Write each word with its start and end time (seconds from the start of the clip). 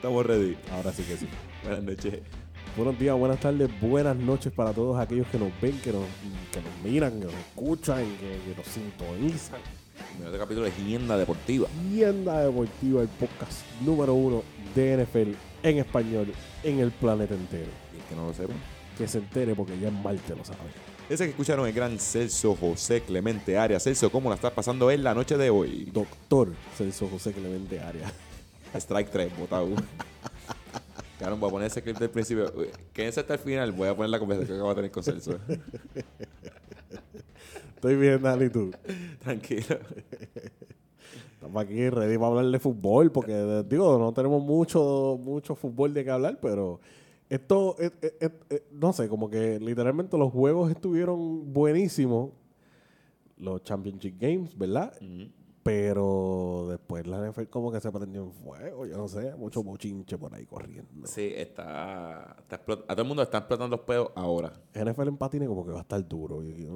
Estamos 0.00 0.24
ready. 0.24 0.56
Ahora 0.72 0.94
sí 0.94 1.02
que 1.02 1.14
sí. 1.14 1.28
Buenas 1.62 1.82
noches. 1.82 2.20
Buenos 2.74 2.98
días, 2.98 3.14
buenas 3.18 3.38
tardes, 3.38 3.68
buenas 3.82 4.16
noches 4.16 4.50
para 4.50 4.72
todos 4.72 4.98
aquellos 4.98 5.26
que 5.26 5.38
nos 5.38 5.50
ven, 5.60 5.78
que 5.80 5.92
nos, 5.92 6.04
que 6.50 6.62
nos 6.62 6.72
miran, 6.82 7.20
que 7.20 7.26
nos 7.26 7.34
escuchan, 7.34 8.02
que, 8.18 8.50
que 8.50 8.56
nos 8.56 8.66
sintonizan. 8.66 9.60
Este 10.24 10.38
capítulo 10.38 10.64
de 10.64 10.72
Gienda 10.72 11.18
Deportiva. 11.18 11.68
Tienda 11.90 12.40
Deportiva, 12.40 13.02
el 13.02 13.08
podcast 13.08 13.60
número 13.82 14.14
uno 14.14 14.42
de 14.74 15.04
NFL 15.04 15.32
en 15.68 15.78
español 15.78 16.32
en 16.64 16.78
el 16.78 16.92
planeta 16.92 17.34
entero. 17.34 17.68
Y 17.92 18.00
el 18.00 18.04
que 18.04 18.14
no 18.14 18.28
lo 18.28 18.32
sepa. 18.32 18.54
Que 18.96 19.06
se 19.06 19.18
entere 19.18 19.54
porque 19.54 19.78
ya 19.78 19.88
en 19.88 20.02
Marte 20.02 20.34
lo 20.34 20.46
sabe. 20.46 20.60
Ese 21.10 21.24
que 21.24 21.30
escucharon 21.32 21.66
el 21.66 21.74
gran 21.74 21.98
Celso 21.98 22.56
José 22.56 23.02
Clemente 23.02 23.58
Arias. 23.58 23.84
Celso, 23.84 24.10
¿cómo 24.10 24.30
la 24.30 24.36
estás 24.36 24.52
pasando 24.52 24.90
en 24.90 25.04
la 25.04 25.12
noche 25.12 25.36
de 25.36 25.50
hoy? 25.50 25.90
Doctor 25.92 26.54
Celso 26.78 27.06
José 27.06 27.32
Clemente 27.32 27.78
Arias. 27.80 28.10
Strike 28.74 29.10
3, 29.10 29.38
botado. 29.38 29.68
Claro, 31.18 31.36
voy 31.38 31.48
a 31.48 31.52
poner 31.52 31.66
ese 31.66 31.82
clip 31.82 31.98
del 31.98 32.10
principio. 32.10 32.52
Quédense 32.92 33.20
hasta 33.20 33.34
el 33.34 33.40
final. 33.40 33.72
Voy 33.72 33.88
a 33.88 33.96
poner 33.96 34.10
la 34.10 34.18
conversación 34.18 34.58
que 34.58 34.62
voy 34.62 34.72
a 34.72 34.74
tener 34.74 34.90
con 34.90 35.02
Celso. 35.02 35.38
Estoy 37.74 37.96
bien, 37.96 38.22
Dani, 38.22 38.50
tú. 38.50 38.70
Tranquilo. 39.20 39.78
Estamos 41.40 41.62
aquí 41.62 41.88
ready 41.88 42.16
para 42.16 42.26
hablar 42.26 42.44
de 42.44 42.58
fútbol, 42.58 43.10
porque 43.10 43.32
eh, 43.32 43.64
digo, 43.66 43.98
no 43.98 44.12
tenemos 44.12 44.42
mucho, 44.42 45.18
mucho 45.22 45.54
fútbol 45.54 45.94
de 45.94 46.04
qué 46.04 46.10
hablar, 46.10 46.38
pero 46.42 46.80
esto, 47.30 47.76
eh, 47.78 47.90
eh, 48.02 48.62
no 48.72 48.92
sé, 48.92 49.08
como 49.08 49.30
que 49.30 49.58
literalmente 49.58 50.18
los 50.18 50.30
juegos 50.30 50.70
estuvieron 50.70 51.50
buenísimos, 51.50 52.32
los 53.38 53.62
Championship 53.62 54.20
Games, 54.20 54.58
¿verdad? 54.58 54.92
Pero 55.62 56.68
después 56.70 57.06
la 57.06 57.18
NFL 57.30 57.44
como 57.50 57.70
que 57.70 57.80
se 57.80 57.92
prendió 57.92 58.22
en 58.22 58.32
fuego, 58.32 58.86
yo 58.86 58.96
no 58.96 59.06
sé, 59.08 59.36
mucho 59.36 59.62
bochinche 59.62 60.16
por 60.16 60.34
ahí 60.34 60.46
corriendo. 60.46 61.06
Sí, 61.06 61.32
está, 61.36 62.34
está 62.40 62.64
explot- 62.64 62.84
A 62.88 62.94
todo 62.94 63.02
el 63.02 63.08
mundo 63.08 63.22
está 63.22 63.38
explotando 63.38 63.76
los 63.76 63.84
pedos 63.84 64.10
ahora. 64.14 64.54
NFL 64.74 65.08
en 65.08 65.16
patines 65.18 65.48
como 65.48 65.66
que 65.66 65.72
va 65.72 65.78
a 65.80 65.82
estar 65.82 66.08
duro. 66.08 66.42
Eh, 66.42 66.66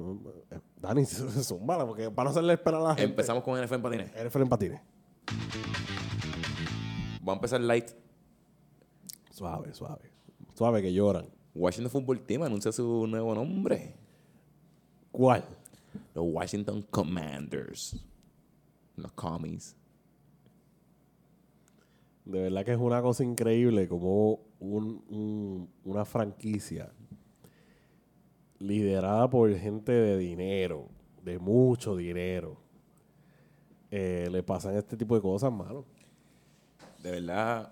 Dani, 0.79 1.03
zúmbala, 1.05 1.87
porque 1.87 2.11
para 2.11 2.25
no 2.25 2.29
hacerle 2.29 2.53
esperar 2.53 2.79
a 2.81 2.83
la 2.89 2.95
gente. 2.95 3.09
Empezamos 3.09 3.43
con 3.43 3.59
NFL 3.59 3.73
en 3.75 3.81
patines. 3.81 4.11
NFL 4.27 4.41
en 4.43 4.49
patines. 4.49 4.81
Vamos 7.21 7.33
a 7.33 7.33
empezar 7.33 7.61
light. 7.61 7.89
Suave, 9.31 9.73
suave. 9.73 10.11
Suave 10.53 10.81
que 10.83 10.93
lloran. 10.93 11.25
Washington 11.55 11.89
Football 11.91 12.19
Team 12.21 12.43
anuncia 12.43 12.71
su 12.71 13.07
nuevo 13.07 13.33
nombre. 13.33 13.95
¿Cuál? 15.11 15.43
Los 16.13 16.25
Washington 16.27 16.83
Commanders. 16.91 17.99
Los 18.97 19.11
commies. 19.13 19.75
De 22.25 22.41
verdad 22.41 22.65
que 22.65 22.71
es 22.71 22.77
una 22.79 23.01
cosa 23.01 23.23
increíble 23.23 23.87
como 23.87 24.39
un- 24.59 25.03
un- 25.09 25.69
una 25.83 26.05
franquicia 26.05 26.91
liderada 28.59 29.29
por 29.29 29.53
gente 29.55 29.91
de 29.91 30.17
dinero, 30.17 30.87
de 31.23 31.37
mucho 31.37 31.95
dinero, 31.95 32.57
eh, 33.91 34.27
le 34.31 34.41
pasan 34.43 34.75
este 34.75 34.97
tipo 34.97 35.15
de 35.15 35.21
cosas, 35.21 35.51
mano. 35.51 35.85
De 37.03 37.11
verdad, 37.11 37.71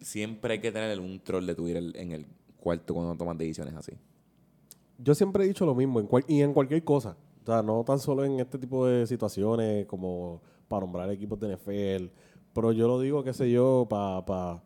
siempre 0.00 0.54
hay 0.54 0.60
que 0.60 0.72
tener 0.72 0.98
un 1.00 1.20
troll 1.20 1.44
de 1.44 1.54
Twitter 1.54 1.82
en 1.96 2.12
el 2.12 2.26
cuarto 2.58 2.94
cuando 2.94 3.14
toman 3.14 3.36
decisiones 3.36 3.74
así. 3.74 3.92
Yo 4.98 5.14
siempre 5.14 5.44
he 5.44 5.48
dicho 5.48 5.66
lo 5.66 5.74
mismo, 5.74 6.00
en 6.00 6.06
cual- 6.06 6.24
y 6.26 6.40
en 6.40 6.54
cualquier 6.54 6.82
cosa. 6.82 7.16
O 7.48 7.50
sea, 7.50 7.62
no 7.62 7.82
tan 7.82 7.98
solo 7.98 8.26
en 8.26 8.40
este 8.40 8.58
tipo 8.58 8.84
de 8.84 9.06
situaciones 9.06 9.86
como 9.86 10.42
para 10.68 10.80
nombrar 10.80 11.10
equipos 11.10 11.40
de 11.40 11.56
NFL, 11.56 12.12
pero 12.52 12.72
yo 12.72 12.86
lo 12.86 13.00
digo, 13.00 13.24
qué 13.24 13.32
sé 13.32 13.50
yo, 13.50 13.86
para 13.88 14.26
pa, 14.26 14.62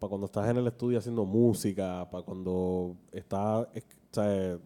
pa 0.00 0.08
cuando 0.08 0.26
estás 0.26 0.50
en 0.50 0.56
el 0.56 0.66
estudio 0.66 0.98
haciendo 0.98 1.24
música, 1.24 2.10
para 2.10 2.24
cuando 2.24 2.96
estás 3.12 3.68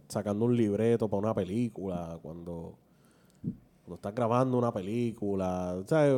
sacando 0.09 0.47
un 0.47 0.57
libreto 0.57 1.07
para 1.07 1.19
una 1.19 1.35
película, 1.35 2.19
cuando, 2.23 2.79
cuando 3.43 3.97
estás 3.97 4.15
grabando 4.15 4.57
una 4.57 4.73
película. 4.73 5.75
O 5.75 5.87
sea, 5.87 6.09
eh, 6.09 6.15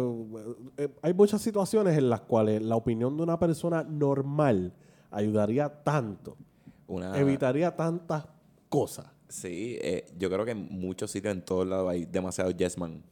eh, 0.76 0.94
hay 1.02 1.12
muchas 1.12 1.42
situaciones 1.42 1.98
en 1.98 2.08
las 2.08 2.20
cuales 2.20 2.62
la 2.62 2.76
opinión 2.76 3.16
de 3.16 3.24
una 3.24 3.40
persona 3.40 3.82
normal 3.82 4.72
ayudaría 5.10 5.82
tanto, 5.82 6.36
Una, 6.86 7.18
evitaría 7.18 7.74
tantas 7.74 8.28
cosas. 8.68 9.06
Sí, 9.32 9.78
eh, 9.80 10.04
yo 10.18 10.28
creo 10.28 10.44
que 10.44 10.50
en 10.50 10.68
muchos 10.70 11.10
sitios, 11.10 11.32
en 11.34 11.42
todos 11.42 11.66
lados, 11.66 11.88
hay 11.90 12.04
demasiado 12.04 12.50
yes 12.50 12.76
man. 12.76 13.02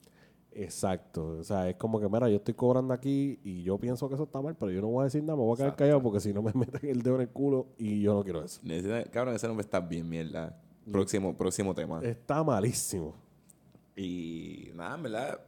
Exacto. 0.53 1.38
O 1.38 1.44
sea, 1.44 1.69
es 1.70 1.76
como 1.76 1.98
que, 1.98 2.08
mira, 2.08 2.28
yo 2.28 2.36
estoy 2.36 2.53
cobrando 2.54 2.92
aquí 2.92 3.38
y 3.42 3.62
yo 3.62 3.78
pienso 3.78 4.06
que 4.08 4.16
eso 4.16 4.25
está 4.25 4.42
mal, 4.42 4.54
pero 4.54 4.70
yo 4.70 4.80
no 4.82 4.88
voy 4.88 5.03
a 5.03 5.04
decir 5.04 5.22
nada, 5.22 5.36
me 5.36 5.42
voy 5.44 5.54
a 5.54 5.56
quedar 5.56 5.76
callado 5.76 6.03
porque 6.03 6.20
si 6.20 6.32
no 6.34 6.42
me 6.42 6.53
meten 6.54 6.91
el 6.91 7.03
dedo 7.03 7.14
en 7.14 7.22
el 7.22 7.28
culo 7.30 7.69
y 7.78 8.03
yo 8.03 8.14
no 8.14 8.22
quiero 8.22 8.44
eso. 8.44 8.60
Necesita- 8.62 9.09
Cabrón, 9.10 9.34
ese 9.34 9.47
nombre 9.47 9.62
está 9.64 9.80
bien 9.80 10.06
mierda. 10.09 10.60
Próximo, 10.92 11.34
próximo 11.36 11.75
tema. 11.75 12.03
Está 12.03 12.42
malísimo. 12.44 13.14
Y 13.97 14.70
nada, 14.75 14.97
en 14.97 15.03
verdad. 15.04 15.41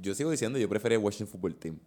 Yo 0.00 0.14
sigo 0.14 0.30
diciendo, 0.30 0.58
yo 0.58 0.68
prefería 0.68 0.98
Washington 0.98 1.28
Football 1.28 1.54
Team. 1.56 1.78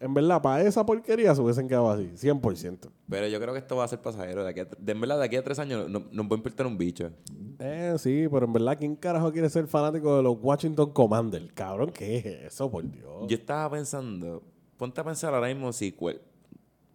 En 0.00 0.14
verdad, 0.14 0.40
para 0.40 0.62
esa 0.62 0.86
porquería 0.86 1.34
se 1.34 1.40
hubiesen 1.40 1.66
quedado 1.66 1.90
así, 1.90 2.08
100%. 2.14 2.88
Pero 3.08 3.26
yo 3.26 3.40
creo 3.40 3.52
que 3.52 3.58
esto 3.58 3.74
va 3.76 3.84
a 3.84 3.88
ser 3.88 4.00
pasajero. 4.00 4.44
De, 4.44 4.50
aquí 4.50 4.60
a- 4.60 4.64
de 4.78 4.92
en 4.92 5.00
verdad, 5.00 5.18
de 5.18 5.24
aquí 5.24 5.34
a 5.36 5.42
tres 5.42 5.58
años 5.58 5.90
no, 5.90 6.04
nos 6.12 6.26
va 6.26 6.30
a 6.30 6.34
importar 6.36 6.66
un 6.66 6.78
bicho. 6.78 7.10
Eh, 7.58 7.94
sí, 7.98 8.28
pero 8.30 8.46
en 8.46 8.52
verdad, 8.52 8.76
¿quién 8.78 8.94
carajo 8.94 9.32
quiere 9.32 9.48
ser 9.50 9.66
fanático 9.66 10.16
de 10.16 10.22
los 10.22 10.36
Washington 10.40 10.92
Commanders? 10.92 11.50
Cabrón, 11.52 11.90
¿qué 11.92 12.18
es 12.18 12.26
eso, 12.52 12.70
por 12.70 12.88
Dios? 12.88 13.24
Yo 13.26 13.36
estaba 13.36 13.68
pensando, 13.72 14.40
ponte 14.76 15.00
a 15.00 15.04
pensar 15.04 15.34
ahora 15.34 15.48
mismo 15.48 15.72
si 15.72 15.90
cual- 15.90 16.20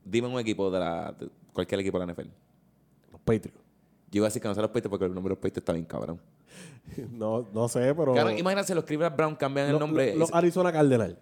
dime 0.06 0.28
un 0.30 0.40
equipo 0.40 0.72
de 0.72 0.80
la 0.80 1.12
de 1.12 1.30
cualquier 1.52 1.81
equipo 1.81 2.00
de 2.00 2.06
la 2.06 2.13
NFL. 2.13 2.30
Los 3.12 3.19
Patriots. 3.22 3.59
Yo 4.12 4.19
iba 4.19 4.28
a 4.28 4.30
decir 4.30 4.42
que 4.42 4.47
no 4.47 4.53
son 4.53 4.62
los 4.62 4.69
Patriots 4.72 4.90
porque 4.92 5.06
el 5.06 5.13
nombre 5.13 5.31
de 5.31 5.36
los 5.36 5.40
Patriots 5.40 5.58
está 5.58 5.74
bien 5.74 5.86
cabrón. 5.86 6.22
No, 7.12 7.47
no 7.53 7.68
sé, 7.68 7.94
pero... 7.96 8.13
Cabrón, 8.13 8.38
imagínate 8.38 8.74
los 8.75 8.84
Cleveland 8.86 9.16
Brown 9.18 9.36
cambian 9.36 9.69
el 9.69 9.80
nombre. 9.80 10.13
lo- 10.13 10.19
los 10.19 10.34
Arizona 10.34 10.72
Cardenal. 10.72 11.18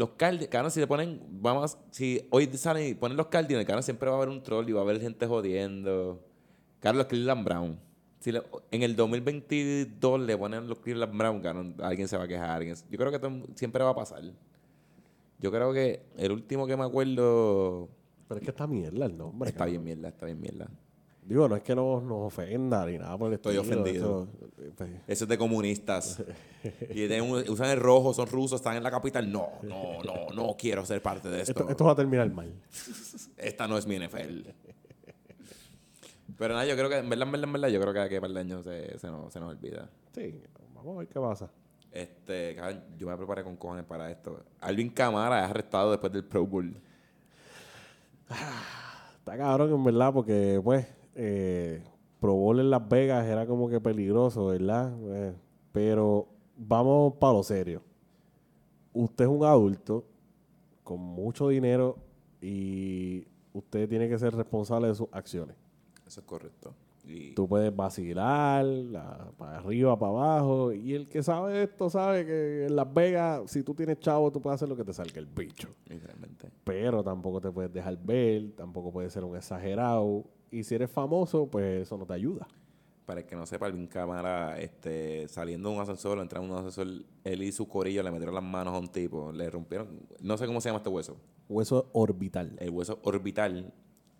Los 0.00 0.10
Cardinals, 0.16 0.72
si 0.72 0.80
le 0.80 0.86
ponen, 0.86 1.20
vamos, 1.42 1.76
si 1.90 2.26
hoy 2.30 2.46
salen 2.54 2.86
y 2.88 2.94
ponen 2.94 3.18
los 3.18 3.26
Cardinals, 3.26 3.84
siempre 3.84 4.08
va 4.08 4.14
a 4.14 4.16
haber 4.16 4.30
un 4.30 4.42
troll 4.42 4.66
y 4.66 4.72
va 4.72 4.80
a 4.80 4.82
haber 4.82 4.98
gente 4.98 5.26
jodiendo. 5.26 6.24
Carlos 6.80 7.04
Cleveland 7.04 7.44
Brown. 7.44 7.78
Si 8.18 8.32
le- 8.32 8.42
en 8.70 8.82
el 8.82 8.96
2022 8.96 10.20
le 10.20 10.38
ponen 10.38 10.66
los 10.68 10.78
Cleveland 10.78 11.18
Brown, 11.18 11.40
cabrón, 11.42 11.74
alguien 11.82 12.08
se 12.08 12.16
va 12.16 12.24
a 12.24 12.28
quejar. 12.28 12.48
alguien- 12.48 12.76
yo 12.90 12.96
creo 12.98 13.12
que 13.12 13.18
todo- 13.18 13.42
siempre 13.54 13.84
va 13.84 13.90
a 13.90 13.94
pasar. 13.94 14.22
Yo 15.38 15.50
creo 15.50 15.70
que 15.74 16.00
el 16.16 16.32
último 16.32 16.66
que 16.66 16.76
me 16.78 16.84
acuerdo 16.84 17.88
Pero 18.26 18.40
es 18.40 18.44
que 18.44 18.50
está 18.52 18.66
mierda 18.66 19.04
el 19.04 19.18
nombre. 19.18 19.50
está 19.50 19.58
cabrón. 19.66 19.72
bien 19.72 19.84
mierda, 19.84 20.08
está 20.08 20.24
bien 20.24 20.40
mierda. 20.40 20.66
Digo, 21.22 21.48
no 21.48 21.54
es 21.54 21.62
que 21.62 21.74
nos, 21.76 22.02
nos 22.02 22.26
ofenda 22.32 22.84
ni 22.86 22.98
nada 22.98 23.16
por 23.16 23.28
el 23.28 23.34
Estoy 23.34 23.56
estilo, 23.56 23.80
ofendido. 23.82 24.22
esto- 24.24 24.72
pues, 24.76 24.90
Eso 25.06 25.24
es 25.24 25.28
de 25.28 25.38
comunistas. 25.38 26.22
y 26.94 27.04
un- 27.20 27.48
usan 27.48 27.70
el 27.70 27.78
rojo, 27.78 28.12
son 28.12 28.26
rusos, 28.26 28.60
están 28.60 28.76
en 28.76 28.82
la 28.82 28.90
capital. 28.90 29.30
No, 29.30 29.48
no, 29.62 30.02
no, 30.02 30.28
no 30.34 30.56
quiero 30.58 30.84
ser 30.84 31.00
parte 31.02 31.28
de 31.28 31.42
esto. 31.42 31.52
esto, 31.52 31.68
esto 31.68 31.84
va 31.84 31.92
a 31.92 31.96
terminar 31.96 32.28
mal. 32.32 32.52
Esta 33.36 33.68
no 33.68 33.78
es 33.78 33.86
mi 33.86 33.96
NFL. 33.98 34.48
Pero 36.38 36.54
nada, 36.54 36.64
yo 36.66 36.74
creo 36.74 36.88
que, 36.88 36.96
en 36.98 37.08
verdad, 37.10 37.26
en 37.26 37.32
verdad, 37.32 37.44
en 37.48 37.52
verdad, 37.52 37.68
yo 37.68 37.80
creo 37.80 37.92
que 37.92 38.00
aquí 38.00 38.18
par 38.18 38.30
de 38.30 38.40
años 38.40 38.64
se, 38.64 38.98
se, 38.98 39.06
nos, 39.08 39.32
se 39.32 39.38
nos 39.40 39.50
olvida. 39.50 39.88
Sí, 40.14 40.40
vamos 40.74 40.96
a 40.96 40.98
ver 41.00 41.08
qué 41.08 41.20
pasa. 41.20 41.50
Este, 41.92 42.56
yo 42.96 43.06
me 43.08 43.16
preparé 43.16 43.44
con 43.44 43.56
cojones 43.56 43.84
para 43.84 44.10
esto. 44.10 44.42
Alvin 44.60 44.88
Camara 44.90 45.44
es 45.44 45.50
arrestado 45.50 45.90
después 45.90 46.12
del 46.12 46.24
Pro 46.24 46.46
Bowl. 46.46 46.74
Está 49.18 49.36
cabrón, 49.36 49.72
en 49.74 49.84
verdad, 49.84 50.12
porque, 50.12 50.60
pues, 50.62 50.86
eh, 51.22 51.82
Pro 52.18 52.34
Bowl 52.34 52.58
en 52.60 52.70
Las 52.70 52.88
Vegas 52.88 53.26
era 53.26 53.46
como 53.46 53.68
que 53.68 53.80
peligroso, 53.80 54.46
¿verdad? 54.46 54.92
Eh, 55.14 55.34
pero 55.72 56.26
vamos 56.56 57.14
para 57.20 57.34
lo 57.34 57.42
serio. 57.42 57.82
Usted 58.92 59.24
es 59.24 59.30
un 59.30 59.44
adulto 59.44 60.04
con 60.82 60.98
mucho 61.00 61.48
dinero 61.48 61.96
y 62.40 63.26
usted 63.52 63.88
tiene 63.88 64.08
que 64.08 64.18
ser 64.18 64.34
responsable 64.34 64.88
de 64.88 64.94
sus 64.94 65.08
acciones. 65.12 65.56
Eso 66.06 66.20
es 66.20 66.26
correcto. 66.26 66.74
Y 67.06 67.34
Tú 67.34 67.48
puedes 67.48 67.74
vacilar 67.74 68.64
la- 68.64 69.30
para 69.36 69.56
arriba, 69.58 69.98
para 69.98 70.12
abajo. 70.12 70.72
Y 70.72 70.94
el 70.94 71.08
que 71.08 71.22
sabe 71.22 71.62
esto 71.62 71.88
sabe 71.88 72.26
que 72.26 72.66
en 72.66 72.76
Las 72.76 72.92
Vegas, 72.92 73.50
si 73.50 73.62
tú 73.62 73.74
tienes 73.74 73.98
chavo, 74.00 74.30
tú 74.30 74.40
puedes 74.40 74.56
hacer 74.56 74.68
lo 74.68 74.76
que 74.76 74.84
te 74.84 74.92
salga 74.92 75.18
el 75.18 75.26
bicho. 75.26 75.68
literalmente. 75.86 76.50
Pero 76.64 77.02
tampoco 77.02 77.40
te 77.40 77.50
puedes 77.50 77.72
dejar 77.72 77.96
ver, 78.02 78.52
tampoco 78.56 78.92
puedes 78.92 79.12
ser 79.12 79.24
un 79.24 79.36
exagerado. 79.36 80.24
Y 80.50 80.64
si 80.64 80.74
eres 80.74 80.90
famoso, 80.90 81.46
pues 81.46 81.82
eso 81.82 81.96
no 81.96 82.06
te 82.06 82.14
ayuda. 82.14 82.46
Para 83.06 83.20
el 83.20 83.26
que 83.26 83.36
no 83.36 83.46
sepa, 83.46 83.66
Alvin 83.66 83.86
Camara, 83.86 84.58
este, 84.60 85.26
saliendo 85.28 85.68
de 85.68 85.76
un 85.76 85.80
ascensor, 85.80 86.18
entrando 86.18 86.46
en 86.46 86.52
un 86.52 86.58
ascensor, 86.58 87.04
él 87.24 87.42
y 87.42 87.52
su 87.52 87.68
corillo 87.68 88.02
le 88.02 88.10
metieron 88.10 88.34
las 88.34 88.44
manos 88.44 88.74
a 88.74 88.78
un 88.78 88.88
tipo, 88.88 89.32
le 89.32 89.50
rompieron, 89.50 90.00
no 90.20 90.36
sé 90.36 90.46
cómo 90.46 90.60
se 90.60 90.68
llama 90.68 90.78
este 90.78 90.90
hueso, 90.90 91.16
Hueso 91.48 91.88
orbital. 91.92 92.56
el 92.60 92.70
hueso 92.70 93.00
orbital, 93.02 93.72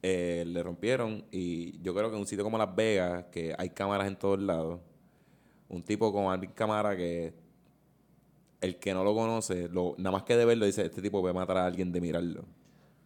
eh, 0.02 0.44
le 0.46 0.62
rompieron 0.62 1.24
y 1.30 1.80
yo 1.82 1.94
creo 1.94 2.08
que 2.08 2.16
en 2.16 2.20
un 2.20 2.26
sitio 2.26 2.42
como 2.42 2.58
Las 2.58 2.74
Vegas, 2.74 3.26
que 3.30 3.54
hay 3.56 3.70
cámaras 3.70 4.08
en 4.08 4.16
todos 4.16 4.40
lados, 4.40 4.80
un 5.68 5.82
tipo 5.82 6.12
como 6.12 6.32
Alvin 6.32 6.50
Camara 6.50 6.96
que 6.96 7.32
el 8.60 8.76
que 8.76 8.92
no 8.92 9.04
lo 9.04 9.14
conoce, 9.14 9.68
lo, 9.68 9.94
nada 9.98 10.10
más 10.10 10.24
que 10.24 10.36
de 10.36 10.44
verlo, 10.44 10.66
dice, 10.66 10.84
este 10.84 11.00
tipo 11.00 11.20
puede 11.20 11.34
matar 11.34 11.58
a 11.58 11.66
alguien 11.66 11.92
de 11.92 12.00
mirarlo. 12.00 12.44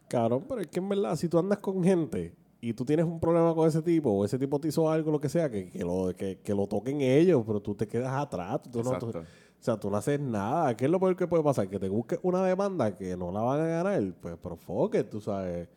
Cabrón, 0.09 0.45
pero 0.47 0.61
es 0.61 0.67
que 0.67 0.79
en 0.79 0.89
verdad, 0.89 1.15
si 1.15 1.29
tú 1.29 1.37
andas 1.37 1.59
con 1.59 1.83
gente 1.83 2.33
y 2.61 2.73
tú 2.73 2.83
tienes 2.85 3.05
un 3.05 3.19
problema 3.19 3.53
con 3.53 3.67
ese 3.67 3.81
tipo, 3.81 4.09
o 4.11 4.25
ese 4.25 4.39
tipo 4.39 4.59
te 4.59 4.69
hizo 4.69 4.89
algo, 4.89 5.11
lo 5.11 5.19
que 5.19 5.29
sea, 5.29 5.49
que, 5.49 5.69
que 5.69 5.83
lo, 5.83 6.13
que, 6.15 6.39
que 6.39 6.53
lo 6.55 6.65
toquen 6.67 7.01
ellos, 7.01 7.43
pero 7.45 7.61
tú 7.61 7.75
te 7.75 7.87
quedas 7.87 8.13
atrás. 8.13 8.61
Tú 8.63 8.79
no, 8.83 8.89
tú- 8.99 9.11
o 9.59 9.63
sea, 9.65 9.79
tú 9.79 9.89
no 9.89 9.97
haces 9.97 10.19
nada. 10.19 10.75
¿Qué 10.77 10.85
es 10.85 10.91
lo 10.91 10.99
peor 10.99 11.15
que 11.15 11.27
puede 11.27 11.43
pasar? 11.43 11.67
Que 11.67 11.79
te 11.79 11.89
busques 11.89 12.19
una 12.23 12.43
demanda 12.45 12.93
que 12.95 13.15
no 13.17 13.31
la 13.31 13.41
van 13.41 13.61
a 13.61 13.65
ganar. 13.67 14.13
Pues, 14.21 14.37
pero 14.41 14.57
it, 14.93 15.09
tú 15.09 15.19
sabes. 15.21 15.67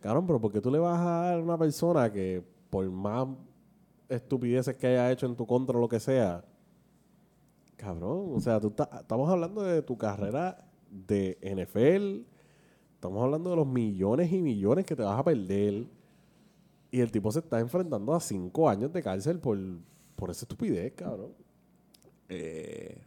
Cabrón, 0.00 0.26
pero 0.26 0.40
porque 0.40 0.60
tú 0.60 0.70
le 0.70 0.78
vas 0.78 0.98
a 1.00 1.04
dar 1.22 1.38
a 1.38 1.42
una 1.42 1.58
persona 1.58 2.12
que 2.12 2.42
por 2.70 2.88
más 2.90 3.26
estupideces 4.08 4.76
que 4.76 4.86
haya 4.86 5.10
hecho 5.10 5.26
en 5.26 5.34
tu 5.34 5.46
contra 5.46 5.76
o 5.76 5.80
lo 5.80 5.88
que 5.88 5.98
sea, 5.98 6.44
cabrón, 7.76 8.30
o 8.34 8.40
sea, 8.40 8.60
tú 8.60 8.68
estás- 8.68 8.88
estamos 9.00 9.28
hablando 9.28 9.62
de 9.62 9.82
tu 9.82 9.96
carrera 9.98 10.64
de 10.90 11.38
NFL, 11.42 12.24
estamos 12.94 13.22
hablando 13.24 13.50
de 13.50 13.56
los 13.56 13.66
millones 13.66 14.32
y 14.32 14.40
millones 14.40 14.86
que 14.86 14.96
te 14.96 15.02
vas 15.02 15.18
a 15.18 15.24
perder 15.24 15.86
y 16.90 17.00
el 17.00 17.10
tipo 17.10 17.30
se 17.32 17.40
está 17.40 17.60
enfrentando 17.60 18.14
a 18.14 18.20
cinco 18.20 18.68
años 18.68 18.92
de 18.92 19.02
cárcel 19.02 19.38
por, 19.38 19.58
por 20.14 20.30
esa 20.30 20.44
estupidez, 20.44 20.92
cabrón. 20.94 21.32
Eh, 22.28 22.98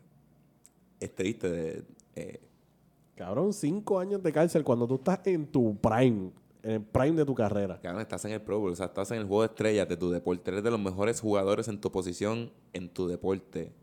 es 1.00 1.16
triste. 1.16 1.50
de- 1.50 1.84
eh, 2.16 2.40
Cabrón, 3.16 3.52
cinco 3.52 4.00
años 4.00 4.24
de 4.24 4.32
cárcel 4.32 4.64
cuando 4.64 4.88
tú 4.88 4.96
estás 4.96 5.20
en 5.28 5.46
tu 5.48 5.76
prime, 5.78 6.32
en 6.64 6.72
el 6.72 6.82
prime 6.82 7.18
de 7.18 7.26
tu 7.26 7.36
carrera. 7.36 7.80
cabrón, 7.82 8.02
estás 8.02 8.24
en 8.26 8.32
el 8.32 8.42
Pro 8.42 8.60
Bowl, 8.60 8.72
o 8.72 8.76
sea, 8.78 8.86
estás 8.86 9.12
en 9.12 9.18
el 9.18 9.26
juego 9.26 9.42
de 9.42 9.48
estrellas 9.48 9.90
de 9.90 9.98
tu 9.98 10.10
deporte. 10.10 10.52
Eres 10.52 10.64
de 10.64 10.72
los 10.72 10.80
mejores 10.80 11.20
jugadores 11.20 11.68
en 11.68 11.82
tu 11.82 11.92
posición 11.92 12.50
en 12.72 12.88
tu 12.90 13.08
deporte. 13.08 13.74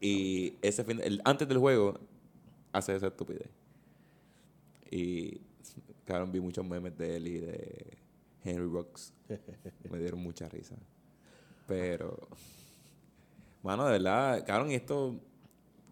Y 0.00 0.54
ese 0.60 0.82
fin, 0.84 1.00
el, 1.02 1.20
antes 1.24 1.46
del 1.48 1.58
juego, 1.58 1.94
hace 2.72 2.96
esa 2.96 3.06
estupidez. 3.06 3.48
Y, 4.90 5.40
cabrón, 6.04 6.32
vi 6.32 6.40
muchos 6.40 6.66
memes 6.66 6.96
de 6.98 7.16
él 7.16 7.26
y 7.28 7.38
de 7.38 7.98
Henry 8.48 8.68
Rocks. 8.68 9.12
Me 9.90 9.98
dieron 9.98 10.20
mucha 10.20 10.48
risa. 10.48 10.76
Pero, 11.66 12.16
mano, 13.62 13.84
de 13.86 13.92
verdad, 13.92 14.44
cabrón, 14.46 14.70
esto, 14.70 15.20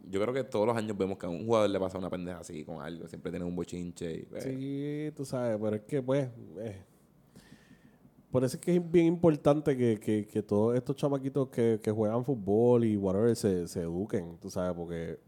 yo 0.08 0.20
creo 0.20 0.32
que 0.32 0.44
todos 0.44 0.66
los 0.66 0.76
años 0.76 0.96
vemos 0.96 1.18
que 1.18 1.26
a 1.26 1.28
un 1.28 1.44
jugador 1.44 1.68
le 1.68 1.78
pasa 1.78 1.98
una 1.98 2.08
pendeja 2.10 2.38
así 2.38 2.64
con 2.64 2.80
algo. 2.80 3.06
Siempre 3.08 3.30
tiene 3.30 3.44
un 3.44 3.54
bochinche. 3.54 4.12
Y, 4.14 4.22
pues, 4.24 4.44
Sí, 4.44 5.12
tú 5.14 5.24
sabes, 5.24 5.58
pero 5.60 5.76
es 5.76 5.82
que 5.82 6.02
pues... 6.02 6.28
eh, 6.58 6.82
por 8.30 8.44
eso 8.44 8.56
es 8.56 8.60
que 8.62 8.76
es 8.76 8.90
bien 8.90 9.06
importante 9.06 9.76
que, 9.76 9.98
que, 9.98 10.26
que 10.26 10.42
todos 10.42 10.76
estos 10.76 10.96
chamaquitos 10.96 11.48
que, 11.48 11.80
que 11.82 11.90
juegan 11.90 12.24
fútbol 12.24 12.84
y 12.84 12.96
whatever 12.96 13.34
se, 13.36 13.66
se 13.68 13.82
eduquen, 13.82 14.38
tú 14.38 14.50
sabes, 14.50 14.74
porque... 14.74 15.18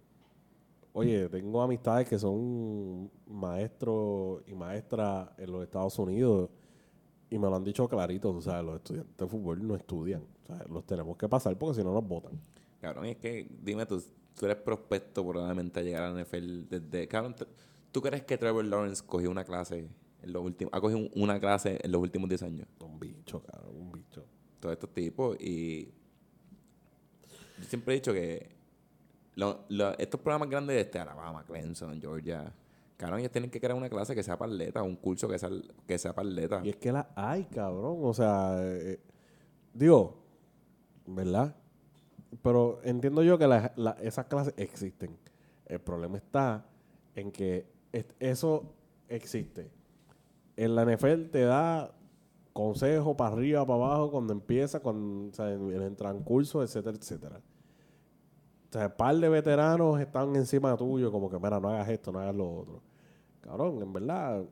Oye, 0.94 1.28
tengo 1.28 1.62
amistades 1.62 2.08
que 2.08 2.18
son 2.18 3.08
maestros 3.26 4.42
y 4.48 4.54
maestras 4.54 5.28
en 5.38 5.52
los 5.52 5.62
Estados 5.62 5.96
Unidos 5.98 6.50
y 7.30 7.38
me 7.38 7.48
lo 7.48 7.56
han 7.56 7.64
dicho 7.64 7.88
clarito, 7.88 8.32
tú 8.32 8.40
sabes, 8.42 8.64
los 8.64 8.76
estudiantes 8.76 9.16
de 9.16 9.26
fútbol 9.26 9.66
no 9.66 9.74
estudian, 9.76 10.22
o 10.42 10.46
sea, 10.46 10.64
los 10.68 10.84
tenemos 10.86 11.16
que 11.16 11.28
pasar 11.28 11.56
porque 11.58 11.76
si 11.80 11.84
no 11.84 11.92
nos 11.92 12.06
votan. 12.06 12.40
Cabrón, 12.80 13.06
es 13.06 13.16
que, 13.16 13.48
dime 13.62 13.84
tú, 13.86 14.02
tú 14.38 14.46
eres 14.46 14.56
prospecto 14.58 15.26
probablemente 15.26 15.80
a 15.80 15.82
llegar 15.82 16.04
a 16.04 16.10
la 16.10 16.22
NFL 16.22 16.68
desde... 16.68 17.08
Cabrón, 17.08 17.34
¿tú 17.92 18.00
crees 18.00 18.22
que 18.22 18.38
Trevor 18.38 18.64
Lawrence 18.64 19.02
cogió 19.04 19.30
una 19.30 19.44
clase 19.44 19.88
en 20.22 20.32
los 20.32 20.42
últimos... 20.44 20.72
Ha 20.72 20.80
cogido 20.80 20.98
un- 21.00 21.10
una 21.16 21.38
clase 21.40 21.78
en 21.82 21.90
los 21.92 22.00
últimos 22.00 22.28
10 22.28 22.42
años? 22.44 22.68
Un 22.80 22.98
bicho, 23.00 23.42
cabrón, 23.42 23.76
un 23.76 23.92
bicho. 23.92 24.24
Todos 24.60 24.72
estos 24.74 24.94
tipos 24.94 25.36
y... 25.40 25.92
Yo 27.58 27.64
siempre 27.64 27.94
he 27.94 27.96
dicho 27.96 28.12
que 28.12 28.48
lo- 29.34 29.64
lo- 29.68 29.98
estos 29.98 30.20
programas 30.20 30.48
grandes 30.48 30.76
de 30.76 30.80
este 30.82 30.98
Alabama, 31.00 31.44
Clemson, 31.44 32.00
Georgia... 32.00 32.52
Cabrón, 32.98 33.20
ellos 33.20 33.30
tienen 33.32 33.50
que 33.50 33.60
crear 33.60 33.74
una 33.76 33.88
clase 33.88 34.14
que 34.14 34.22
sea 34.22 34.36
parleta, 34.36 34.82
un 34.82 34.96
curso 34.96 35.26
que 35.28 35.38
sea, 35.38 35.48
que 35.86 35.96
sea 35.98 36.14
parleta. 36.14 36.60
Y 36.64 36.70
es 36.70 36.76
que 36.76 36.92
la 36.92 37.10
hay, 37.14 37.44
cabrón. 37.44 37.98
O 38.02 38.12
sea, 38.12 38.56
eh, 38.60 39.00
digo, 39.72 40.16
¿verdad? 41.06 41.54
Pero 42.42 42.80
entiendo 42.82 43.22
yo 43.22 43.38
que 43.38 43.46
la- 43.76 43.92
esas 44.02 44.26
clases 44.26 44.52
existen. 44.56 45.16
El 45.64 45.80
problema 45.80 46.16
está 46.18 46.66
en 47.14 47.30
que 47.30 47.66
es- 47.92 48.06
eso 48.18 48.74
existe. 49.08 49.70
En 50.56 50.74
la 50.74 50.82
NFL 50.82 51.30
te 51.30 51.42
da 51.42 51.94
consejo 52.52 53.16
para 53.16 53.32
arriba, 53.32 53.64
para 53.64 53.84
abajo, 53.84 54.10
cuando 54.10 54.32
empieza, 54.32 54.80
cuando, 54.80 55.30
o 55.30 55.32
sea, 55.32 55.52
en, 55.52 55.70
etcétera, 56.64 56.96
etcétera. 56.96 57.40
O 58.68 58.72
sea, 58.72 58.86
un 58.88 58.92
par 58.96 59.16
de 59.16 59.28
veteranos 59.28 60.00
están 60.00 60.34
encima 60.34 60.76
tuyo, 60.76 61.12
como 61.12 61.30
que, 61.30 61.38
mira, 61.38 61.60
no 61.60 61.68
hagas 61.70 61.88
esto, 61.88 62.10
no 62.10 62.18
hagas 62.18 62.34
lo 62.34 62.52
otro. 62.58 62.82
Cabrón, 63.40 63.80
en 63.82 63.92
verdad, 63.92 64.44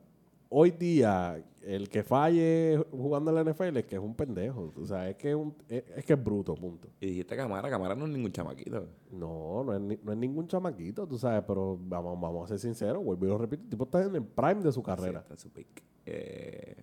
hoy 0.49 0.71
día, 0.71 1.43
el 1.61 1.89
que 1.89 2.03
falle 2.03 2.77
jugando 2.91 3.29
en 3.31 3.35
la 3.35 3.51
NFL 3.53 3.77
es 3.77 3.85
que 3.85 3.95
es 3.95 4.01
un 4.01 4.15
pendejo. 4.15 4.73
O 4.75 4.85
sea, 4.85 5.09
es 5.09 5.15
que 5.17 5.29
es, 5.31 5.35
un- 5.35 5.53
es, 5.67 5.83
es 5.97 6.05
que 6.05 6.13
es 6.13 6.23
bruto, 6.23 6.55
punto. 6.55 6.87
Y 7.01 7.07
dijiste 7.07 7.35
Camara, 7.35 7.69
Camara 7.69 7.95
no 7.95 8.05
es 8.05 8.11
ningún 8.11 8.31
chamaquito. 8.31 8.87
No, 9.11 9.63
no 9.63 9.73
es, 9.75 9.81
ni- 9.81 9.99
no 10.01 10.11
es 10.13 10.17
ningún 10.17 10.47
chamaquito, 10.47 11.05
tú 11.07 11.17
sabes, 11.17 11.43
pero 11.45 11.77
vamos, 11.79 12.19
vamos 12.19 12.45
a 12.45 12.47
ser 12.47 12.59
sinceros, 12.59 13.03
vuelvo 13.03 13.25
y 13.25 13.29
lo 13.29 13.37
repito, 13.37 13.63
el 13.63 13.69
tipo 13.69 13.83
está 13.83 14.03
en 14.03 14.15
el 14.15 14.23
prime 14.23 14.61
de 14.63 14.71
su 14.71 14.81
carrera. 14.81 15.19
Sí, 15.19 15.23
está 15.23 15.33
en 15.33 15.39
su 15.39 15.49
pick. 15.51 15.83
Eh, 16.05 16.75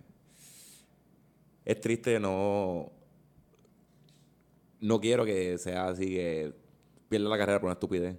es 1.65 1.81
triste, 1.81 2.19
no. 2.19 2.91
No 4.79 4.99
quiero 4.99 5.25
que 5.25 5.57
sea 5.57 5.87
así 5.87 6.05
que 6.07 6.53
pierda 7.09 7.27
la 7.29 7.37
carrera 7.37 7.59
por 7.59 7.67
una 7.67 7.73
estupidez. 7.73 8.15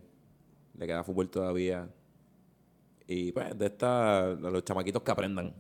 Le 0.77 0.87
queda 0.87 1.05
fútbol 1.05 1.31
todavía. 1.31 1.89
Y 3.07 3.33
pues, 3.33 3.57
de 3.59 3.67
esta, 3.67 4.35
los 4.35 4.65
chamaquitos 4.65 5.03
que 5.03 5.11
aprendan. 5.11 5.55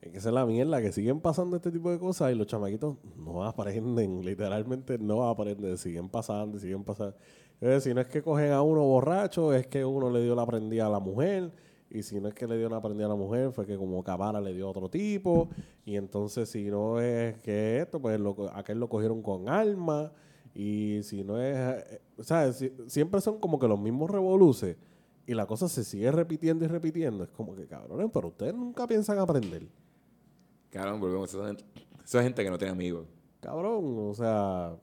Es 0.00 0.10
que 0.10 0.18
esa 0.18 0.28
es 0.30 0.34
la 0.34 0.44
mierda, 0.44 0.82
que 0.82 0.90
siguen 0.92 1.20
pasando 1.20 1.56
este 1.56 1.70
tipo 1.70 1.90
de 1.90 1.98
cosas 1.98 2.32
y 2.32 2.34
los 2.34 2.46
chamaquitos 2.48 2.96
no 3.16 3.44
aprenden, 3.44 4.20
literalmente 4.24 4.98
no 4.98 5.28
aprenden, 5.28 5.78
siguen 5.78 6.08
pasando 6.08 6.58
siguen 6.58 6.82
pasando. 6.84 7.16
Es 7.60 7.68
decir, 7.68 7.94
no 7.94 8.00
es 8.00 8.08
que 8.08 8.20
cogen 8.22 8.50
a 8.50 8.62
uno 8.62 8.82
borracho, 8.82 9.54
es 9.54 9.68
que 9.68 9.84
uno 9.84 10.10
le 10.10 10.20
dio 10.22 10.34
la 10.34 10.44
prendida 10.44 10.86
a 10.86 10.90
la 10.90 10.98
mujer, 10.98 11.52
y 11.88 12.02
si 12.02 12.20
no 12.20 12.26
es 12.26 12.34
que 12.34 12.48
le 12.48 12.58
dio 12.58 12.68
la 12.68 12.80
prendida 12.82 13.06
a 13.06 13.10
la 13.10 13.14
mujer, 13.14 13.52
fue 13.52 13.64
que 13.64 13.76
como 13.76 14.02
Cabana 14.02 14.40
le 14.40 14.52
dio 14.52 14.66
a 14.66 14.70
otro 14.70 14.88
tipo, 14.90 15.48
y 15.84 15.94
entonces 15.94 16.48
si 16.48 16.64
no 16.64 17.00
es 17.00 17.38
que 17.42 17.78
esto, 17.80 18.00
pues 18.00 18.18
lo, 18.18 18.34
aquel 18.54 18.80
lo 18.80 18.88
cogieron 18.88 19.22
con 19.22 19.48
alma, 19.48 20.10
y 20.52 20.98
si 21.04 21.22
no 21.22 21.40
es, 21.40 21.56
eh, 21.56 22.00
o 22.16 22.24
sea, 22.24 22.52
si- 22.52 22.72
siempre 22.88 23.20
son 23.20 23.38
como 23.38 23.60
que 23.60 23.68
los 23.68 23.78
mismos 23.78 24.10
revoluces, 24.10 24.76
y 25.32 25.34
la 25.34 25.46
cosa 25.46 25.68
se 25.68 25.82
sigue 25.82 26.12
repitiendo 26.12 26.64
y 26.64 26.68
repitiendo, 26.68 27.24
es 27.24 27.30
como 27.30 27.56
que 27.56 27.66
cabrones, 27.66 28.10
pero 28.12 28.28
ustedes 28.28 28.54
nunca 28.54 28.86
piensan 28.86 29.18
aprender. 29.18 29.66
Cabrón, 30.70 31.00
volvemos. 31.00 31.32
Esa 31.32 31.46
gente, 31.46 31.64
esa 32.04 32.18
es 32.18 32.24
gente 32.24 32.44
que 32.44 32.50
no 32.50 32.58
tiene 32.58 32.72
amigos. 32.72 33.06
Cabrón, 33.40 34.10
o 34.10 34.14
sea, 34.14 34.76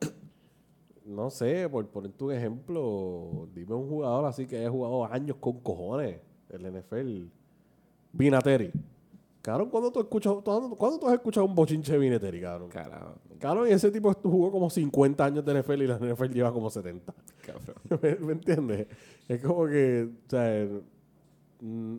no 1.04 1.30
sé, 1.30 1.68
por 1.68 1.86
poner 1.88 2.12
tu 2.12 2.30
ejemplo, 2.30 3.48
dime 3.54 3.74
un 3.74 3.88
jugador 3.88 4.24
así 4.26 4.46
que 4.46 4.58
haya 4.58 4.70
jugado 4.70 5.06
años 5.06 5.36
con 5.40 5.60
cojones 5.60 6.20
el 6.48 6.72
NFL. 6.72 7.26
Vinateri. 8.12 8.72
Cabrón, 9.42 9.70
¿cuándo 9.70 9.90
tú, 9.90 10.00
escuchas, 10.00 10.34
¿cuándo, 10.44 10.76
cuándo 10.76 10.98
tú 10.98 11.08
has 11.08 11.14
escuchado 11.14 11.46
un 11.46 11.54
bochinche 11.54 11.92
de 11.92 11.98
Vinateri, 11.98 12.42
cabrón? 12.42 12.68
Carajo. 12.68 13.14
Cabrón, 13.38 13.68
y 13.68 13.72
ese 13.72 13.90
tipo 13.90 14.12
jugó 14.22 14.52
como 14.52 14.68
50 14.68 15.24
años 15.24 15.44
de 15.44 15.62
NFL 15.62 15.82
y 15.82 15.86
la 15.86 15.98
NFL 15.98 16.26
lleva 16.26 16.52
como 16.52 16.68
70. 16.68 17.14
Cabrón. 17.46 17.76
¿Me, 18.02 18.16
me 18.16 18.32
entiendes? 18.34 18.86
Es 19.26 19.42
como 19.42 19.66
que, 19.66 20.10
o 20.26 20.30
sea, 20.30 20.68
mm, 21.60 21.96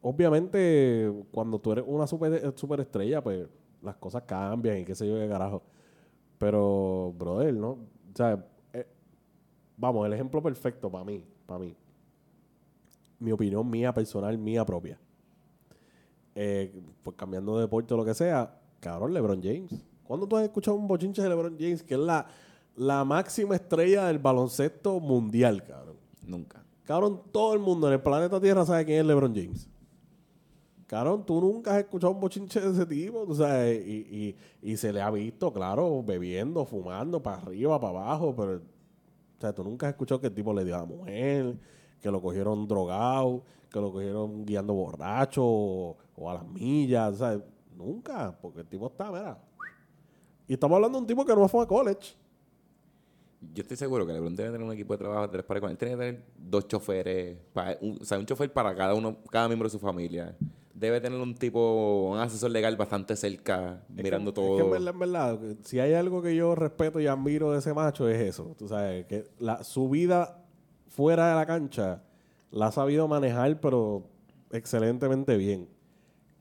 obviamente 0.00 1.12
cuando 1.30 1.60
tú 1.60 1.72
eres 1.72 1.84
una 1.86 2.06
super, 2.06 2.52
superestrella, 2.56 3.22
pues 3.22 3.46
las 3.80 3.96
cosas 3.96 4.22
cambian 4.22 4.78
y 4.78 4.84
qué 4.84 4.94
sé 4.94 5.06
yo 5.08 5.14
qué 5.14 5.28
carajo. 5.28 5.62
Pero, 6.38 7.14
brother, 7.16 7.54
¿no? 7.54 7.70
O 7.70 8.16
sea, 8.16 8.44
eh, 8.72 8.86
vamos, 9.76 10.04
el 10.06 10.12
ejemplo 10.12 10.42
perfecto 10.42 10.90
para 10.90 11.04
mí, 11.04 11.24
para 11.46 11.60
mí. 11.60 11.76
Mi 13.20 13.30
opinión 13.30 13.68
mía, 13.70 13.94
personal, 13.94 14.36
mía 14.36 14.64
propia. 14.64 14.98
Eh, 16.34 16.72
pues 17.02 17.16
cambiando 17.16 17.56
de 17.56 17.62
deporte 17.62 17.92
o 17.92 17.96
lo 17.96 18.04
que 18.04 18.14
sea, 18.14 18.58
cabrón, 18.80 19.12
LeBron 19.12 19.42
James. 19.42 19.84
¿Cuándo 20.04 20.26
tú 20.26 20.36
has 20.36 20.44
escuchado 20.44 20.76
un 20.76 20.88
bochinche 20.88 21.22
de 21.22 21.28
LeBron 21.28 21.56
James, 21.58 21.82
que 21.82 21.94
es 21.94 22.00
la, 22.00 22.26
la 22.76 23.04
máxima 23.04 23.54
estrella 23.54 24.06
del 24.06 24.18
baloncesto 24.18 24.98
mundial, 25.00 25.62
cabrón? 25.62 25.96
Nunca. 26.26 26.64
Cabrón, 26.84 27.22
todo 27.30 27.54
el 27.54 27.60
mundo 27.60 27.86
en 27.86 27.94
el 27.94 28.00
planeta 28.00 28.40
Tierra 28.40 28.64
sabe 28.64 28.84
quién 28.84 29.00
es 29.00 29.06
LeBron 29.06 29.34
James. 29.34 29.68
Cabrón, 30.86 31.24
tú 31.24 31.40
nunca 31.40 31.72
has 31.72 31.78
escuchado 31.78 32.12
un 32.12 32.20
bochinche 32.20 32.60
de 32.60 32.70
ese 32.70 32.84
tipo, 32.84 33.24
tú 33.24 33.34
sabes, 33.34 33.86
y, 33.86 34.36
y, 34.62 34.70
y 34.72 34.76
se 34.76 34.92
le 34.92 35.00
ha 35.00 35.10
visto, 35.10 35.50
claro, 35.50 36.02
bebiendo, 36.02 36.66
fumando, 36.66 37.22
para 37.22 37.38
arriba, 37.38 37.80
para 37.80 38.00
abajo, 38.00 38.34
pero, 38.36 38.56
o 38.56 39.40
sea, 39.40 39.54
tú 39.54 39.64
nunca 39.64 39.86
has 39.86 39.92
escuchado 39.92 40.20
que 40.20 40.26
el 40.26 40.34
tipo 40.34 40.52
le 40.52 40.66
dio 40.66 40.74
a 40.74 40.80
la 40.80 40.84
mujer, 40.84 41.56
que 41.98 42.10
lo 42.10 42.20
cogieron 42.20 42.68
drogado, 42.68 43.42
que 43.70 43.80
lo 43.80 43.90
cogieron 43.90 44.44
guiando 44.44 44.74
borracho 44.74 45.42
o, 45.42 45.96
o 46.22 46.30
a 46.30 46.34
las 46.34 46.46
millas, 46.46 47.18
¿sabes? 47.18 47.40
Nunca, 47.76 48.36
porque 48.40 48.60
el 48.60 48.66
tipo 48.66 48.86
está, 48.86 49.10
mira. 49.10 49.38
Y 50.46 50.54
estamos 50.54 50.76
hablando 50.76 50.98
de 50.98 51.02
un 51.02 51.06
tipo 51.06 51.24
que 51.24 51.34
no 51.34 51.48
fue 51.48 51.64
a 51.64 51.66
college. 51.66 52.14
Yo 53.54 53.62
estoy 53.62 53.76
seguro 53.76 54.06
que 54.06 54.12
LeBron 54.12 54.36
debe 54.36 54.50
tener 54.52 54.64
un 54.64 54.72
equipo 54.72 54.92
de 54.94 54.98
trabajo 54.98 55.22
de 55.22 55.28
tres 55.28 55.44
para 55.44 55.68
Él 55.70 55.76
tiene 55.76 55.94
que 55.94 55.98
tener 55.98 56.24
dos 56.38 56.68
choferes, 56.68 57.38
para, 57.52 57.76
un- 57.80 57.98
o 58.00 58.04
sea, 58.04 58.18
un 58.18 58.26
chofer 58.26 58.52
para 58.52 58.74
cada 58.74 58.94
uno, 58.94 59.16
cada 59.30 59.48
miembro 59.48 59.66
de 59.66 59.70
su 59.72 59.80
familia. 59.80 60.36
Debe 60.74 61.00
tener 61.00 61.20
un 61.20 61.34
tipo, 61.34 62.10
un 62.12 62.18
asesor 62.18 62.50
legal 62.50 62.76
bastante 62.76 63.16
cerca, 63.16 63.82
Es 63.96 64.02
mirando 64.04 64.32
que, 64.32 64.34
todo. 64.40 64.50
Es 64.50 64.56
que 64.56 64.64
en 64.64 64.70
verdad, 64.70 64.94
en 64.94 64.98
verdad, 65.00 65.40
si 65.62 65.80
hay 65.80 65.92
algo 65.94 66.22
que 66.22 66.36
yo 66.36 66.54
respeto 66.54 67.00
y 67.00 67.06
admiro 67.08 67.50
de 67.50 67.58
ese 67.58 67.74
macho 67.74 68.08
es 68.08 68.20
eso. 68.20 68.54
Tú 68.56 68.68
sabes, 68.68 69.06
que 69.06 69.24
la, 69.38 69.64
su 69.64 69.88
vida 69.88 70.38
fuera 70.88 71.30
de 71.30 71.34
la 71.34 71.46
cancha 71.46 72.02
la 72.52 72.66
ha 72.68 72.72
sabido 72.72 73.08
manejar, 73.08 73.60
pero 73.60 74.04
excelentemente 74.52 75.36
bien. 75.36 75.68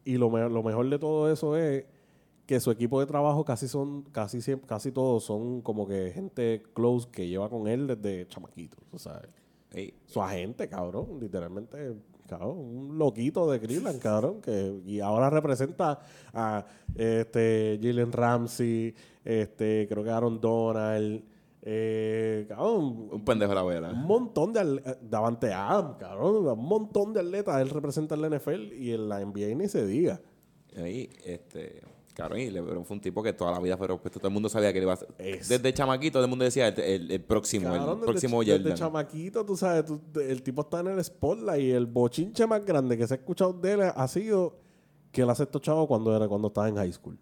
Y 0.05 0.17
lo, 0.17 0.29
me- 0.29 0.49
lo 0.49 0.63
mejor 0.63 0.89
de 0.89 0.99
todo 0.99 1.31
eso 1.31 1.55
es 1.55 1.85
que 2.45 2.59
su 2.59 2.71
equipo 2.71 2.99
de 2.99 3.05
trabajo 3.05 3.45
casi 3.45 3.67
son, 3.67 4.01
casi 4.11 4.41
siempre, 4.41 4.67
casi 4.67 4.91
todos 4.91 5.23
son 5.23 5.61
como 5.61 5.87
que 5.87 6.11
gente 6.11 6.63
close 6.73 7.07
que 7.11 7.27
lleva 7.27 7.49
con 7.49 7.67
él 7.67 7.87
desde 7.87 8.27
chamaquito, 8.27 8.77
sabes. 8.97 9.29
Su 10.05 10.21
agente, 10.21 10.67
cabrón, 10.67 11.17
literalmente, 11.21 11.93
cabrón, 12.27 12.57
un 12.57 12.97
loquito 12.97 13.49
de 13.49 13.59
Cleveland, 13.61 13.99
cabrón, 14.01 14.41
que 14.41 14.81
y 14.85 14.99
ahora 14.99 15.29
representa 15.29 15.99
a 16.33 16.65
este 16.95 17.79
Jalen 17.81 18.11
Ramsey, 18.11 18.93
este, 19.23 19.85
creo 19.87 20.03
que 20.03 20.09
Aaron 20.09 20.41
Donald, 20.41 21.23
eh, 21.63 22.45
cabrón, 22.47 23.09
un 23.11 23.23
pendejo 23.25 23.53
la 23.53 23.63
vela. 23.63 23.89
un 23.91 24.03
montón 24.05 24.51
de 24.53 24.59
atletas, 24.61 24.97
Davante 25.01 25.53
Adams, 25.53 25.97
cabrón, 25.99 26.47
un 26.47 26.65
montón 26.65 27.13
de 27.13 27.19
atletas, 27.19 27.61
él 27.61 27.69
representa 27.69 28.15
en 28.15 28.21
la 28.21 28.29
NFL 28.29 28.73
y 28.73 28.91
en 28.93 29.07
la 29.09 29.19
NBA 29.23 29.55
ni 29.55 29.67
se 29.67 29.85
diga. 29.85 30.19
Ahí, 30.77 31.09
este, 31.25 31.81
cabrón, 32.15 32.39
y 32.39 32.49
LeBron 32.49 32.83
fue 32.85 32.95
un 32.95 33.01
tipo 33.01 33.21
que 33.21 33.33
toda 33.33 33.51
la 33.51 33.59
vida 33.59 33.77
fue 33.77 33.87
respeto. 33.87 34.19
Todo 34.19 34.29
el 34.29 34.33
mundo 34.33 34.47
sabía 34.49 34.71
que 34.71 34.79
él 34.79 34.83
iba 34.85 34.93
a. 34.93 34.99
Es- 35.19 35.49
Desde 35.49 35.73
chamaquito, 35.73 36.13
todo 36.13 36.23
el 36.23 36.29
mundo 36.29 36.45
decía 36.45 36.69
el, 36.69 36.79
el- 36.79 37.11
el 37.11 37.21
próximo, 37.21 37.65
Cabrón, 37.65 37.81
el 37.89 37.95
desde 37.95 38.05
próximo 38.05 38.41
ch- 38.41 38.45
desde, 38.45 38.59
Jordan. 38.61 38.77
chamaquito, 38.77 39.45
tú 39.45 39.55
sabes, 39.57 39.85
tú- 39.85 40.01
el 40.19 40.41
tipo 40.41 40.61
está 40.61 40.79
en 40.79 40.87
el 40.87 41.03
spotlight 41.03 41.61
y 41.61 41.71
el 41.71 41.85
bochinche 41.85 42.47
más 42.47 42.65
grande 42.65 42.97
que 42.97 43.05
se 43.05 43.13
ha 43.13 43.17
escuchado 43.17 43.53
de 43.53 43.71
él 43.73 43.81
ha 43.93 44.07
sido 44.07 44.57
que 45.11 45.21
él 45.23 45.29
hace 45.29 45.43
estos 45.43 45.61
chavos 45.61 45.87
cuando, 45.87 46.15
era, 46.15 46.27
cuando 46.27 46.47
estaba 46.47 46.69
en 46.69 46.75
high 46.77 46.93
school. 46.93 47.19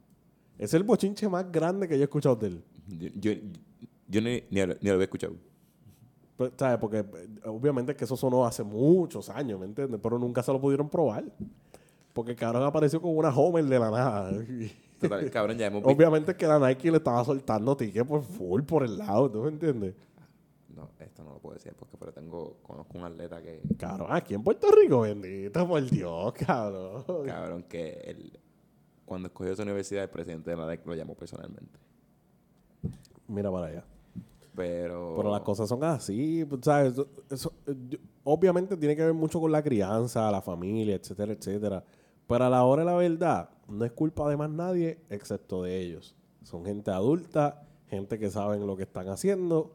Es 0.60 0.74
el 0.75 0.84
bochinche 0.84 1.27
más 1.27 1.51
grande 1.51 1.88
que 1.88 1.96
yo 1.98 2.01
he 2.01 2.03
escuchado 2.03 2.36
de 2.36 2.48
él. 2.48 2.63
Yo, 2.88 3.08
yo, 3.15 3.31
yo 4.09 4.21
ni, 4.21 4.43
ni, 4.49 4.65
ni 4.65 4.89
lo 4.89 4.93
había 4.93 5.03
escuchado. 5.03 5.35
Pues, 6.35 6.51
¿sabes? 6.57 6.77
Porque 6.79 6.99
eh, 6.99 7.05
obviamente 7.45 7.95
que 7.95 8.05
eso 8.05 8.17
sonó 8.17 8.45
hace 8.45 8.63
muchos 8.63 9.29
años, 9.29 9.59
¿me 9.59 9.65
entiendes? 9.65 9.99
Pero 10.01 10.17
nunca 10.17 10.41
se 10.41 10.51
lo 10.51 10.59
pudieron 10.59 10.89
probar. 10.89 11.25
Porque 12.13 12.31
el 12.31 12.37
cabrón 12.37 12.63
apareció 12.63 13.01
con 13.01 13.15
una 13.15 13.29
Homer 13.29 13.65
de 13.65 13.79
la 13.79 13.91
nada. 13.91 14.31
Total, 14.99 15.29
cabrón, 15.31 15.57
ya 15.57 15.67
hemos. 15.67 15.83
Obviamente 15.85 16.35
que 16.35 16.47
la 16.47 16.59
Nike 16.59 16.91
le 16.91 16.97
estaba 16.97 17.23
soltando 17.23 17.77
tickets 17.77 18.07
por 18.07 18.23
full 18.23 18.63
por 18.63 18.83
el 18.83 18.97
lado, 18.97 19.29
¿tú 19.29 19.43
me 19.43 19.49
entiendes? 19.49 19.95
No, 20.75 20.89
esto 20.99 21.23
no 21.23 21.33
lo 21.33 21.39
puedo 21.39 21.55
decir 21.55 21.73
porque 21.77 21.97
pero 21.97 22.13
tengo, 22.13 22.57
conozco 22.63 22.97
un 22.97 23.03
atleta 23.03 23.41
que, 23.41 23.61
Cabrón, 23.77 24.07
aquí 24.11 24.33
en 24.33 24.43
Puerto 24.43 24.71
Rico, 24.71 25.01
bendito 25.01 25.67
por 25.67 25.83
Dios, 25.89 26.33
cabrón. 26.33 27.03
cabrón, 27.25 27.63
que 27.63 27.91
él, 28.05 28.39
cuando 29.05 29.27
escogió 29.27 29.55
su 29.55 29.61
universidad, 29.63 30.03
el 30.03 30.09
presidente 30.09 30.51
de 30.51 30.55
la 30.55 30.67
LEC 30.67 30.85
lo 30.85 30.95
llamó 30.95 31.15
personalmente. 31.15 31.79
Mira 33.27 33.51
para 33.51 33.67
allá. 33.67 33.83
Pero. 34.59 35.13
Pero 35.15 35.31
las 35.31 35.41
cosas 35.41 35.69
son 35.69 35.81
así, 35.85 36.43
pues, 36.43 36.61
¿sabes? 36.63 36.91
Eso- 36.93 37.07
eso, 37.31 37.53
eh, 37.65 37.97
obviamente 38.25 38.75
tiene 38.75 38.95
que 38.95 39.05
ver 39.05 39.13
mucho 39.13 39.39
con 39.39 39.51
la 39.51 39.63
crianza, 39.63 40.29
la 40.29 40.41
familia, 40.41 40.95
etcétera, 40.95 41.31
etcétera. 41.31 41.83
Pero 42.27 42.43
a 42.45 42.49
la 42.49 42.63
hora 42.65 42.81
de 42.83 42.85
la 42.91 42.95
verdad, 42.97 43.49
no 43.69 43.85
es 43.85 43.91
culpa 43.93 44.29
de 44.29 44.35
más 44.35 44.49
nadie 44.49 44.99
excepto 45.09 45.63
de 45.63 45.79
ellos. 45.79 46.13
Son 46.43 46.65
gente 46.65 46.91
adulta, 46.91 47.65
gente 47.87 48.19
que 48.19 48.29
saben 48.29 48.67
lo 48.67 48.75
que 48.75 48.83
están 48.83 49.07
haciendo. 49.07 49.71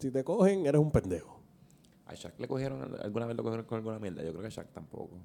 Si 0.00 0.10
te 0.10 0.24
cogen, 0.24 0.66
eres 0.66 0.80
un 0.80 0.90
pendejo. 0.90 1.38
¿A 2.06 2.14
Shaq 2.14 2.40
le 2.40 2.48
cogieron, 2.48 2.96
alguna 3.02 3.26
vez 3.26 3.36
lo 3.36 3.42
cogieron 3.42 3.66
con 3.66 3.76
alguna 3.76 3.98
mierda? 3.98 4.22
Yo 4.22 4.30
creo 4.30 4.40
que 4.40 4.46
a 4.46 4.50
Shaq 4.50 4.68
tampoco. 4.72 5.16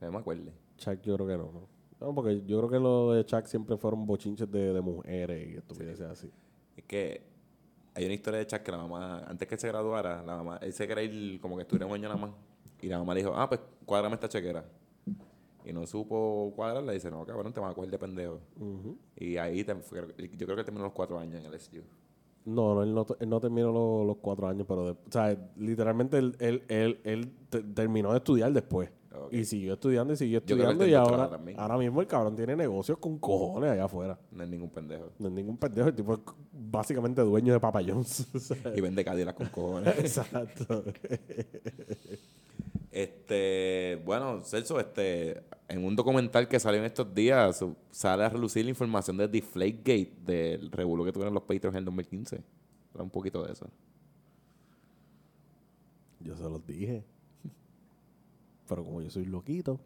No 0.00 0.12
me 0.12 0.18
acuerdo. 0.18 0.52
Chuck, 0.76 1.00
yo 1.02 1.16
creo 1.16 1.26
que 1.26 1.36
no, 1.36 1.50
¿no? 1.52 1.68
No, 2.00 2.14
porque 2.14 2.42
yo 2.44 2.58
creo 2.58 2.70
que 2.70 2.78
lo 2.78 3.12
de 3.12 3.24
Chuck 3.24 3.46
siempre 3.46 3.76
fueron 3.76 4.04
bochinches 4.06 4.50
de, 4.50 4.72
de 4.72 4.80
mujeres 4.80 5.48
y 5.48 5.56
estupideces 5.56 6.06
así. 6.06 6.30
Es 6.76 6.84
que 6.84 7.22
hay 7.94 8.04
una 8.04 8.14
historia 8.14 8.38
de 8.38 8.46
Chuck 8.46 8.60
que 8.62 8.72
la 8.72 8.78
mamá, 8.78 9.24
antes 9.28 9.46
que 9.48 9.56
se 9.56 9.68
graduara, 9.68 10.22
la 10.22 10.36
mamá, 10.36 10.58
él 10.62 10.72
se 10.72 10.86
quería 10.88 11.04
ir 11.04 11.40
como 11.40 11.56
que 11.56 11.62
estuviera 11.62 11.86
un 11.86 11.92
año 11.94 12.08
nada 12.08 12.16
más. 12.20 12.30
Y 12.80 12.88
la 12.88 12.98
mamá 12.98 13.14
le 13.14 13.20
dijo, 13.20 13.32
ah, 13.36 13.48
pues 13.48 13.60
cuádrame 13.84 14.14
esta 14.14 14.28
chequera. 14.28 14.64
Y 15.64 15.72
no 15.72 15.86
supo 15.86 16.52
cuadrarla 16.56 16.92
y 16.92 16.96
dice, 16.96 17.10
no, 17.10 17.24
cabrón, 17.24 17.52
te 17.52 17.60
van 17.60 17.70
a 17.70 17.74
coger 17.74 17.90
de 17.90 17.98
pendejo. 17.98 18.40
Y 19.16 19.36
ahí 19.36 19.62
te- 19.62 19.74
yo 20.36 20.46
creo 20.46 20.56
que 20.56 20.64
terminó 20.64 20.84
los 20.84 20.92
cuatro 20.92 21.18
años 21.18 21.34
en 21.44 21.46
el 21.46 21.54
SU. 21.60 21.82
No, 22.44 22.74
no, 22.74 22.82
él 22.82 22.92
no, 22.92 23.06
él 23.20 23.28
no 23.28 23.38
terminó 23.38 23.70
los, 23.70 24.04
los 24.06 24.16
cuatro 24.16 24.48
años, 24.48 24.66
pero, 24.66 24.86
de- 24.86 24.90
o 24.92 25.12
sea, 25.12 25.36
literalmente 25.56 26.18
él, 26.18 26.34
él, 26.40 26.64
él, 26.68 27.00
él 27.04 27.32
te- 27.48 27.62
terminó 27.62 28.10
de 28.10 28.16
estudiar 28.18 28.52
después. 28.52 28.90
Y 29.30 29.44
siguió 29.44 29.74
estudiando 29.74 30.12
y 30.12 30.16
siguió 30.16 30.38
estudiando 30.38 30.86
y 30.86 30.94
ahora, 30.94 31.28
también. 31.28 31.58
ahora 31.58 31.78
mismo 31.78 32.00
el 32.00 32.06
cabrón 32.06 32.36
tiene 32.36 32.56
negocios 32.56 32.98
con 32.98 33.18
cojones 33.18 33.70
allá 33.70 33.84
afuera. 33.84 34.18
No 34.30 34.42
es 34.42 34.48
ningún 34.48 34.70
pendejo. 34.70 35.12
No 35.18 35.28
es 35.28 35.34
ningún 35.34 35.56
pendejo, 35.56 35.88
el 35.88 35.94
tipo 35.94 36.14
es 36.14 36.20
básicamente 36.52 37.22
dueño 37.22 37.52
de 37.52 37.60
Papa 37.60 37.80
John's. 37.86 38.26
Y 38.76 38.80
vende 38.80 39.04
Cadillac 39.04 39.36
con 39.36 39.48
cojones. 39.48 39.98
Exacto. 39.98 40.84
Este, 42.90 44.02
bueno, 44.04 44.42
Celso, 44.42 44.78
este, 44.78 45.42
en 45.68 45.84
un 45.84 45.96
documental 45.96 46.46
que 46.46 46.60
salió 46.60 46.78
en 46.78 46.86
estos 46.86 47.14
días, 47.14 47.64
sale 47.90 48.24
a 48.24 48.28
relucir 48.28 48.64
la 48.64 48.70
información 48.70 49.16
de 49.16 49.28
Deflategate, 49.28 50.12
del 50.24 50.70
revuelo 50.70 51.04
que 51.04 51.12
tuvieron 51.12 51.32
los 51.32 51.42
Patriots 51.42 51.74
en 51.74 51.78
el 51.78 51.84
2015. 51.86 52.42
Habla 52.92 53.04
un 53.04 53.10
poquito 53.10 53.42
de 53.42 53.52
eso. 53.52 53.66
Yo 56.20 56.36
se 56.36 56.42
los 56.42 56.64
dije. 56.66 57.02
Pero 58.72 58.86
como 58.86 59.02
yo 59.02 59.10
soy 59.10 59.26
loquito, 59.26 59.78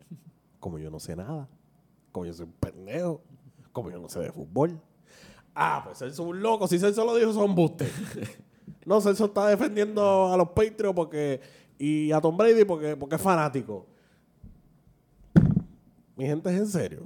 como 0.61 0.79
yo 0.79 0.93
no 0.93 1.01
sé 1.01 1.17
nada, 1.17 1.49
como 2.13 2.25
yo 2.25 2.33
soy 2.33 2.47
un 2.47 2.53
pendejo, 2.53 3.21
como 3.73 3.91
yo 3.91 3.99
no 3.99 4.09
sé 4.09 4.21
de 4.21 4.31
fútbol. 4.31 4.81
Ah, 5.57 5.83
pues 5.85 5.99
Celso 5.99 6.23
es 6.23 6.29
un 6.29 6.41
loco. 6.41 6.69
Si 6.69 6.79
Celso 6.79 7.05
lo 7.05 7.17
dijo, 7.17 7.33
son 7.33 7.53
buste. 7.53 7.91
no, 8.85 9.01
Celso 9.01 9.25
está 9.25 9.49
defendiendo 9.49 10.33
a 10.33 10.37
los 10.37 10.51
Patriots 10.51 10.95
porque, 10.95 11.41
y 11.77 12.13
a 12.13 12.21
Tom 12.21 12.37
Brady 12.37 12.65
porque, 12.65 12.97
porque 12.97 13.17
es 13.17 13.21
fanático. 13.21 13.87
Mi 16.15 16.27
gente 16.27 16.49
es 16.55 16.61
en 16.61 16.69
serio. 16.69 17.01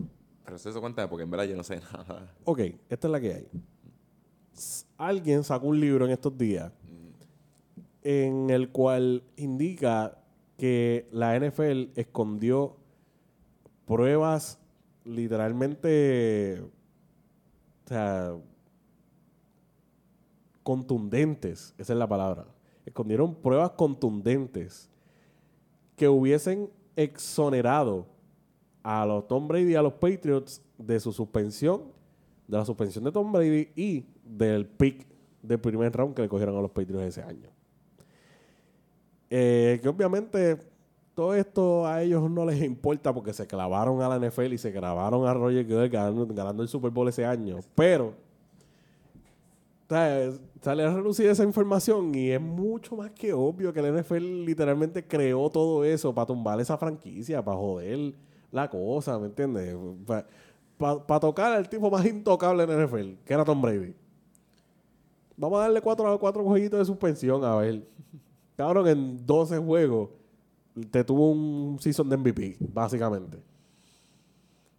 Pero 0.44 0.58
Celso, 0.58 0.82
cuéntame, 0.82 1.08
porque 1.08 1.22
en 1.22 1.30
verdad 1.30 1.46
yo 1.46 1.56
no 1.56 1.64
sé 1.64 1.80
nada. 1.94 2.30
Ok, 2.44 2.60
esta 2.90 3.08
es 3.08 3.10
la 3.10 3.20
que 3.22 3.32
hay. 3.32 3.48
Alguien 4.98 5.44
sacó 5.44 5.66
un 5.66 5.80
libro 5.80 6.04
en 6.04 6.10
estos 6.10 6.36
días 6.36 6.70
en 8.02 8.50
el 8.50 8.68
cual 8.68 9.22
indica 9.36 10.19
que 10.60 11.08
la 11.10 11.40
NFL 11.40 11.88
escondió 11.94 12.76
pruebas 13.86 14.60
literalmente, 15.06 16.62
contundentes, 20.62 21.74
esa 21.78 21.92
es 21.94 21.98
la 21.98 22.06
palabra. 22.06 22.44
Escondieron 22.84 23.36
pruebas 23.36 23.70
contundentes 23.70 24.90
que 25.96 26.06
hubiesen 26.10 26.68
exonerado 26.94 28.06
a 28.82 29.06
los 29.06 29.26
Tom 29.28 29.48
Brady 29.48 29.72
y 29.72 29.76
a 29.76 29.82
los 29.82 29.94
Patriots 29.94 30.62
de 30.76 31.00
su 31.00 31.10
suspensión, 31.10 31.84
de 32.46 32.58
la 32.58 32.66
suspensión 32.66 33.02
de 33.04 33.12
Tom 33.12 33.32
Brady 33.32 33.70
y 33.74 34.04
del 34.22 34.66
pick 34.66 35.06
del 35.40 35.58
primer 35.58 35.90
round 35.90 36.14
que 36.14 36.20
le 36.20 36.28
cogieron 36.28 36.54
a 36.58 36.60
los 36.60 36.70
Patriots 36.70 37.06
ese 37.06 37.22
año. 37.22 37.48
Eh, 39.30 39.78
que 39.80 39.88
obviamente 39.88 40.58
todo 41.14 41.34
esto 41.34 41.86
a 41.86 42.02
ellos 42.02 42.28
no 42.30 42.44
les 42.44 42.62
importa 42.62 43.14
porque 43.14 43.32
se 43.32 43.46
clavaron 43.46 44.02
a 44.02 44.08
la 44.08 44.18
NFL 44.18 44.52
y 44.52 44.58
se 44.58 44.72
clavaron 44.72 45.26
a 45.26 45.34
Roger 45.34 45.64
Goodell 45.64 45.88
ganando, 45.88 46.62
el 46.62 46.68
Super 46.68 46.90
Bowl 46.90 47.08
ese 47.08 47.24
año. 47.24 47.60
Pero 47.74 48.14
sale 50.60 50.84
a 50.84 50.94
relucir 50.94 51.26
esa 51.26 51.44
información 51.44 52.14
y 52.14 52.30
es 52.30 52.40
mucho 52.40 52.96
más 52.96 53.10
que 53.10 53.32
obvio 53.32 53.72
que 53.72 53.82
la 53.82 53.90
NFL 53.90 54.44
literalmente 54.44 55.06
creó 55.06 55.50
todo 55.50 55.84
eso 55.84 56.14
para 56.14 56.26
tumbar 56.26 56.60
esa 56.60 56.76
franquicia, 56.76 57.44
para 57.44 57.56
joder 57.56 58.14
la 58.52 58.68
cosa, 58.68 59.18
¿me 59.18 59.26
entiendes? 59.26 59.76
Para 60.06 61.20
tocar 61.20 61.52
al 61.52 61.68
tipo 61.68 61.90
más 61.90 62.06
intocable 62.06 62.62
en 62.64 62.70
la 62.70 62.86
NFL, 62.86 63.12
que 63.24 63.34
era 63.34 63.44
Tom 63.44 63.60
Brady. 63.60 63.94
Vamos 65.36 65.58
a 65.58 65.62
darle 65.62 65.80
cuatro, 65.80 66.18
cuatro 66.18 66.44
de 66.52 66.84
suspensión, 66.84 67.44
a 67.44 67.56
ver. 67.56 67.82
Cabrón, 68.60 68.88
en 68.88 69.26
12 69.26 69.56
juegos 69.56 70.10
te 70.90 71.02
tuvo 71.02 71.30
un 71.30 71.78
season 71.80 72.10
de 72.10 72.18
MVP, 72.18 72.56
básicamente. 72.60 73.38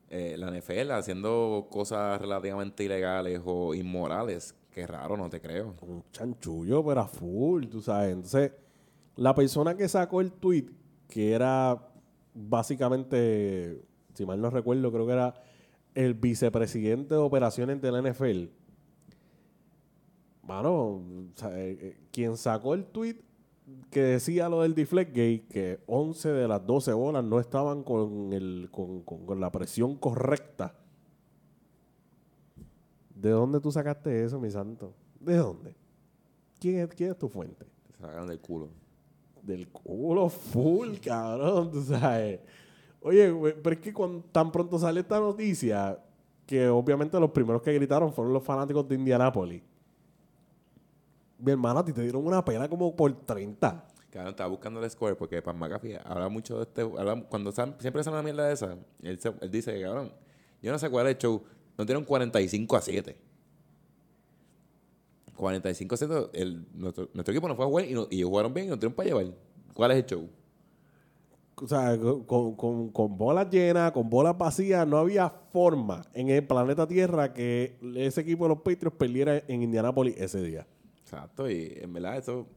Eh, 0.08 0.36
la 0.38 0.52
NFL 0.52 0.92
haciendo 0.92 1.68
cosas 1.68 2.22
relativamente 2.22 2.84
ilegales 2.84 3.42
o 3.44 3.74
inmorales. 3.74 4.56
Qué 4.70 4.86
raro, 4.86 5.18
no 5.18 5.32
te 5.32 5.42
creo. 5.42 5.74
un 5.82 6.04
chanchullo, 6.12 6.86
pero 6.86 7.02
a 7.02 7.08
full, 7.08 7.66
tú 7.70 7.82
sabes. 7.82 8.14
Entonces, 8.14 8.52
la 9.16 9.34
persona 9.34 9.76
que 9.76 9.90
sacó 9.90 10.22
el 10.22 10.32
tweet, 10.32 10.68
que 11.08 11.32
era 11.32 11.92
básicamente, 12.36 13.82
si 14.14 14.28
mal 14.28 14.40
no 14.40 14.52
recuerdo, 14.52 14.92
creo 14.92 15.08
que 15.08 15.14
era 15.14 15.34
el 15.96 16.14
vicepresidente 16.14 17.16
de 17.16 17.20
operaciones 17.20 17.82
de 17.82 17.92
la 17.92 18.00
NFL. 18.04 18.44
mano, 20.44 20.72
o 20.72 21.04
sea, 21.34 21.50
eh, 21.60 21.78
eh, 21.82 21.98
quien 22.12 22.38
sacó 22.38 22.76
el 22.76 22.86
tweet 22.86 23.31
que 23.90 24.02
decía 24.02 24.48
lo 24.50 24.62
del 24.62 24.74
Deflectgate, 24.76 25.46
que 25.50 25.80
11 25.88 26.30
de 26.30 26.48
las 26.48 26.66
12 26.66 26.94
bolas 26.94 27.24
no 27.24 27.40
estaban 27.40 27.84
con, 27.84 28.32
el, 28.34 28.70
con, 28.72 29.02
con- 29.02 29.26
con 29.26 29.40
la 29.40 29.52
presión 29.52 29.96
correcta. 29.98 30.76
¿De 33.16 33.30
dónde 33.30 33.60
tú 33.60 33.72
sacaste 33.72 34.24
eso, 34.24 34.40
mi 34.40 34.50
santo? 34.50 34.94
¿De 35.20 35.36
dónde? 35.38 35.76
¿Quién 36.60 36.80
es, 36.80 36.88
quién 36.90 37.12
es 37.12 37.18
tu 37.18 37.30
fuente? 37.30 37.66
Se 37.96 38.02
sacaron 38.02 38.28
del 38.28 38.40
culo. 38.40 38.70
Del 39.44 39.68
culo 39.70 40.30
full, 40.30 40.96
cabrón, 41.04 41.72
tú 41.72 41.82
sabes. 41.84 42.40
Oye, 43.02 43.34
pero 43.64 43.74
es 43.76 43.82
que 43.82 43.94
cuando 43.94 44.24
tan 44.32 44.52
pronto 44.52 44.78
sale 44.80 45.00
esta 45.02 45.20
noticia, 45.20 46.00
que 46.46 46.68
obviamente 46.70 47.20
los 47.20 47.32
primeros 47.32 47.62
que 47.62 47.74
gritaron 47.74 48.12
fueron 48.14 48.34
los 48.34 48.44
fanáticos 48.44 48.88
de 48.88 48.96
Indianápolis. 48.96 49.62
Mi 51.42 51.52
hermano, 51.52 51.80
a 51.80 51.86
ti 51.86 51.92
te 51.94 52.02
dieron 52.02 52.26
una 52.26 52.44
pena 52.46 52.70
como 52.70 52.96
por 52.96 53.12
30. 53.26 53.88
Cabrón, 54.12 54.30
estaba 54.32 54.50
buscando 54.50 54.84
el 54.84 54.90
score 54.90 55.16
porque 55.18 55.42
Pan 55.42 55.58
McAfee 55.58 55.98
habla 56.04 56.30
mucho 56.30 56.58
de 56.58 56.64
este. 56.64 56.82
habla- 56.82 57.24
cuando 57.30 57.52
sal- 57.52 57.76
siempre 57.80 58.04
sale 58.04 58.16
una 58.16 58.24
mierda 58.24 58.46
de 58.48 58.54
esa, 58.54 58.78
él, 59.02 59.20
se- 59.20 59.34
él 59.42 59.50
dice, 59.52 59.82
cabrón, 59.82 60.12
yo 60.62 60.72
no 60.72 60.78
sé 60.78 60.90
cuál 60.90 61.08
es 61.08 61.14
el 61.14 61.18
show. 61.18 61.44
No 61.78 61.86
tienen 61.86 62.04
45 62.04 62.76
a 62.76 62.82
7. 62.82 63.18
45 65.36 65.96
a 65.96 65.98
7. 65.98 66.16
El, 66.34 66.66
nuestro, 66.74 67.10
nuestro 67.14 67.32
equipo 67.34 67.48
no 67.48 67.56
fue 67.56 67.66
a 67.66 67.68
jugar 67.68 67.86
y, 67.86 67.94
no- 67.94 68.08
y 68.10 68.18
ellos 68.18 68.30
jugaron 68.30 68.54
bien 68.54 68.68
y 68.68 68.70
nos 68.70 68.80
dieron 68.80 68.94
para 68.94 69.08
llevar. 69.10 69.26
¿Cuál 69.74 69.92
es 69.92 69.98
el 69.98 70.06
show? 70.06 70.30
O 71.56 71.68
sea, 71.68 71.98
con, 72.26 72.56
con- 72.56 72.90
con 72.90 73.18
bolas 73.18 73.50
llenas, 73.50 73.92
con 73.92 74.10
bolas 74.10 74.38
vacías, 74.38 74.86
no 74.88 74.98
había 74.98 75.30
forma 75.30 76.04
en 76.14 76.30
el 76.30 76.46
planeta 76.46 76.88
Tierra 76.88 77.34
que 77.34 77.78
ese 77.96 78.22
equipo 78.22 78.46
de 78.46 78.50
los 78.50 78.58
Patriots 78.60 78.98
perdiera 78.98 79.38
en 79.48 79.62
Indianápolis 79.64 80.16
ese 80.18 80.42
día. 80.42 80.68
Exacto, 81.12 81.50
y 81.50 81.74
en 81.82 81.92
verdad 81.94 82.18
eso. 82.18 82.48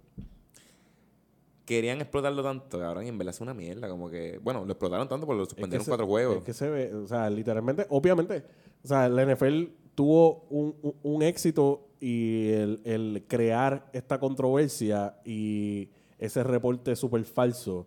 Querían 1.64 1.98
explotarlo 2.02 2.42
tanto, 2.42 2.78
cabrón, 2.78 3.06
y 3.06 3.08
en 3.08 3.16
verdad 3.16 3.34
es 3.34 3.40
una 3.40 3.54
mierda. 3.54 3.88
Como 3.88 4.10
que, 4.10 4.38
bueno, 4.42 4.64
lo 4.66 4.72
explotaron 4.72 5.08
tanto 5.08 5.26
porque 5.26 5.38
lo 5.38 5.42
Es 5.44 5.48
que 5.48 5.54
suspendieron 5.54 5.84
se- 5.84 5.90
cuatro 5.90 6.06
juegos. 6.06 6.36
Es 6.38 6.44
que 6.44 6.52
se 6.52 6.68
ve, 6.68 6.94
o 6.94 7.06
sea, 7.06 7.30
literalmente, 7.30 7.86
obviamente, 7.88 8.44
o 8.84 8.86
sea, 8.86 9.08
la 9.08 9.22
NFL 9.22 9.68
tuvo 9.94 10.46
un, 10.50 10.76
un- 10.82 10.94
un 11.02 11.22
éxito 11.22 11.88
y 12.00 12.50
el, 12.50 12.80
el 12.84 13.24
crear 13.26 13.88
esta 13.94 14.20
controversia 14.20 15.16
y 15.24 15.88
ese 16.18 16.42
reporte 16.44 16.94
súper 16.96 17.24
falso 17.24 17.86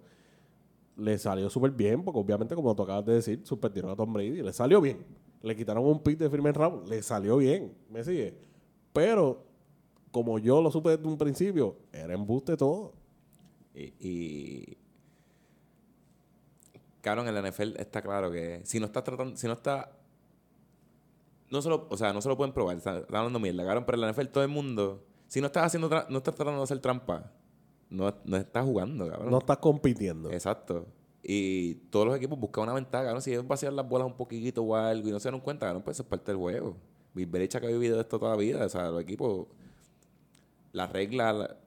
le 0.95 1.19
salió 1.19 1.47
súper 1.51 1.69
bien, 1.69 2.03
porque 2.03 2.19
obviamente, 2.19 2.55
como 2.55 2.75
tú 2.75 2.81
acabas 2.81 3.05
de 3.05 3.13
decir, 3.13 3.41
suspendieron 3.43 3.91
a 3.91 3.95
Tom 3.95 4.11
Brady, 4.11 4.41
le 4.41 4.51
salió 4.53 4.81
bien. 4.81 5.05
Le 5.43 5.55
quitaron 5.55 5.85
un 5.85 6.01
pick 6.01 6.17
de 6.17 6.31
firme 6.31 6.51
round, 6.51 6.87
le 6.89 7.03
salió 7.03 7.37
bien, 7.37 7.71
¿me 7.91 8.03
sigue? 8.03 8.33
Pero, 8.91 9.43
como 10.17 10.39
yo 10.39 10.61
lo 10.61 10.71
supe 10.71 10.91
desde 10.91 11.07
un 11.07 11.17
principio, 11.17 11.77
era 11.91 12.13
embuste 12.13 12.57
todo. 12.57 12.93
Y, 13.73 13.93
y 13.99 14.77
cabrón, 17.01 17.27
en 17.27 17.35
la 17.35 17.49
NFL 17.49 17.77
está 17.77 18.01
claro 18.01 18.31
que 18.31 18.61
si 18.63 18.79
no 18.79 18.85
está 18.87 19.03
tratando, 19.03 19.35
si 19.37 19.47
no 19.47 19.53
está 19.53 19.91
no 21.49 21.61
solo, 21.61 21.87
o 21.89 21.97
sea, 21.97 22.11
no 22.13 22.21
se 22.21 22.27
lo 22.27 22.35
pueden 22.35 22.53
probar, 22.53 22.77
está, 22.77 22.97
está 22.97 23.17
hablando 23.17 23.39
mierda, 23.39 23.63
cabrón, 23.63 23.85
pero 23.85 23.95
en 23.95 24.01
la 24.01 24.11
NFL 24.11 24.27
todo 24.27 24.43
el 24.43 24.49
mundo, 24.49 25.05
si 25.27 25.39
no 25.39 25.47
estás 25.47 25.65
haciendo 25.65 25.89
no 25.89 26.17
estás 26.17 26.35
tratando 26.35 26.59
de 26.59 26.63
hacer 26.63 26.79
trampa, 26.79 27.31
no, 27.89 28.13
no 28.25 28.37
estás 28.37 28.65
jugando, 28.65 29.07
cabrón. 29.09 29.31
No 29.31 29.37
estás 29.37 29.57
compitiendo. 29.57 30.31
Exacto. 30.31 30.87
Y 31.23 31.75
todos 31.89 32.07
los 32.07 32.15
equipos 32.15 32.39
buscan 32.39 32.63
una 32.63 32.73
ventaja, 32.73 33.05
cabrón. 33.05 33.21
Si 33.21 33.31
ellos 33.31 33.47
vacian 33.47 33.75
las 33.75 33.87
bolas 33.87 34.07
un 34.07 34.15
poquito 34.15 34.63
o 34.63 34.75
algo 34.75 35.07
y 35.07 35.11
no 35.11 35.19
se 35.19 35.31
dan 35.31 35.39
cuenta, 35.39 35.65
cabrón, 35.65 35.83
pues 35.83 35.95
eso 35.95 36.03
es 36.03 36.09
parte 36.09 36.31
del 36.31 36.37
juego. 36.37 36.75
Bill 37.13 37.27
Belichick 37.27 37.63
ha 37.63 37.67
vivido 37.67 37.99
esto 37.99 38.19
toda 38.19 38.31
la 38.31 38.37
vida. 38.37 38.65
O 38.65 38.69
sea, 38.69 38.89
los 38.89 39.01
equipos, 39.01 39.47
las 40.77 40.93
la- 40.93 41.57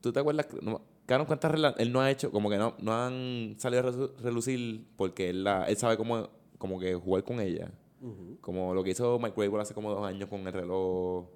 ¿Tú 0.00 0.12
te 0.12 0.20
acuerdas? 0.20 0.46
No, 0.62 0.82
¿cuántas 1.06 1.50
reglas 1.50 1.74
él 1.78 1.92
no 1.92 2.00
ha 2.00 2.10
hecho? 2.10 2.30
Como 2.30 2.48
que 2.48 2.56
no, 2.56 2.74
no 2.80 2.92
han 2.94 3.54
salido 3.58 3.86
a 3.88 4.22
relucir 4.22 4.86
porque 4.96 5.30
él, 5.30 5.44
la- 5.44 5.64
él 5.64 5.76
sabe 5.76 5.96
cómo 5.96 6.28
como 6.58 6.78
que 6.78 6.94
jugar 6.94 7.24
con 7.24 7.40
ella. 7.40 7.70
Como 8.40 8.72
lo 8.74 8.82
que 8.82 8.90
hizo 8.90 9.18
Mike 9.18 9.34
Vrabel 9.36 9.60
hace 9.60 9.74
como 9.74 9.90
dos 9.90 10.06
años 10.06 10.28
con 10.28 10.46
el 10.46 10.52
reloj. 10.52 11.26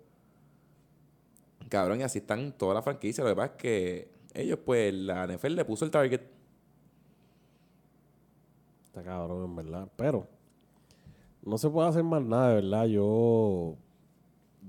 Cabrón, 1.69 2.01
y 2.01 2.03
así 2.05 2.19
están 2.21 2.53
toda 2.57 2.75
la 2.75 2.83
franquicia. 2.83 3.23
Lo 3.25 3.31
que 3.31 3.37
pasa 3.37 3.53
es 3.55 3.59
que 3.61 4.09
ellos, 4.35 4.59
pues, 4.65 4.93
la 4.95 5.27
NFL 5.27 5.55
le 5.57 5.65
puso 5.65 5.85
el 5.85 5.91
target. 5.91 6.23
Está 8.85 9.03
cabrón, 9.03 9.45
en 9.45 9.57
verdad. 9.57 9.89
Pero 9.97 10.27
no 11.43 11.59
se 11.59 11.69
puede 11.69 11.89
hacer 11.89 12.05
más 12.05 12.23
nada, 12.23 12.49
de 12.51 12.55
verdad. 12.57 12.85
Yo, 12.87 13.77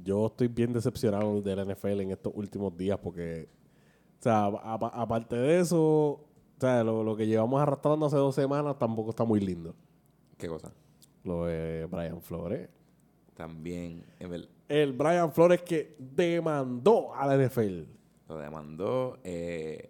yo 0.04 0.28
estoy 0.28 0.48
bien 0.48 0.74
decepcionado 0.74 1.42
de 1.42 1.56
la 1.56 1.66
NFL 1.66 2.02
en 2.02 2.12
estos 2.12 2.34
últimos 2.36 2.76
días 2.78 2.98
porque, 3.02 3.48
o 4.20 4.24
sea, 4.24 4.46
apa- 4.46 4.90
aparte 4.94 5.36
de 5.36 5.60
eso, 5.60 5.80
o 5.82 6.26
sea, 6.60 6.84
lo, 6.84 7.04
lo 7.04 7.16
que 7.16 7.28
llevamos 7.28 7.62
arrastrando 7.62 8.06
hace 8.06 8.18
dos 8.18 8.36
semanas 8.36 8.78
tampoco 8.78 9.10
está 9.12 9.24
muy 9.24 9.40
lindo. 9.40 9.74
¿Qué 10.38 10.48
cosa? 10.48 10.72
Lo 11.24 11.46
de 11.46 11.86
Brian 11.90 12.22
Flores. 12.22 12.70
También, 13.36 14.04
en 14.20 14.30
ver- 14.30 14.50
El 14.70 14.94
Brian 14.94 15.32
Flores 15.32 15.62
que 15.62 15.96
demandó 16.00 17.14
a 17.16 17.26
la 17.28 17.36
NFL. 17.38 17.84
lo 18.30 18.38
demandó. 18.38 19.18
eh, 19.24 19.90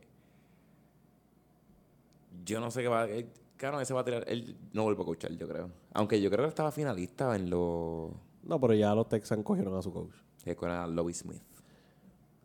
yo 2.46 2.60
no 2.60 2.70
sé 2.72 2.82
qué 2.82 2.88
va 2.88 3.02
a... 3.04 3.06
él- 3.10 3.30
Cabrón, 3.58 3.82
ese 3.82 3.94
va 3.94 4.02
a 4.02 4.06
tirar... 4.06 4.26
Él 4.28 4.56
no 4.74 4.84
vuelve 4.84 5.02
a 5.02 5.06
coachar, 5.06 5.32
yo 5.32 5.48
creo. 5.48 5.70
Aunque 5.94 6.22
yo 6.22 6.30
creo 6.30 6.44
que 6.44 6.50
estaba 6.50 6.72
finalista 6.72 7.36
en 7.36 7.50
los... 7.50 8.12
No, 8.46 8.60
pero 8.60 8.74
ya 8.74 8.94
los 8.96 9.10
Texans 9.10 9.44
cogieron 9.44 9.76
a 9.76 9.82
su 9.82 9.92
coach. 9.92 10.14
Que 10.44 10.52
era 10.62 10.86
Lobby 10.88 11.14
Smith. 11.14 11.42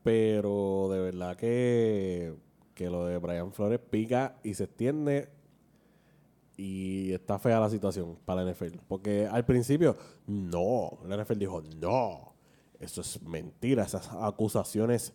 Pero 0.02 0.88
de 0.90 1.00
verdad 1.00 1.36
que, 1.36 2.34
que 2.74 2.88
lo 2.88 3.04
de 3.04 3.18
Brian 3.18 3.52
Flores 3.52 3.78
pica 3.80 4.36
y 4.42 4.54
se 4.54 4.64
extiende 4.64 5.28
y 6.56 7.12
está 7.12 7.38
fea 7.38 7.60
la 7.60 7.68
situación 7.70 8.16
para 8.24 8.42
la 8.44 8.52
NFL. 8.52 8.78
Porque 8.88 9.26
al 9.26 9.44
principio, 9.44 9.96
no, 10.26 10.98
la 11.06 11.22
NFL 11.22 11.38
dijo, 11.38 11.62
no, 11.80 12.34
eso 12.78 13.00
es 13.02 13.22
mentira, 13.22 13.84
esas 13.84 14.10
acusaciones 14.12 15.12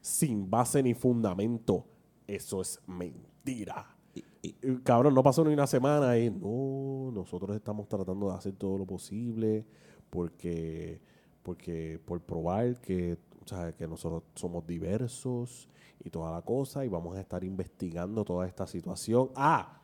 sin 0.00 0.48
base 0.50 0.82
ni 0.82 0.94
fundamento, 0.94 1.86
eso 2.26 2.60
es 2.60 2.80
mentira. 2.86 3.96
Y, 4.14 4.20
y- 4.42 4.56
Y, 4.62 4.76
Cabrón, 4.82 5.14
no 5.14 5.22
pasó 5.22 5.44
ni 5.44 5.52
una 5.52 5.66
semana 5.66 6.18
y 6.18 6.30
no, 6.30 7.10
nosotros 7.12 7.56
estamos 7.56 7.88
tratando 7.88 8.28
de 8.30 8.34
hacer 8.36 8.52
todo 8.54 8.78
lo 8.78 8.86
posible 8.86 9.66
porque, 10.10 11.00
porque 11.42 12.00
por 12.04 12.20
probar 12.20 12.80
que, 12.80 13.18
o 13.44 13.48
sea, 13.48 13.72
que 13.72 13.86
nosotros 13.86 14.22
somos 14.34 14.66
diversos 14.66 15.68
y 16.04 16.10
toda 16.10 16.30
la 16.30 16.42
cosa 16.42 16.84
y 16.84 16.88
vamos 16.88 17.16
a 17.16 17.20
estar 17.20 17.44
investigando 17.44 18.24
toda 18.24 18.46
esta 18.46 18.66
situación. 18.66 19.30
Ah, 19.34 19.80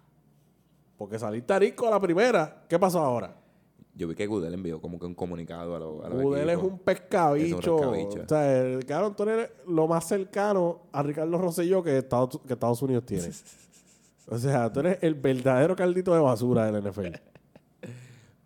porque 0.96 1.18
saliste 1.18 1.52
arisco 1.52 1.87
a 1.87 1.90
la 1.90 2.00
primera. 2.00 2.64
¿Qué 2.68 2.78
pasó 2.78 3.00
ahora? 3.00 3.42
yo 3.94 4.08
vi 4.08 4.14
que 4.14 4.26
Goodell 4.26 4.54
envió 4.54 4.80
como 4.80 4.98
que 4.98 5.06
un 5.06 5.14
comunicado 5.14 5.76
a 5.76 5.78
los 5.78 6.04
a 6.04 6.08
los 6.08 6.24
Udel 6.24 6.48
es 6.48 6.56
un 6.56 6.78
pescabicho. 6.78 7.94
Es. 7.94 8.16
O 8.16 8.28
sea, 8.28 8.58
el, 8.58 8.85
cabrón, 8.87 9.14
tú 9.14 9.24
eres 9.24 9.50
lo 9.66 9.87
más 9.87 10.08
cercano 10.08 10.82
a 10.92 11.02
Ricardo 11.02 11.37
Rosselló 11.37 11.82
que 11.82 11.98
Estados, 11.98 12.40
que 12.46 12.54
Estados 12.54 12.82
Unidos 12.82 13.04
tiene. 13.06 13.28
O 14.28 14.38
sea, 14.38 14.72
tú 14.72 14.80
eres 14.80 14.98
el 15.02 15.14
verdadero 15.14 15.74
caldito 15.74 16.14
de 16.14 16.20
basura 16.20 16.70
del 16.70 16.82
NFL. 16.82 17.16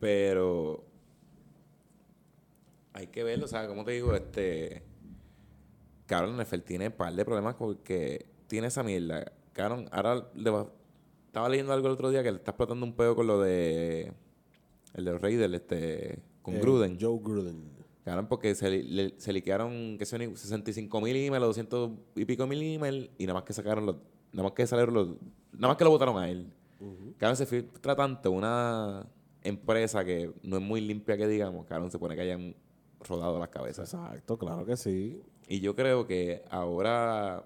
Pero... 0.00 0.85
Hay 2.96 3.08
que 3.08 3.22
verlo, 3.22 3.44
o 3.44 3.48
sea, 3.48 3.68
como 3.68 3.84
te 3.84 3.92
digo, 3.92 4.14
este... 4.14 4.82
Cabrón, 6.06 6.40
NFL 6.40 6.58
tiene 6.60 6.86
un 6.88 6.92
par 6.92 7.12
de 7.14 7.24
problemas 7.24 7.56
porque 7.56 8.26
tiene 8.46 8.68
esa 8.68 8.82
mierda. 8.82 9.32
Cabrón, 9.52 9.88
ahora 9.90 10.28
le 10.34 10.50
va- 10.50 10.70
Estaba 11.26 11.48
leyendo 11.48 11.72
algo 11.72 11.88
el 11.88 11.92
otro 11.94 12.10
día 12.10 12.22
que 12.22 12.30
le 12.30 12.38
está 12.38 12.52
explotando 12.52 12.86
un 12.86 12.94
pedo 12.94 13.14
con 13.16 13.26
lo 13.26 13.40
de... 13.40 14.12
El 14.94 15.04
de 15.04 15.12
los 15.12 15.20
Raiders, 15.20 15.52
este... 15.54 16.20
Con 16.42 16.54
Eh, 16.54 16.60
Gruden. 16.60 16.96
Joe 17.00 17.18
Gruden. 17.22 17.70
Cabrón, 18.04 18.28
porque 18.28 18.54
se, 18.54 18.70
le- 18.70 19.14
se 19.18 19.32
liquearon, 19.32 19.98
que 19.98 20.06
son 20.06 20.36
65 20.36 21.00
mil 21.00 21.16
emails, 21.16 21.44
200 21.44 21.90
y 22.14 22.24
pico 22.24 22.46
mil 22.46 22.62
emails, 22.62 23.10
y 23.18 23.24
nada 23.26 23.34
más 23.34 23.42
que 23.42 23.52
sacaron 23.52 23.84
los, 23.84 23.96
nada 24.32 24.44
más 24.44 24.52
que 24.52 24.64
salieron 24.66 24.94
los, 24.94 25.08
nada 25.52 25.68
más 25.68 25.76
que 25.76 25.82
lo 25.84 25.90
votaron 25.90 26.16
a 26.16 26.30
él. 26.30 26.46
Cabrón, 27.18 27.36
se 27.36 27.46
filtra 27.46 27.96
tanto 27.96 28.30
una 28.30 29.04
empresa 29.42 30.04
que 30.04 30.30
no 30.44 30.56
es 30.58 30.62
muy 30.62 30.80
limpia 30.80 31.16
que 31.16 31.26
digamos, 31.26 31.66
cabrón, 31.66 31.90
se 31.90 31.98
pone 31.98 32.14
que 32.14 32.20
hayan 32.22 32.54
rodado 33.08 33.38
las 33.38 33.48
cabezas. 33.48 33.92
Exacto, 33.92 34.38
claro 34.38 34.64
que 34.64 34.76
sí. 34.76 35.22
Y 35.48 35.60
yo 35.60 35.74
creo 35.76 36.06
que 36.06 36.42
ahora, 36.50 37.44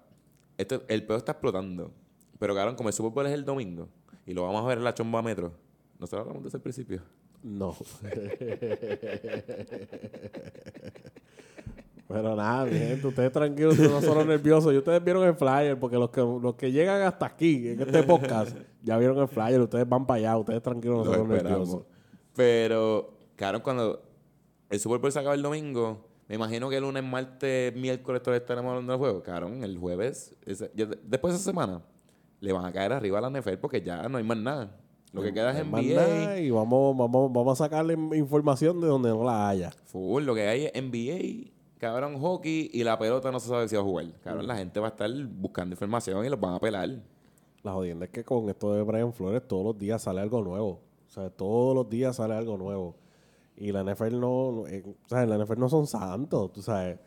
esto, 0.58 0.82
el 0.88 1.04
pedo 1.04 1.18
está 1.18 1.32
explotando, 1.32 1.92
pero 2.38 2.54
cabrón, 2.54 2.76
como 2.76 2.88
el 2.88 2.94
Super 2.94 3.12
Bowl 3.12 3.26
es 3.26 3.32
el 3.32 3.44
domingo, 3.44 3.88
y 4.26 4.32
lo 4.32 4.42
vamos 4.44 4.62
a 4.64 4.66
ver 4.68 4.78
en 4.78 4.84
la 4.84 4.94
chomba 4.94 5.22
metro, 5.22 5.52
nosotros 5.98 6.20
hablamos 6.22 6.42
de 6.42 6.48
eso 6.48 6.56
al 6.56 6.62
principio. 6.62 7.02
No. 7.42 7.74
Pero 12.08 12.34
nada, 12.34 12.64
mi 12.64 12.72
gente, 12.76 13.06
ustedes 13.06 13.30
tranquilos, 13.30 13.78
no 13.78 14.02
son 14.02 14.26
nerviosos. 14.26 14.74
Y 14.74 14.78
ustedes 14.78 15.02
vieron 15.04 15.22
el 15.28 15.34
flyer, 15.36 15.78
porque 15.78 15.96
los 15.96 16.10
que, 16.10 16.20
los 16.20 16.54
que 16.56 16.72
llegan 16.72 17.02
hasta 17.02 17.26
aquí, 17.26 17.68
en 17.68 17.80
este 17.80 18.02
podcast, 18.02 18.56
ya 18.82 18.98
vieron 18.98 19.16
el 19.18 19.28
flyer, 19.28 19.60
ustedes 19.60 19.88
van 19.88 20.04
para 20.06 20.18
allá, 20.18 20.36
ustedes 20.36 20.60
tranquilos, 20.60 21.04
no 21.06 21.12
Lo 21.12 21.18
son 21.18 21.32
esperamos. 21.32 21.68
nerviosos. 21.68 21.86
Pero, 22.34 23.14
claro, 23.36 23.62
cuando 23.62 24.02
el 24.70 24.80
Super 24.80 24.98
Bowl 24.98 25.12
se 25.12 25.18
acaba 25.18 25.34
el 25.34 25.42
domingo, 25.42 26.06
Me 26.28 26.36
imagino 26.36 26.70
que 26.70 26.76
el 26.76 26.82
lunes, 26.84 27.02
martes, 27.02 27.74
miércoles 27.74 28.22
todavía 28.22 28.38
estaremos 28.42 28.70
hablando 28.70 28.92
del 28.92 29.00
juego. 29.00 29.20
Cabrón, 29.20 29.64
el 29.64 29.76
jueves, 29.78 30.32
ese- 30.46 30.70
ya 30.76 30.86
de- 30.86 30.96
después 31.04 31.34
de 31.34 31.38
esa 31.40 31.50
semana, 31.50 31.82
le 32.38 32.52
van 32.52 32.64
a 32.64 32.72
caer 32.72 32.92
arriba 32.92 33.18
a 33.18 33.20
la 33.22 33.30
NFL 33.30 33.56
porque 33.58 33.82
ya 33.82 34.08
no 34.08 34.16
hay 34.16 34.22
más 34.22 34.36
nada. 34.38 34.76
Lo 35.12 35.22
que 35.22 35.34
queda 35.34 35.50
es 35.50 35.56
NBA. 35.66 36.38
Y 36.38 36.50
vamos, 36.52 36.96
vamos, 36.96 37.32
vamos 37.32 37.60
a 37.60 37.64
sacarle 37.64 37.94
información 38.16 38.80
de 38.80 38.86
donde 38.86 39.08
no 39.08 39.24
la 39.24 39.48
haya. 39.48 39.72
Fútbol, 39.86 40.24
lo 40.24 40.36
que 40.36 40.46
hay 40.46 40.66
es 40.66 40.72
NBA, 40.80 41.50
cabrón, 41.78 42.16
hockey 42.20 42.70
y 42.72 42.84
la 42.84 42.96
pelota 42.96 43.32
no 43.32 43.40
se 43.40 43.48
sabe 43.48 43.68
si 43.68 43.74
va 43.74 43.82
a 43.82 43.84
jugar. 43.84 44.06
Cabrón, 44.22 44.46
la 44.46 44.56
gente 44.56 44.78
va 44.78 44.86
a 44.86 44.90
estar 44.90 45.10
buscando 45.26 45.74
información 45.74 46.24
y 46.24 46.28
los 46.28 46.38
van 46.38 46.54
a 46.54 46.60
pelar. 46.60 46.90
La 47.64 47.72
jodienda 47.72 48.04
es 48.04 48.12
que 48.12 48.22
con 48.22 48.48
esto 48.48 48.72
de 48.72 48.82
Brian 48.82 49.12
Flores 49.12 49.42
todos 49.48 49.64
los 49.64 49.76
días 49.76 50.00
sale 50.02 50.20
algo 50.20 50.42
nuevo. 50.44 50.80
O 51.08 51.10
sea, 51.10 51.28
todos 51.28 51.74
los 51.74 51.90
días 51.90 52.14
sale 52.14 52.34
algo 52.34 52.56
nuevo. 52.56 52.94
Y 53.60 53.70
la 53.72 53.84
NFL 53.84 54.18
no, 54.18 54.52
no, 54.52 54.66
eh, 54.66 54.82
o 54.86 55.08
sea, 55.08 55.24
la 55.26 55.36
NFL 55.36 55.58
no 55.60 55.68
son 55.68 55.86
santos, 55.86 56.50
tú 56.52 56.62
sabes. 56.62 56.98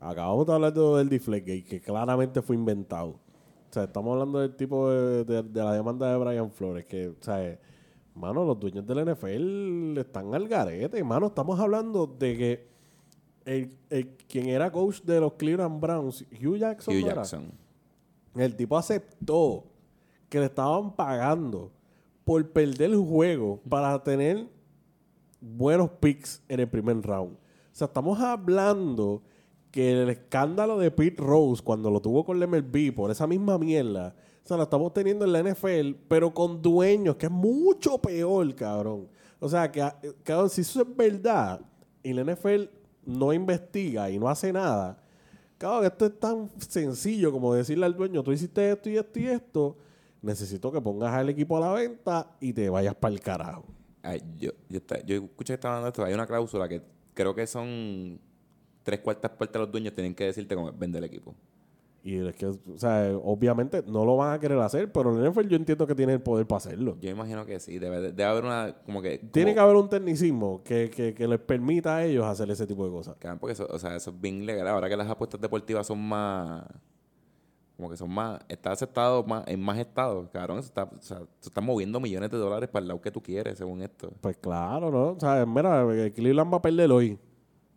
Acabamos 0.00 0.46
de 0.46 0.52
hablar 0.52 0.72
de- 0.72 0.80
del 0.98 1.08
Deflategate, 1.08 1.64
que 1.64 1.80
claramente 1.80 2.42
fue 2.42 2.54
inventado. 2.54 3.08
O 3.10 3.72
sea, 3.72 3.84
estamos 3.84 4.12
hablando 4.12 4.38
del 4.40 4.54
tipo 4.54 4.90
de, 4.90 5.24
de- 5.24 5.42
de 5.42 5.64
la 5.64 5.72
demanda 5.72 6.10
de 6.12 6.18
Brian 6.18 6.50
Flores, 6.50 6.84
que, 6.84 7.08
o 7.08 7.16
sea, 7.20 7.58
mano, 8.14 8.44
los 8.44 8.60
dueños 8.60 8.86
del 8.86 8.98
NFL 9.08 9.98
están 9.98 10.34
al 10.34 10.46
garete, 10.48 11.02
mano. 11.02 11.26
Estamos 11.28 11.58
hablando 11.58 12.06
de 12.06 12.36
que 12.36 12.68
el, 13.46 13.76
el- 13.90 14.08
quien 14.28 14.48
era 14.48 14.70
coach 14.70 15.00
de 15.02 15.18
los 15.18 15.32
Cleveland 15.34 15.80
Browns, 15.80 16.26
Hugh 16.30 16.56
Jackson, 16.58 16.94
Hugh. 16.94 17.06
Jackson. 17.06 17.50
El 18.34 18.54
tipo 18.54 18.76
aceptó 18.76 19.64
que 20.28 20.38
le 20.40 20.46
estaban 20.46 20.94
pagando 20.94 21.70
por 22.24 22.46
perder 22.50 22.90
el 22.90 22.96
juego 22.98 23.60
para 23.68 24.02
tener 24.02 24.46
buenos 25.42 25.90
picks 26.00 26.42
en 26.48 26.60
el 26.60 26.68
primer 26.68 27.02
round. 27.02 27.34
O 27.34 27.74
sea, 27.74 27.86
estamos 27.88 28.18
hablando 28.20 29.22
que 29.70 30.02
el 30.02 30.08
escándalo 30.08 30.78
de 30.78 30.90
Pete 30.90 31.22
Rose 31.22 31.62
cuando 31.62 31.90
lo 31.90 32.00
tuvo 32.00 32.24
con 32.24 32.42
el 32.42 32.48
MLB 32.48 32.94
por 32.94 33.10
esa 33.10 33.26
misma 33.26 33.58
mierda, 33.58 34.14
o 34.42 34.46
sea, 34.46 34.56
lo 34.56 34.62
estamos 34.62 34.94
teniendo 34.94 35.24
en 35.24 35.32
la 35.32 35.42
NFL, 35.42 35.92
pero 36.08 36.32
con 36.32 36.62
dueños, 36.62 37.16
que 37.16 37.26
es 37.26 37.32
mucho 37.32 37.98
peor, 37.98 38.54
cabrón. 38.54 39.08
O 39.38 39.48
sea, 39.48 39.70
que, 39.70 39.86
cabrón, 40.22 40.48
si 40.48 40.62
eso 40.62 40.82
es 40.82 40.96
verdad 40.96 41.60
y 42.02 42.14
la 42.14 42.24
NFL 42.24 42.64
no 43.04 43.32
investiga 43.32 44.10
y 44.10 44.18
no 44.18 44.28
hace 44.28 44.52
nada, 44.52 45.02
Cabrón, 45.62 45.84
esto 45.84 46.06
es 46.06 46.18
tan 46.18 46.50
sencillo 46.58 47.30
como 47.30 47.54
decirle 47.54 47.86
al 47.86 47.96
dueño, 47.96 48.24
tú 48.24 48.32
hiciste 48.32 48.72
esto 48.72 48.90
y 48.90 48.96
esto 48.96 49.20
y 49.20 49.26
esto, 49.28 49.76
necesito 50.20 50.72
que 50.72 50.80
pongas 50.80 51.14
al 51.14 51.28
equipo 51.28 51.56
a 51.56 51.60
la 51.60 51.72
venta 51.72 52.32
y 52.40 52.52
te 52.52 52.68
vayas 52.68 52.96
para 52.96 53.14
el 53.14 53.20
carajo. 53.20 53.64
Yo, 54.38 54.50
yo, 54.68 54.78
está- 54.78 55.00
yo 55.04 55.16
escuché 55.16 55.52
que 55.52 55.54
estaban 55.54 55.76
hablando 55.78 55.86
de 55.86 55.90
esto. 55.90 56.04
Hay 56.04 56.14
una 56.14 56.26
cláusula 56.26 56.68
que 56.68 56.82
creo 57.14 57.34
que 57.34 57.46
son 57.46 58.18
tres 58.82 59.00
cuartas 59.00 59.30
partes 59.30 59.52
de 59.52 59.58
los 59.60 59.70
dueños 59.70 59.94
tienen 59.94 60.14
que 60.14 60.24
decirte 60.24 60.54
cómo 60.54 60.72
vende 60.72 60.98
el 60.98 61.04
equipo. 61.04 61.34
Y 62.04 62.16
es 62.26 62.34
que, 62.34 62.46
o 62.46 62.58
sea, 62.78 63.12
obviamente 63.22 63.84
no 63.86 64.04
lo 64.04 64.16
van 64.16 64.32
a 64.34 64.40
querer 64.40 64.58
hacer, 64.58 64.90
pero 64.90 65.16
el 65.16 65.24
NFL 65.30 65.46
yo 65.46 65.56
entiendo 65.56 65.86
que 65.86 65.94
tiene 65.94 66.14
el 66.14 66.20
poder 66.20 66.48
para 66.48 66.56
hacerlo. 66.56 66.96
Yo 67.00 67.08
imagino 67.10 67.46
que 67.46 67.60
sí. 67.60 67.78
Debe, 67.78 68.00
de- 68.00 68.08
debe 68.12 68.24
haber 68.24 68.44
una. 68.44 68.74
Como 68.84 69.00
que. 69.00 69.18
Tiene 69.18 69.54
que 69.54 69.60
haber 69.60 69.76
un 69.76 69.88
tecnicismo 69.88 70.62
que, 70.64 70.90
que, 70.90 71.14
que 71.14 71.28
les 71.28 71.38
permita 71.38 71.98
a 71.98 72.04
ellos 72.04 72.24
hacer 72.26 72.50
ese 72.50 72.66
tipo 72.66 72.84
de 72.84 72.90
cosas. 72.90 73.14
Cabrón, 73.20 73.38
porque 73.38 73.52
eso, 73.52 73.68
o 73.70 73.78
sea, 73.78 73.94
eso 73.94 74.10
es 74.10 74.20
bien 74.20 74.44
legal. 74.44 74.66
Ahora 74.66 74.88
que 74.88 74.96
las 74.96 75.08
apuestas 75.08 75.40
deportivas 75.40 75.86
son 75.86 76.00
más. 76.00 76.64
Como 77.82 77.90
que 77.90 77.96
son 77.96 78.10
más. 78.10 78.40
Está 78.48 78.70
aceptado 78.70 79.24
más, 79.24 79.42
en 79.48 79.60
más 79.60 79.76
estados. 79.76 80.28
Cabrón, 80.30 80.60
eso 80.60 80.68
está, 80.68 80.84
o 80.84 81.02
sea, 81.02 81.18
se 81.40 81.48
están 81.48 81.64
moviendo 81.64 81.98
millones 81.98 82.30
de 82.30 82.38
dólares 82.38 82.68
para 82.68 82.82
el 82.82 82.88
lado 82.88 83.00
que 83.00 83.10
tú 83.10 83.20
quieres, 83.20 83.58
según 83.58 83.82
esto. 83.82 84.12
Pues 84.20 84.36
claro, 84.36 84.88
¿no? 84.92 85.08
O 85.08 85.18
sea, 85.18 85.44
mira, 85.44 85.82
el 85.82 86.12
Cleveland 86.12 86.52
va 86.52 86.58
a 86.58 86.62
perder 86.62 86.92
hoy. 86.92 87.18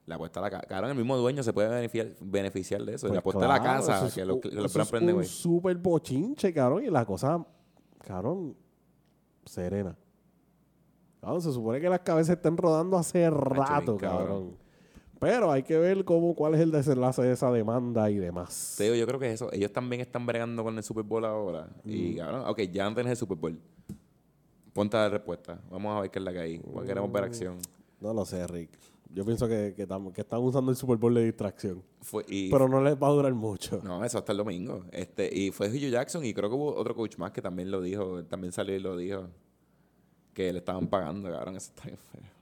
La 0.06 0.14
apuesta 0.14 0.42
a 0.42 0.44
la 0.44 0.52
casa. 0.52 0.68
Cabrón, 0.68 0.92
el 0.92 0.98
mismo 0.98 1.18
dueño 1.18 1.42
se 1.42 1.52
puede 1.54 1.70
beneficiar, 1.70 2.10
beneficiar 2.22 2.84
de 2.84 2.94
eso. 2.94 3.08
Pues 3.08 3.14
la 3.14 3.20
apuesta 3.20 3.46
a 3.46 3.48
la 3.48 3.64
casa, 3.64 4.06
es 4.06 4.14
que 4.14 4.22
que 4.22 4.26
los 4.28 4.76
eso 4.76 4.96
es 4.96 5.02
un 5.02 5.26
súper 5.26 5.76
bochinche, 5.78 6.54
cabrón, 6.54 6.84
y 6.84 6.92
la 6.92 7.04
cosa, 7.04 7.44
cabrón, 8.04 8.56
serena. 9.44 9.98
Cabrón, 11.20 11.42
se 11.42 11.52
supone 11.52 11.82
que 11.82 11.90
las 11.90 12.02
cabezas 12.02 12.36
estén 12.36 12.56
rodando 12.58 12.96
hace 12.96 13.28
rato, 13.32 13.98
bien, 13.98 13.98
cabrón. 13.98 14.28
cabrón. 14.28 14.65
Pero 15.26 15.52
hay 15.52 15.64
que 15.64 15.76
ver 15.76 16.06
cómo, 16.06 16.36
cuál 16.36 16.54
es 16.54 16.62
el 16.62 16.70
desenlace 16.70 17.24
de 17.24 17.32
esa 17.32 17.52
demanda 17.52 18.12
y 18.12 18.18
demás. 18.18 18.76
Te 18.78 18.84
digo, 18.84 18.96
yo 18.96 19.08
creo 19.08 19.20
que 19.20 19.26
es 19.26 19.34
eso. 19.34 19.52
Ellos 19.52 19.74
también 19.74 20.00
están 20.00 20.24
bregando 20.24 20.64
con 20.64 20.78
el 20.78 20.84
Super 20.84 21.04
Bowl 21.04 21.26
ahora. 21.26 21.68
Y, 21.84 22.16
cabrón, 22.16 22.44
ok, 22.46 22.62
ya 22.72 22.94
tenés 22.94 23.14
el 23.14 23.18
Super 23.18 23.36
Bowl. 23.36 23.60
Ponte 24.72 24.96
la 24.96 25.10
respuesta. 25.10 25.60
Vamos 25.72 25.98
a 25.98 26.02
ver 26.02 26.12
qué 26.12 26.20
es 26.20 26.26
la 26.26 26.32
que 26.32 26.38
hay. 26.38 26.54
Igual 26.54 26.86
queremos 26.86 27.12
ver 27.12 27.24
acción. 27.24 27.58
No 28.00 28.14
lo 28.14 28.24
sé, 28.24 28.46
Rick. 28.46 28.70
Yo 29.12 29.26
pienso 29.26 29.48
que, 29.48 29.74
que, 29.76 29.82
están 29.82 30.42
usando 30.42 30.70
el 30.70 30.78
Super 30.78 30.98
Bowl 30.98 31.16
de 31.16 31.26
distracción. 31.26 31.82
Fue, 32.02 32.24
y, 32.28 32.52
Pero 32.52 32.70
no 32.70 32.80
les 32.84 32.94
va 32.94 33.08
a 33.08 33.12
durar 33.12 33.34
mucho. 33.34 33.82
No, 33.84 34.06
eso 34.06 34.20
hasta 34.20 34.32
el 34.32 34.38
domingo. 34.38 34.86
Este, 34.92 35.28
y 35.36 35.50
fue 35.50 35.70
Hugh 35.70 35.90
Jackson 35.90 36.24
y 36.24 36.36
creo 36.36 36.50
que 36.50 36.56
hubo 36.56 36.76
otro 36.76 36.94
coach 36.94 37.18
más 37.18 37.32
que 37.32 37.42
también 37.42 37.72
lo 37.72 37.82
dijo. 37.82 38.20
él 38.20 38.28
También 38.28 38.54
salió 38.54 38.76
y 38.76 38.80
lo 38.80 38.96
dijo. 38.96 39.28
Que 40.36 40.54
le 40.54 40.60
estaban 40.60 40.86
pagando, 40.86 41.32
cabrón. 41.32 41.56
Eso 41.56 41.72
está 41.76 41.86
bien 41.86 41.98
feo. 41.98 42.36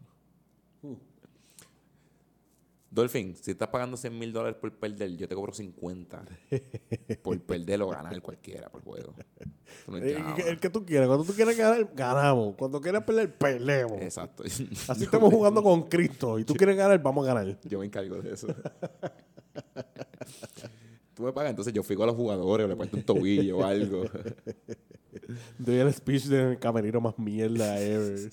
Dolphin, 2.94 3.36
si 3.36 3.52
estás 3.52 3.70
pagando 3.70 3.98
100 3.98 4.20
mil 4.20 4.32
dólares 4.32 4.56
por 4.62 4.72
perder, 4.72 5.18
yo 5.18 5.28
te 5.28 5.34
cobro 5.34 5.52
50 5.52 6.24
por 7.24 7.42
perder 7.46 7.82
o 7.82 7.90
ganar 7.90 8.22
cualquiera 8.22 8.70
por 8.70 8.84
juego. 8.84 9.16
No 9.88 9.98
Eh. 9.98 10.24
El, 10.38 10.48
el 10.48 10.60
que 10.60 10.70
tú 10.70 10.86
quieras. 10.86 11.08
Cuando 11.08 11.26
tú 11.26 11.34
quieres 11.34 11.58
ganar, 11.58 11.90
ganamos. 11.96 12.56
Cuando 12.56 12.80
quieres 12.80 13.02
perder, 13.02 13.36
perdemos. 13.36 14.00
Exacto. 14.00 14.44
Así 14.88 15.04
estamos 15.06 15.34
jugando 15.34 15.64
con 15.64 15.90
Cristo. 15.90 16.38
Y 16.38 16.44
tú 16.44 16.54
quieres 16.54 16.78
ganar, 16.78 17.02
vamos 17.02 17.28
a 17.28 17.34
ganar. 17.34 17.60
Yo 17.64 17.80
me 17.80 17.86
encargo 17.88 18.22
de 18.22 18.34
eso. 18.34 18.48
Tú 21.16 21.24
me 21.24 21.34
pagas, 21.34 21.50
entonces 21.50 21.74
yo 21.74 21.82
fijo 21.82 22.04
a 22.04 22.08
los 22.08 22.16
jugadores 22.16 22.66
o 22.66 22.68
le 22.68 22.76
puesto 22.76 22.98
un 22.98 23.04
tobillo 23.04 23.58
o 23.58 23.64
algo. 23.64 24.04
Doy 25.58 25.78
el 25.78 25.94
speech 25.94 26.26
del 26.26 26.60
camerino 26.60 27.02
más 27.02 27.18
mierda 27.18 27.80
ever. 27.80 28.32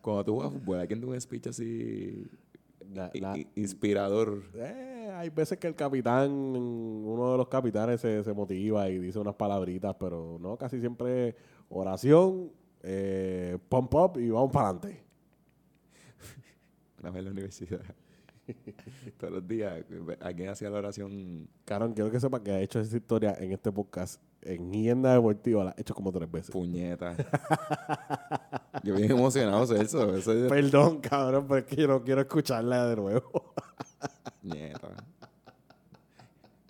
Cuando 0.00 0.24
tú 0.24 0.34
juegas 0.36 0.52
fútbol, 0.52 0.78
¿alguien 0.80 1.00
da 1.00 1.06
un 1.06 1.20
speech 1.20 1.48
así 1.48 2.28
inspirador? 3.54 4.42
eh, 4.54 5.12
hay 5.14 5.28
veces 5.28 5.58
que 5.58 5.66
el 5.66 5.74
capitán, 5.74 6.30
uno 6.30 7.32
de 7.32 7.38
los 7.38 7.48
capitanes 7.48 8.00
se, 8.00 8.24
se 8.24 8.32
motiva 8.32 8.88
y 8.88 8.98
dice 8.98 9.18
unas 9.18 9.34
palabritas, 9.34 9.94
pero 9.98 10.38
no, 10.40 10.56
casi 10.56 10.80
siempre 10.80 11.36
oración, 11.68 12.50
eh, 12.82 13.58
pump 13.68 13.94
up 13.94 14.18
y 14.18 14.30
vamos 14.30 14.50
para 14.50 14.68
adelante. 14.68 15.02
Una 17.00 17.10
vez 17.10 17.18
en 17.18 17.24
la 17.24 17.30
universidad. 17.30 17.80
Todos 19.18 19.32
los 19.32 19.46
días, 19.46 19.84
alguien 20.20 20.48
hacía 20.48 20.70
la 20.70 20.78
oración. 20.78 21.48
Cabrón, 21.64 21.92
quiero 21.92 22.10
que 22.10 22.20
sepa 22.20 22.42
que 22.42 22.50
ha 22.50 22.60
hecho 22.60 22.80
esa 22.80 22.96
historia 22.96 23.36
en 23.38 23.52
este 23.52 23.70
podcast, 23.70 24.20
en 24.42 24.72
Hienda 24.72 25.12
Deportiva, 25.14 25.64
la 25.64 25.70
ha 25.70 25.74
hecho 25.76 25.94
como 25.94 26.10
tres 26.12 26.30
veces. 26.30 26.50
Puñeta. 26.50 27.14
yo 28.82 28.94
bien 28.94 29.10
emocionado, 29.10 29.66
Celso. 29.66 30.14
Eso 30.16 30.32
es 30.32 30.48
Perdón, 30.48 31.00
cabrón, 31.00 31.46
pero 31.48 31.58
es 31.60 31.64
que 31.66 31.76
yo 31.76 31.86
no 31.88 32.02
quiero 32.02 32.20
escucharla 32.22 32.86
de 32.86 32.96
nuevo. 32.96 33.52
puñeta. 34.42 34.88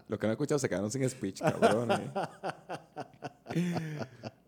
Los 0.08 0.18
que 0.18 0.26
no 0.26 0.30
han 0.30 0.32
escuchado 0.32 0.58
se 0.58 0.68
quedaron 0.68 0.90
sin 0.90 1.08
speech, 1.08 1.40
cabrones. 1.40 2.00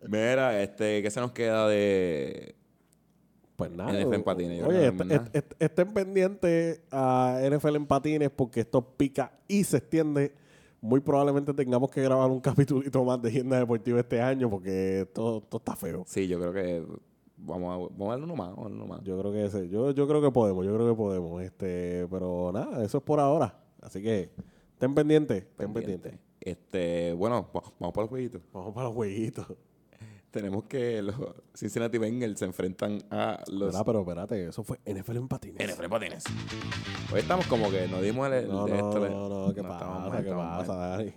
Mira, 0.07 0.61
este, 0.61 1.01
¿qué 1.01 1.09
se 1.09 1.19
nos 1.19 1.31
queda 1.31 1.67
de 1.67 2.55
Pues 3.55 3.71
nada. 3.71 3.93
NFL 3.93 4.13
en 4.15 4.23
patines, 4.23 4.63
Oye, 4.65 4.87
est- 4.87 5.01
est- 5.11 5.35
est- 5.35 5.53
estén 5.59 5.93
pendientes 5.93 6.81
a 6.91 7.39
NFL 7.49 7.75
en 7.77 7.85
patines 7.85 8.29
porque 8.29 8.61
esto 8.61 8.81
pica 8.97 9.31
y 9.47 9.63
se 9.63 9.77
extiende. 9.77 10.33
Muy 10.85 10.99
probablemente 10.99 11.53
tengamos 11.53 11.89
que 11.89 12.01
grabar 12.01 12.29
un 12.29 12.41
capítulito 12.41 13.03
más 13.05 13.21
de 13.21 13.29
Agenda 13.29 13.57
Deportiva 13.57 13.99
este 14.01 14.19
año 14.21 14.49
porque 14.49 15.07
todo, 15.13 15.39
todo 15.41 15.59
está 15.59 15.75
feo. 15.77 16.03
Sí, 16.05 16.27
yo 16.27 16.37
creo 16.39 16.51
que 16.51 16.85
vamos 17.37 17.73
a, 17.73 17.77
vamos 17.93 18.07
a 18.07 18.09
darle 18.11 18.25
uno 18.25 18.35
más, 18.35 18.49
vamos 18.49 18.65
a 18.65 18.69
darle 18.69 18.77
uno 18.83 18.87
más. 18.87 19.03
Yo 19.03 19.17
creo 19.17 19.31
que 19.31 19.45
ese, 19.45 19.69
yo, 19.69 19.91
yo 19.91 20.05
creo 20.09 20.21
que 20.21 20.29
podemos, 20.29 20.65
yo 20.65 20.73
creo 20.75 20.89
que 20.89 20.95
podemos. 20.97 21.41
Este, 21.41 22.05
pero 22.11 22.51
nada, 22.53 22.83
eso 22.83 22.97
es 22.97 23.03
por 23.03 23.21
ahora. 23.21 23.57
Así 23.81 24.01
que 24.03 24.29
estén 24.73 24.93
pendientes, 24.93 25.37
estén 25.43 25.71
Pendiente. 25.73 26.09
pendientes. 26.09 26.19
Este, 26.41 27.13
bueno, 27.13 27.47
va- 27.55 27.63
vamos 27.79 27.93
para 27.93 28.03
los 28.03 28.09
jueguitos. 28.09 28.41
Vamos 28.51 28.73
para 28.73 28.87
los 28.87 28.95
jueguitos. 28.95 29.47
Tenemos 30.33 30.63
que 30.63 30.99
los 31.03 31.15
Cincinnati 31.53 31.99
Bengals 31.99 32.39
se 32.39 32.45
enfrentan 32.45 32.97
a 33.11 33.43
los 33.51 33.67
Espera, 33.67 33.83
pero 33.85 33.99
espérate, 33.99 34.47
eso 34.47 34.63
fue 34.63 34.79
NFL 34.83 35.17
en 35.17 35.27
patines. 35.27 35.75
NFL 35.77 35.89
Patines. 35.89 36.23
Hoy 37.13 37.19
estamos 37.19 37.45
como 37.45 37.69
que 37.69 37.87
nos 37.87 38.01
dimos 38.01 38.25
el, 38.29 38.33
el 38.33 38.47
No, 38.47 38.65
de 38.65 38.71
no, 38.71 38.89
esto. 38.89 39.09
no, 39.09 39.29
no, 39.29 39.53
¿qué 39.53 39.61
no, 39.61 39.71
estamos 39.73 39.97
pasa? 39.99 40.09
mal, 40.09 40.11
¿Qué 40.23 40.29
estamos 40.29 40.45
mal. 40.45 40.57
pasa, 40.65 40.75
Dani? 40.75 41.13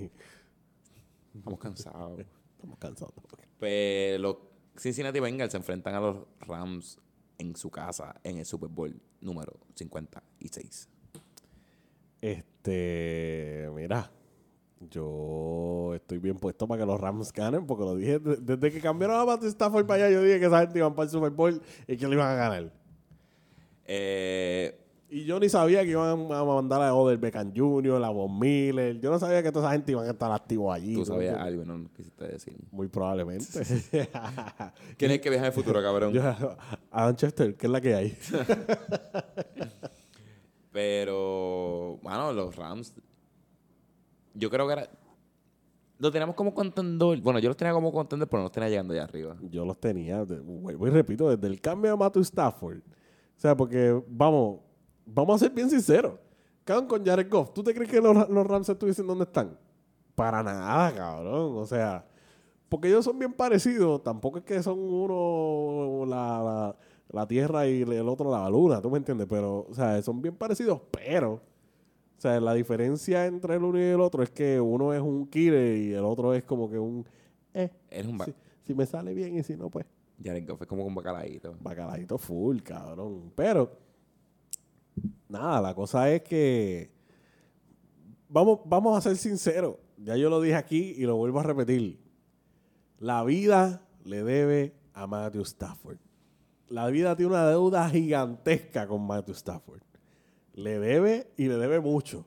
Estamos 1.34 1.58
cansados. 1.58 2.20
Estamos 2.56 2.78
cansados. 2.78 3.14
Pues 3.58 4.20
los 4.20 4.36
Cincinnati 4.76 5.18
Bengals 5.18 5.50
se 5.52 5.56
enfrentan 5.56 5.94
a 5.94 6.00
los 6.00 6.18
Rams 6.40 6.98
en 7.38 7.56
su 7.56 7.70
casa 7.70 8.20
en 8.22 8.36
el 8.36 8.44
Super 8.44 8.68
Bowl 8.68 9.00
número 9.22 9.58
56. 9.76 10.90
Este, 12.20 13.70
mira, 13.74 14.10
yo 14.90 15.92
estoy 15.94 16.18
bien 16.18 16.36
puesto 16.36 16.66
para 16.68 16.80
que 16.82 16.86
los 16.86 17.00
Rams 17.00 17.32
ganen, 17.32 17.66
porque 17.66 17.84
lo 17.84 17.96
dije 17.96 18.18
de- 18.18 18.36
desde 18.36 18.70
que 18.72 18.80
cambiaron 18.80 19.18
a 19.20 19.24
Matthew 19.24 19.48
Stafford 19.48 19.86
para 19.86 20.04
allá, 20.04 20.14
yo 20.14 20.22
dije 20.22 20.38
que 20.38 20.46
esa 20.46 20.60
gente 20.60 20.78
iban 20.78 20.94
para 20.94 21.04
el 21.04 21.10
Super 21.10 21.30
Bowl 21.30 21.60
y 21.86 21.96
que 21.96 22.06
lo 22.06 22.12
iban 22.12 22.28
a 22.30 22.34
ganar. 22.34 22.72
Eh, 23.86 24.80
Y 25.08 25.24
yo 25.24 25.38
ni 25.38 25.48
sabía 25.48 25.84
que 25.84 25.90
iban 25.90 26.30
a 26.32 26.44
mandar 26.44 26.82
a 26.82 26.92
Oder 26.92 27.16
Beckham 27.16 27.52
Jr., 27.56 28.02
a 28.02 28.10
Von 28.10 28.36
Miller. 28.40 28.98
Yo 29.00 29.08
no 29.08 29.20
sabía 29.20 29.40
que 29.40 29.52
toda 29.52 29.66
esa 29.66 29.72
gente 29.72 29.92
iban 29.92 30.04
a 30.04 30.10
estar 30.10 30.32
activos 30.32 30.74
allí. 30.74 30.94
Tú 30.94 30.98
¿no? 31.00 31.04
sabías 31.06 31.38
algo 31.38 31.62
y 31.62 31.64
no 31.64 31.88
quisiste 31.96 32.26
decir. 32.26 32.56
Muy 32.72 32.88
probablemente. 32.88 33.46
¿Quién 34.98 35.10
es 35.12 35.16
el 35.16 35.20
que 35.20 35.30
viaja 35.30 35.46
el 35.46 35.52
futuro, 35.52 35.80
cabrón? 35.80 36.12
Yo- 36.12 36.56
Adam 36.90 37.14
Chester, 37.14 37.54
¿qué 37.54 37.66
es 37.66 37.70
la 37.72 37.80
que 37.80 37.94
hay? 37.94 38.18
Pero, 40.72 41.98
bueno, 42.02 42.32
los 42.32 42.54
Rams. 42.56 42.92
Yo 44.36 44.50
creo 44.50 44.66
que 44.66 44.72
era. 44.74 44.90
Lo 45.98 46.10
teníamos 46.10 46.36
como 46.36 46.52
contendor. 46.52 47.18
Bueno, 47.22 47.38
yo 47.38 47.48
los 47.48 47.56
tenía 47.56 47.72
como 47.72 47.90
contendor, 47.90 48.28
pero 48.28 48.40
no 48.40 48.44
los 48.44 48.52
tenía 48.52 48.68
llegando 48.68 48.92
allá 48.92 49.04
arriba. 49.04 49.36
Yo 49.50 49.64
los 49.64 49.80
tenía, 49.80 50.22
vuelvo 50.24 50.86
y 50.86 50.90
repito, 50.90 51.30
desde 51.34 51.46
el 51.46 51.60
cambio 51.60 51.90
de 51.92 51.96
Matthew 51.96 52.22
Stafford. 52.22 52.78
O 52.78 53.40
sea, 53.40 53.56
porque, 53.56 54.02
vamos, 54.08 54.60
vamos 55.06 55.36
a 55.36 55.46
ser 55.46 55.54
bien 55.54 55.70
sinceros. 55.70 56.18
Cabrón, 56.64 56.86
con 56.86 57.04
Jared 57.04 57.30
Goff, 57.30 57.52
¿tú 57.54 57.62
te 57.62 57.72
crees 57.74 57.90
que 57.90 58.00
los, 58.00 58.28
los 58.28 58.46
Rams 58.46 58.68
estuviesen 58.68 59.06
donde 59.06 59.24
están? 59.24 59.58
Para 60.14 60.42
nada, 60.42 60.92
cabrón. 60.94 61.56
O 61.56 61.64
sea, 61.66 62.04
porque 62.68 62.88
ellos 62.88 63.04
son 63.04 63.18
bien 63.18 63.32
parecidos. 63.32 64.02
Tampoco 64.02 64.38
es 64.38 64.44
que 64.44 64.62
son 64.62 64.78
uno 64.78 66.04
la, 66.06 66.42
la- 66.42 66.76
la 67.08 67.26
tierra 67.26 67.66
y 67.68 67.82
el 67.82 68.08
otro 68.08 68.30
la 68.32 68.50
luna, 68.50 68.82
¿tú 68.82 68.90
me 68.90 68.98
entiendes? 68.98 69.28
Pero, 69.30 69.64
o 69.70 69.72
sea, 69.74 70.02
son 70.02 70.20
bien 70.20 70.34
parecidos, 70.34 70.80
pero... 70.90 71.40
O 72.16 72.20
sea, 72.20 72.40
la 72.40 72.54
diferencia 72.54 73.26
entre 73.26 73.56
el 73.56 73.64
uno 73.64 73.78
y 73.78 73.82
el 73.82 74.00
otro 74.00 74.22
es 74.22 74.30
que 74.30 74.60
uno 74.60 74.94
es 74.94 75.00
un 75.00 75.26
killer 75.26 75.76
y 75.76 75.92
el 75.92 76.04
otro 76.04 76.34
es 76.34 76.44
como 76.44 76.70
que 76.70 76.78
un... 76.78 77.06
Eh, 77.52 77.70
Eres 77.90 78.06
un 78.06 78.18
si, 78.24 78.34
si 78.62 78.74
me 78.74 78.86
sale 78.86 79.12
bien 79.12 79.36
y 79.36 79.42
si 79.42 79.56
no, 79.56 79.68
pues 79.68 79.86
Jared 80.22 80.48
Goff 80.48 80.62
es 80.62 80.68
como 80.68 80.84
un 80.84 80.94
bacalaíto. 80.94 81.56
bacalaíto 81.60 82.18
full, 82.18 82.60
cabrón. 82.60 83.32
Pero, 83.34 83.70
nada, 85.28 85.60
la 85.60 85.74
cosa 85.74 86.10
es 86.10 86.22
que 86.22 86.90
vamos, 88.28 88.60
vamos 88.64 88.96
a 88.96 89.00
ser 89.00 89.16
sinceros. 89.16 89.76
Ya 89.98 90.16
yo 90.16 90.30
lo 90.30 90.40
dije 90.40 90.56
aquí 90.56 90.94
y 90.96 91.02
lo 91.02 91.16
vuelvo 91.16 91.40
a 91.40 91.42
repetir. 91.42 91.98
La 92.98 93.24
vida 93.24 93.86
le 94.04 94.22
debe 94.22 94.74
a 94.94 95.06
Matthew 95.06 95.42
Stafford. 95.42 95.98
La 96.68 96.88
vida 96.88 97.14
tiene 97.16 97.32
una 97.32 97.46
deuda 97.48 97.88
gigantesca 97.88 98.86
con 98.86 99.06
Matthew 99.06 99.34
Stafford. 99.34 99.82
Le 100.56 100.78
debe 100.80 101.30
y 101.36 101.46
le 101.46 101.56
debe 101.56 101.78
mucho. 101.80 102.26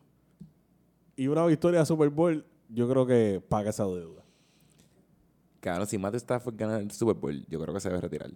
Y 1.18 1.28
una 1.28 1.46
victoria 1.46 1.82
de 1.82 1.86
Super 1.86 2.10
Bowl, 2.10 2.46
yo 2.70 2.88
creo 2.90 3.06
que 3.06 3.42
paga 3.48 3.72
esa 3.72 3.84
deuda. 3.86 4.24
Cabrón, 5.60 5.88
si 5.88 5.98
Matthew 5.98 6.18
Stafford 6.20 6.56
gana 6.56 6.78
el 6.78 6.90
Super 6.92 7.16
Bowl, 7.16 7.46
yo 7.50 7.60
creo 7.60 7.74
que 7.74 7.82
se 7.82 7.90
debe 7.90 8.00
retirar. 8.00 8.32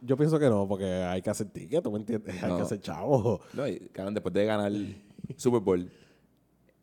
Yo 0.00 0.16
pienso 0.16 0.38
que 0.38 0.48
no, 0.48 0.68
porque 0.68 0.84
hay 0.84 1.20
que 1.22 1.30
hacer 1.30 1.48
ticket, 1.48 1.82
¿tú 1.82 1.90
me 1.90 1.98
entiendes? 1.98 2.34
Hay 2.42 2.48
No. 2.50 2.56
que 2.56 2.62
hacer 2.62 2.80
chavo. 2.80 3.40
No, 3.52 3.66
y, 3.66 3.80
cabrón, 3.92 4.14
después 4.14 4.32
de 4.32 4.44
ganar 4.44 4.70
el 4.70 5.02
Super 5.36 5.60
Bowl 5.60 5.90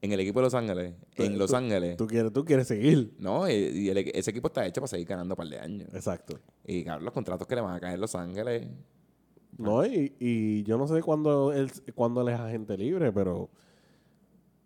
en 0.01 0.11
el 0.11 0.19
equipo 0.19 0.39
de 0.39 0.43
Los 0.43 0.53
Ángeles, 0.53 0.93
en 1.15 1.37
Los 1.37 1.53
Ángeles, 1.53 1.95
Tú 1.95 2.07
quieres, 2.07 2.33
tú 2.33 2.43
quieres 2.43 2.67
seguir. 2.67 3.13
no, 3.17 3.49
y, 3.49 3.53
y 3.53 3.89
el- 3.89 3.97
ese 3.99 4.31
equipo 4.31 4.47
está 4.49 4.65
hecho 4.65 4.81
para 4.81 4.87
seguir 4.89 5.07
ganando 5.07 5.33
un 5.33 5.37
par 5.37 5.47
de 5.47 5.59
años. 5.59 5.87
Exacto. 5.93 6.37
Y 6.65 6.83
cabrón, 6.83 7.05
los 7.05 7.13
contratos 7.13 7.47
que 7.47 7.55
le 7.55 7.61
van 7.61 7.73
a 7.75 7.79
caer 7.79 7.95
en 7.95 8.01
Los 8.01 8.15
Ángeles, 8.15 8.67
No, 9.57 9.85
y, 9.85 10.13
y 10.19 10.63
yo 10.63 10.77
no 10.77 10.87
sé 10.87 11.01
cuándo 11.01 11.53
él, 11.53 11.71
cuándo 11.93 12.21
él 12.21 12.29
es 12.33 12.39
agente 12.39 12.77
libre, 12.77 13.11
pero 13.13 13.49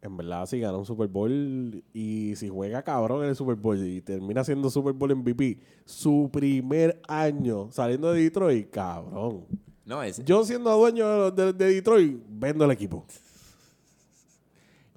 en 0.01 0.15
verdad 0.17 0.45
si 0.45 0.59
gana 0.59 0.77
un 0.77 0.85
Super 0.85 1.07
Bowl 1.07 1.83
y 1.93 2.33
si 2.35 2.47
juega 2.49 2.81
cabrón 2.81 3.23
en 3.23 3.29
el 3.29 3.35
Super 3.35 3.55
Bowl 3.55 3.77
y 3.85 4.01
termina 4.01 4.43
siendo 4.43 4.69
Super 4.69 4.93
Bowl 4.93 5.15
MVP, 5.15 5.59
su 5.85 6.29
primer 6.31 7.01
año 7.07 7.69
saliendo 7.71 8.11
de 8.13 8.23
Detroit, 8.23 8.69
cabrón. 8.71 9.45
no, 9.85 10.01
es, 10.01 10.23
Yo 10.25 10.43
siendo 10.43 10.75
dueño 10.77 11.31
de, 11.31 11.53
de 11.53 11.73
Detroit, 11.73 12.19
vendo 12.29 12.65
el 12.65 12.71
equipo. 12.71 13.05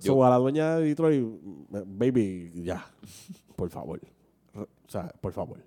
Yo- 0.01 0.15
So, 0.15 0.25
a 0.25 0.31
la 0.31 0.37
dueña 0.37 0.77
de 0.77 0.85
Detroit, 0.87 1.25
baby, 1.71 2.51
ya, 2.65 2.85
por 3.57 3.69
favor. 3.71 4.01
O 4.55 4.67
sea, 4.89 5.09
por 5.21 5.33
favor. 5.33 5.59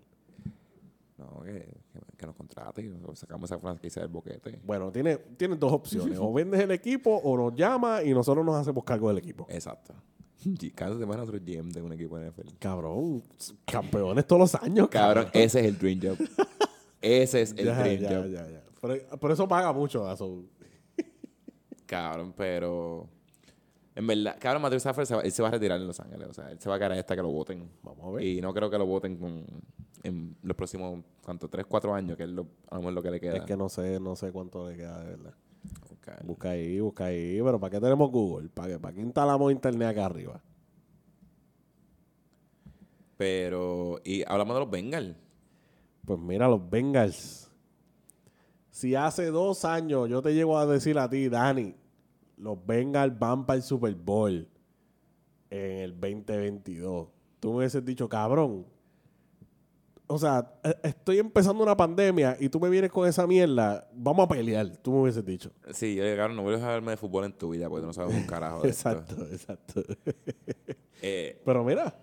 no, 1.17 1.41
que, 1.43 1.65
que, 1.99 2.17
que 2.17 2.25
nos 2.25 2.35
contrate 2.35 2.81
y 2.81 2.91
sacamos 3.15 3.49
esa 3.49 3.59
franquicia 3.59 4.01
del 4.01 4.09
boquete. 4.11 4.59
Bueno, 4.63 4.91
tiene, 4.91 5.17
tiene 5.37 5.55
dos 5.55 5.71
opciones. 5.73 6.17
O 6.19 6.31
vendes 6.33 6.59
el 6.61 6.71
equipo 6.71 7.15
o 7.15 7.37
nos 7.37 7.55
llama 7.55 8.03
y 8.03 8.13
nosotros 8.13 8.45
nos 8.45 8.55
hacemos 8.55 8.83
cargo 8.83 9.09
del 9.09 9.17
equipo. 9.17 9.45
Exacto. 9.49 9.93
Cada 10.75 10.97
semana 10.97 11.23
otro 11.23 11.39
GM 11.39 11.71
de 11.71 11.81
un 11.81 11.91
equipo 11.93 12.19
de 12.19 12.29
NFL. 12.29 12.49
Cabrón, 12.59 13.23
campeones 13.65 14.27
todos 14.27 14.39
los 14.53 14.55
años, 14.61 14.89
Cabrón, 14.89 15.27
ese 15.33 15.61
es 15.61 15.65
el 15.65 15.77
dream 15.77 15.99
job. 16.01 16.17
Ese 17.01 17.41
es 17.41 17.51
el 17.57 17.65
Ya, 17.65 17.79
dream 17.79 18.01
ya, 18.01 18.09
job. 18.09 18.27
ya, 18.27 18.47
ya. 18.47 18.63
Pero, 18.79 19.17
pero 19.19 19.33
eso 19.33 19.47
paga 19.47 19.73
mucho, 19.73 20.11
eso. 20.11 20.43
Cabrón, 21.87 22.33
pero. 22.37 23.09
En 23.95 24.05
verdad, 24.05 24.35
cabrón, 24.39 24.61
Matthew 24.61 24.77
Stafford 24.77 25.05
se 25.05 25.15
va, 25.15 25.21
él 25.21 25.31
se 25.31 25.41
va 25.41 25.47
a 25.47 25.51
retirar 25.51 25.79
en 25.79 25.87
Los 25.87 25.99
Ángeles. 26.01 26.27
O 26.27 26.33
sea, 26.33 26.51
él 26.51 26.59
se 26.59 26.67
va 26.67 26.75
a 26.75 26.77
quedar 26.77 26.91
hasta 26.91 27.15
que 27.15 27.21
lo 27.21 27.29
voten. 27.31 27.69
Vamos 27.81 28.05
a 28.05 28.11
ver. 28.11 28.25
Y 28.25 28.41
no 28.41 28.53
creo 28.53 28.69
que 28.69 28.77
lo 28.77 28.85
voten 28.85 29.15
con, 29.15 29.45
en 30.05 30.35
los 30.43 30.55
próximos, 30.55 31.03
¿cuánto? 31.23 31.49
¿Tres, 31.49 31.65
cuatro 31.65 31.93
años? 31.93 32.17
Que 32.17 32.23
es 32.23 32.29
lo, 32.29 32.47
a 32.69 32.75
lo 32.75 32.81
mejor 32.81 32.93
lo 32.93 33.03
que 33.03 33.11
le 33.11 33.19
queda. 33.19 33.37
Es 33.37 33.43
que 33.43 33.57
no 33.57 33.69
sé, 33.69 33.99
no 33.99 34.15
sé 34.15 34.31
cuánto 34.31 34.69
le 34.69 34.77
queda 34.77 34.99
de 34.99 35.09
verdad. 35.09 35.33
Busca 36.23 36.51
ahí, 36.51 36.79
busca 36.79 37.05
ahí. 37.05 37.39
Pero 37.43 37.59
¿para 37.59 37.71
qué 37.71 37.79
tenemos 37.79 38.11
Google? 38.11 38.49
¿Para 38.49 38.69
qué, 38.69 38.79
¿Para 38.79 38.93
qué 38.93 39.01
instalamos 39.01 39.51
internet 39.51 39.89
acá 39.89 40.05
arriba? 40.05 40.41
Pero, 43.17 43.99
y 44.03 44.23
hablamos 44.27 44.55
de 44.55 44.59
los 44.59 44.69
Bengals. 44.69 45.15
Pues 46.05 46.19
mira, 46.19 46.47
los 46.47 46.69
Bengals. 46.69 47.51
Si 48.69 48.93
hace 48.93 49.27
dos 49.27 49.65
años 49.65 50.09
yo 50.09 50.21
te 50.21 50.33
llego 50.33 50.57
a 50.57 50.65
decir 50.65 50.99
a 50.99 51.09
ti, 51.09 51.29
Dani, 51.29 51.75
los 52.37 52.63
Bengals 52.65 53.17
van 53.17 53.45
para 53.45 53.57
el 53.57 53.63
Super 53.63 53.95
Bowl 53.95 54.47
en 55.49 55.77
el 55.77 55.91
2022, 55.99 57.07
tú 57.39 57.51
me 57.51 57.57
hubieses 57.57 57.83
dicho, 57.85 58.09
cabrón. 58.09 58.65
O 60.07 60.19
sea, 60.19 60.53
eh, 60.63 60.75
estoy 60.83 61.17
empezando 61.17 61.63
una 61.63 61.75
pandemia 61.75 62.37
y 62.39 62.47
tú 62.49 62.59
me 62.59 62.69
vienes 62.69 62.91
con 62.91 63.07
esa 63.07 63.25
mierda, 63.25 63.87
vamos 63.93 64.25
a 64.25 64.27
pelear, 64.27 64.77
tú 64.77 64.91
me 64.91 65.01
hubieses 65.01 65.25
dicho. 65.25 65.51
Sí, 65.73 65.95
yo, 65.95 66.03
cabrón, 66.15 66.35
no 66.35 66.43
vuelves 66.43 66.61
a 66.63 66.67
verme 66.69 66.91
de 66.91 66.97
fútbol 66.97 67.25
en 67.25 67.33
tu 67.33 67.49
vida 67.49 67.67
porque 67.67 67.81
tú 67.81 67.87
no 67.87 67.93
sabes 67.93 68.13
un 68.15 68.23
carajo 68.27 68.61
de 68.61 68.69
esto. 68.69 68.89
Exacto, 68.89 69.25
exacto. 69.31 69.81
Eh, 71.01 71.39
Pero 71.45 71.63
mira, 71.63 71.95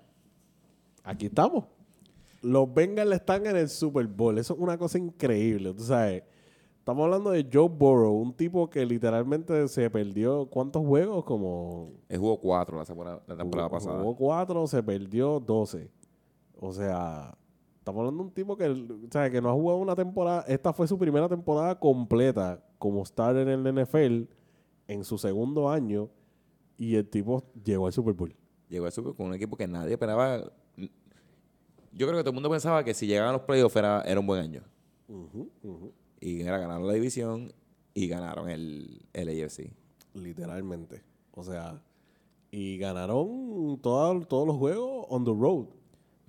aquí 1.02 1.26
estamos. 1.26 1.64
Los 2.42 2.72
Bengals 2.72 3.12
están 3.14 3.46
en 3.46 3.56
el 3.56 3.68
Super 3.68 4.06
Bowl. 4.06 4.38
Eso 4.38 4.54
es 4.54 4.60
una 4.60 4.76
cosa 4.78 4.98
increíble. 4.98 5.72
Tú 5.74 5.82
sabes, 5.82 6.22
estamos 6.78 7.04
hablando 7.04 7.30
de 7.30 7.48
Joe 7.52 7.68
Burrow, 7.68 8.12
un 8.14 8.32
tipo 8.34 8.68
que 8.68 8.84
literalmente 8.86 9.66
se 9.68 9.88
perdió. 9.90 10.46
¿Cuántos 10.46 10.84
juegos? 10.86 11.24
Como. 11.24 11.90
él 12.08 12.18
jugó 12.18 12.38
cuatro 12.38 12.78
la, 12.78 12.84
semana- 12.84 13.20
la 13.26 13.36
temporada 13.36 13.68
jugó, 13.68 13.78
pasada. 13.78 13.98
jugó 14.02 14.16
cuatro, 14.16 14.66
se 14.68 14.82
perdió 14.82 15.40
12. 15.40 15.90
O 16.60 16.72
sea, 16.72 17.34
estamos 17.82 17.98
hablando 18.00 18.22
de 18.22 18.28
un 18.28 18.34
tipo 18.34 18.56
que, 18.56 18.68
o 18.68 19.10
sea, 19.10 19.28
que 19.28 19.40
no 19.42 19.50
ha 19.50 19.52
jugado 19.54 19.78
una 19.80 19.96
temporada. 19.96 20.44
Esta 20.46 20.72
fue 20.72 20.86
su 20.86 20.96
primera 20.96 21.28
temporada 21.28 21.78
completa 21.78 22.64
como 22.78 23.04
starter 23.04 23.48
en 23.48 23.66
el 23.66 23.84
NFL 23.84 24.28
en 24.88 25.04
su 25.04 25.18
segundo 25.18 25.68
año. 25.68 26.08
Y 26.78 26.94
el 26.94 27.08
tipo 27.08 27.42
llegó 27.64 27.86
al 27.86 27.92
Super 27.92 28.14
Bowl. 28.14 28.34
Llegó 28.68 28.86
al 28.86 28.92
Super 28.92 29.14
con 29.14 29.26
un 29.26 29.34
equipo 29.34 29.56
que 29.56 29.66
nadie 29.68 29.92
esperaba. 29.94 30.38
Yo 30.76 32.06
creo 32.06 32.12
que 32.18 32.22
todo 32.22 32.30
el 32.30 32.34
mundo 32.34 32.50
pensaba 32.50 32.82
que 32.84 32.94
si 32.94 33.06
llegaban 33.06 33.30
a 33.30 33.32
los 33.34 33.42
playoffs 33.42 33.76
era, 33.76 34.02
era 34.02 34.18
un 34.20 34.26
buen 34.26 34.40
año. 34.40 34.62
Ujú, 35.08 35.50
ujú. 35.62 35.92
Y 36.20 36.40
era 36.40 36.58
ganar 36.58 36.80
la 36.80 36.92
división 36.92 37.52
y 37.94 38.08
ganaron 38.08 38.48
el, 38.48 39.02
el 39.12 39.28
AFC. 39.44 39.70
Literalmente. 40.14 41.02
O 41.32 41.42
sea, 41.44 41.82
y 42.50 42.78
ganaron 42.78 43.78
todo- 43.82 44.20
todos 44.26 44.46
los 44.46 44.56
juegos 44.56 45.06
on 45.10 45.24
the 45.24 45.32
road. 45.32 45.66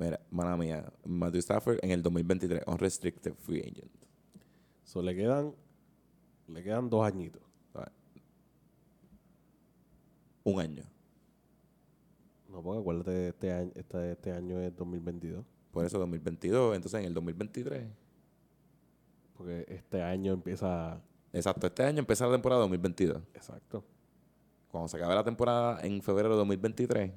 Mira, 0.04 0.20
mala 0.30 0.58
mía, 0.58 0.84
Matthew 1.06 1.40
Stafford 1.40 1.80
en 1.82 1.92
el 1.92 2.04
2023, 2.04 2.64
unrestricted 2.68 3.36
free 3.36 3.62
agent. 3.62 3.90
So, 4.84 5.02
le 5.02 5.16
quedan, 5.16 5.56
le 6.50 6.62
quedan 6.62 6.90
dos 6.90 7.06
añitos. 7.06 7.42
¿sabes? 7.72 7.90
Un 10.44 10.60
año. 10.60 10.84
No, 12.50 12.62
porque 12.62 12.82
acuérdate, 12.82 13.30
este 13.30 13.54
año, 13.54 13.72
este, 13.76 14.12
este 14.12 14.32
año 14.34 14.60
es 14.60 14.76
2022. 14.76 15.46
Por 15.72 15.86
eso 15.86 15.98
2022, 16.00 16.76
entonces 16.76 17.00
en 17.00 17.06
el 17.06 17.14
2023. 17.14 17.88
Porque 19.38 19.66
este 19.70 20.02
año 20.04 20.34
empieza... 20.34 21.02
Exacto, 21.32 21.68
este 21.68 21.84
año 21.84 22.00
empieza 22.00 22.26
la 22.26 22.34
temporada 22.34 22.60
2022. 22.64 23.22
Exacto. 23.34 23.86
Cuando 24.70 24.90
se 24.90 24.98
acabe 24.98 25.16
la 25.16 25.24
temporada 25.24 25.80
en 25.82 26.02
febrero 26.02 26.32
de 26.32 26.36
2023, 26.36 27.12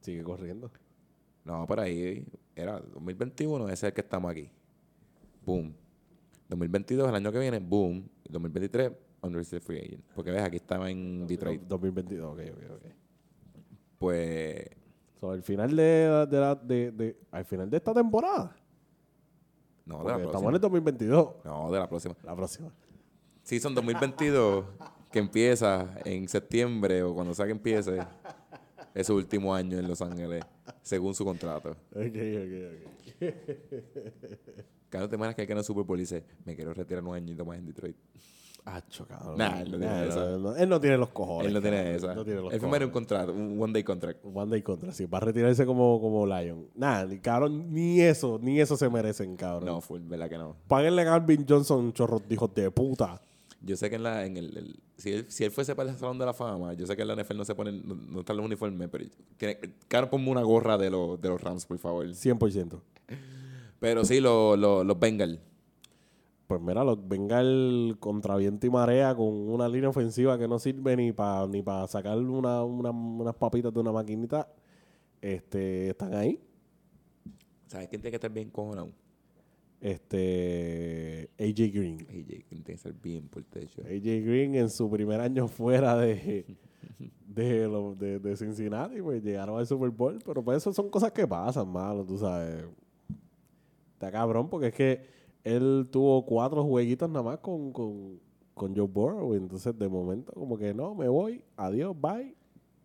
Sigue 0.00 0.22
corriendo. 0.22 0.70
No, 1.44 1.66
por 1.66 1.80
ahí 1.80 2.26
era 2.56 2.78
2021, 2.80 3.64
ese 3.66 3.72
es 3.74 3.82
el 3.84 3.92
que 3.92 4.00
estamos 4.00 4.30
aquí. 4.30 4.48
Boom. 5.44 5.74
2022, 6.48 7.08
el 7.08 7.14
año 7.14 7.32
que 7.32 7.38
viene, 7.38 7.58
boom. 7.58 8.08
2023, 8.28 8.92
unrestricted 9.22 9.66
free 9.66 9.78
agent. 9.80 10.04
Porque 10.14 10.30
ves, 10.30 10.42
aquí 10.42 10.56
estaba 10.56 10.90
en 10.90 11.26
Detroit. 11.26 11.62
2022, 11.62 12.32
ok, 12.32 12.40
ok, 12.52 12.70
ok. 12.76 12.92
Pues 13.98 14.66
So, 15.20 15.30
al 15.30 15.42
final 15.42 15.74
de, 15.74 16.26
de, 16.28 16.40
la- 16.40 16.54
de, 16.54 16.92
de- 16.92 17.16
al 17.30 17.44
final 17.44 17.70
de 17.70 17.76
esta 17.78 17.94
temporada. 17.94 18.54
No, 19.86 19.98
de 19.98 20.04
la 20.04 20.10
estamos 20.16 20.24
en 20.24 20.30
próxima. 20.30 20.50
el 20.50 20.60
2022. 20.60 21.34
No, 21.44 21.70
de 21.72 21.78
la 21.78 21.88
próxima. 21.88 22.14
La 22.22 22.36
próxima. 22.36 22.70
Season 23.42 23.74
2022, 23.74 24.64
que 25.10 25.18
empieza 25.18 25.88
en 26.04 26.28
septiembre 26.28 27.02
o 27.02 27.14
cuando 27.14 27.34
sea 27.34 27.46
que 27.46 27.52
empiece, 27.52 27.98
es 28.94 29.06
su 29.06 29.14
último 29.16 29.54
año 29.54 29.78
en 29.78 29.88
Los 29.88 30.00
Ángeles, 30.00 30.44
según 30.82 31.14
su 31.14 31.24
contrato. 31.24 31.70
Ok, 31.92 32.16
ok, 32.16 32.54
ok. 32.70 33.34
Cada 34.88 35.08
te 35.08 35.16
imaginas 35.16 35.34
que 35.34 35.42
hay 35.42 35.46
que 35.48 35.52
el 35.52 35.64
Super 35.64 35.84
Bowl 35.84 35.98
y 35.98 36.02
dice, 36.02 36.24
me 36.44 36.54
quiero 36.54 36.72
retirar 36.72 37.02
un 37.02 37.14
añito 37.14 37.44
más 37.44 37.58
en 37.58 37.66
Detroit. 37.66 37.96
Acho, 38.66 39.06
cabrón. 39.06 39.36
Nah, 39.36 39.60
él 39.60 39.72
no 39.72 39.78
tiene 39.78 39.92
Nah, 39.94 40.04
esa. 40.04 40.24
no, 40.24 40.38
no, 40.38 40.56
él 40.56 40.68
no 40.68 40.80
tiene 40.80 40.96
los 40.96 41.10
cojones. 41.10 41.48
Él 41.48 41.52
no 41.54 41.60
tiene 41.60 41.76
cabrón. 41.78 41.96
esa. 41.96 42.14
No 42.14 42.24
tiene 42.24 42.40
los 42.40 42.52
Él 42.54 42.84
un 42.84 42.90
contrato, 42.90 43.32
un 43.32 43.60
one 43.60 43.72
day 43.74 43.82
contract. 43.82 44.24
One 44.24 44.50
day 44.50 44.62
contra, 44.62 44.92
sí. 44.92 45.04
Va 45.04 45.18
a 45.18 45.20
retirarse 45.22 45.66
como, 45.66 46.00
como 46.00 46.26
Lion. 46.26 46.68
Nada, 46.74 47.04
ni 47.04 47.18
cabrón, 47.18 47.72
ni 47.74 48.00
eso, 48.00 48.38
ni 48.40 48.60
eso 48.60 48.76
se 48.78 48.88
merecen, 48.88 49.36
cabrón. 49.36 49.66
No, 49.66 49.80
full, 49.82 50.00
¿verdad 50.04 50.30
que 50.30 50.38
no? 50.38 50.56
Páguenle 50.66 51.02
a 51.02 51.04
Calvin 51.04 51.44
Johnson, 51.46 51.92
chorros 51.92 52.26
de 52.26 52.34
hijos 52.34 52.54
de 52.54 52.70
puta. 52.70 53.20
Yo 53.64 53.76
sé 53.76 53.88
que 53.90 53.96
en 53.96 54.02
la, 54.02 54.26
en 54.26 54.36
el, 54.36 54.56
el- 54.56 54.80
si, 54.96 55.12
él, 55.12 55.26
si 55.28 55.44
él 55.44 55.50
fuese 55.50 55.74
para 55.74 55.90
el 55.90 55.96
Salón 55.96 56.18
de 56.18 56.26
la 56.26 56.34
Fama, 56.34 56.74
yo 56.74 56.86
sé 56.86 56.94
que 56.96 57.02
en 57.02 57.08
la 57.08 57.14
NFL 57.16 57.36
no 57.36 57.44
se 57.44 57.54
ponen, 57.54 57.82
no, 57.86 57.94
no 57.94 58.20
están 58.20 58.36
los 58.36 58.44
uniformes, 58.46 58.88
pero 58.90 59.04
tiene, 59.36 59.58
claro, 59.88 60.10
ponme 60.10 60.30
una 60.30 60.42
gorra 60.42 60.76
de, 60.78 60.90
los 60.90 61.20
de 61.20 61.28
los 61.28 61.40
Rams, 61.40 61.66
por 61.66 61.78
favor. 61.78 62.06
100%. 62.06 62.80
Pero 63.80 64.04
sí, 64.04 64.20
lo- 64.20 64.56
lo- 64.56 64.84
los 64.84 64.98
Bengals. 64.98 65.38
Pues 66.46 66.60
mira, 66.60 66.84
los 66.84 67.08
Bengals 67.08 67.96
contra 67.98 68.36
viento 68.36 68.66
y 68.66 68.70
marea 68.70 69.14
con 69.14 69.26
una 69.28 69.66
línea 69.66 69.88
ofensiva 69.88 70.38
que 70.38 70.46
no 70.46 70.58
sirve 70.58 70.94
ni 70.94 71.10
para 71.12 71.46
ni 71.46 71.62
para 71.62 71.86
sacar 71.88 72.18
una, 72.18 72.62
una- 72.62 72.90
unas 72.90 73.34
papitas 73.34 73.72
de 73.72 73.80
una 73.80 73.92
maquinita. 73.92 74.46
Este, 75.22 75.88
están 75.90 76.12
ahí. 76.14 76.38
¿Sabes 77.66 77.88
quién 77.88 78.00
tiene 78.02 78.10
que 78.10 78.16
estar 78.16 78.30
bien 78.30 78.50
cojonado? 78.50 78.90
Este, 79.84 81.28
AJ 81.38 81.72
Green. 81.74 81.98
AJ, 82.08 82.26
quién 82.26 82.46
tiene 82.48 82.64
que 82.64 82.72
estar 82.72 82.94
bien 83.02 83.28
por 83.28 83.42
el 83.42 83.46
techo. 83.48 83.82
AJ 83.82 84.24
Green 84.24 84.54
en 84.54 84.70
su 84.70 84.90
primer 84.90 85.20
año 85.20 85.46
fuera 85.48 85.94
de, 85.98 86.56
de, 87.26 87.68
lo- 87.68 87.94
de, 87.94 88.18
de 88.18 88.34
Cincinnati, 88.36 89.02
pues 89.02 89.22
llegaron 89.22 89.58
al 89.58 89.66
Super 89.66 89.90
Bowl. 89.90 90.18
Pero 90.24 90.42
pues 90.42 90.56
eso 90.58 90.72
son 90.72 90.88
cosas 90.88 91.12
que 91.12 91.26
pasan, 91.28 91.68
malo, 91.68 92.02
tú 92.04 92.16
sabes. 92.16 92.64
Está 93.92 94.10
cabrón, 94.10 94.48
porque 94.48 94.68
es 94.68 94.74
que 94.74 95.00
él 95.44 95.86
tuvo 95.92 96.24
cuatro 96.24 96.64
jueguitos 96.64 97.08
nada 97.10 97.22
más 97.22 97.38
con, 97.40 97.70
con, 97.70 98.18
con 98.54 98.74
Joe 98.74 98.86
Burrow. 98.88 99.34
y 99.34 99.36
Entonces, 99.36 99.78
de 99.78 99.88
momento, 99.88 100.32
como 100.32 100.56
que 100.56 100.72
no, 100.72 100.94
me 100.94 101.08
voy, 101.08 101.44
adiós, 101.58 101.94
bye, 102.00 102.34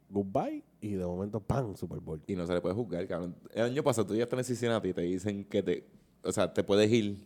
goodbye. 0.09 0.63
Y 0.81 0.91
de 0.95 1.05
momento, 1.05 1.39
¡pam! 1.39 1.75
Super 1.75 1.99
Bowl. 2.01 2.21
Y 2.27 2.35
no 2.35 2.45
se 2.45 2.53
le 2.53 2.59
puede 2.61 2.75
juzgar, 2.75 3.07
cabrón. 3.07 3.35
El 3.53 3.63
año 3.63 3.83
pasado 3.83 4.07
tú 4.07 4.15
ya 4.15 4.23
estás 4.23 4.39
en 4.39 4.43
Cincinnati 4.45 4.89
y 4.89 4.93
te 4.93 5.01
dicen 5.01 5.45
que 5.45 5.63
te... 5.63 5.98
O 6.23 6.31
sea, 6.31 6.53
te 6.53 6.63
puedes 6.63 6.91
ir. 6.91 7.17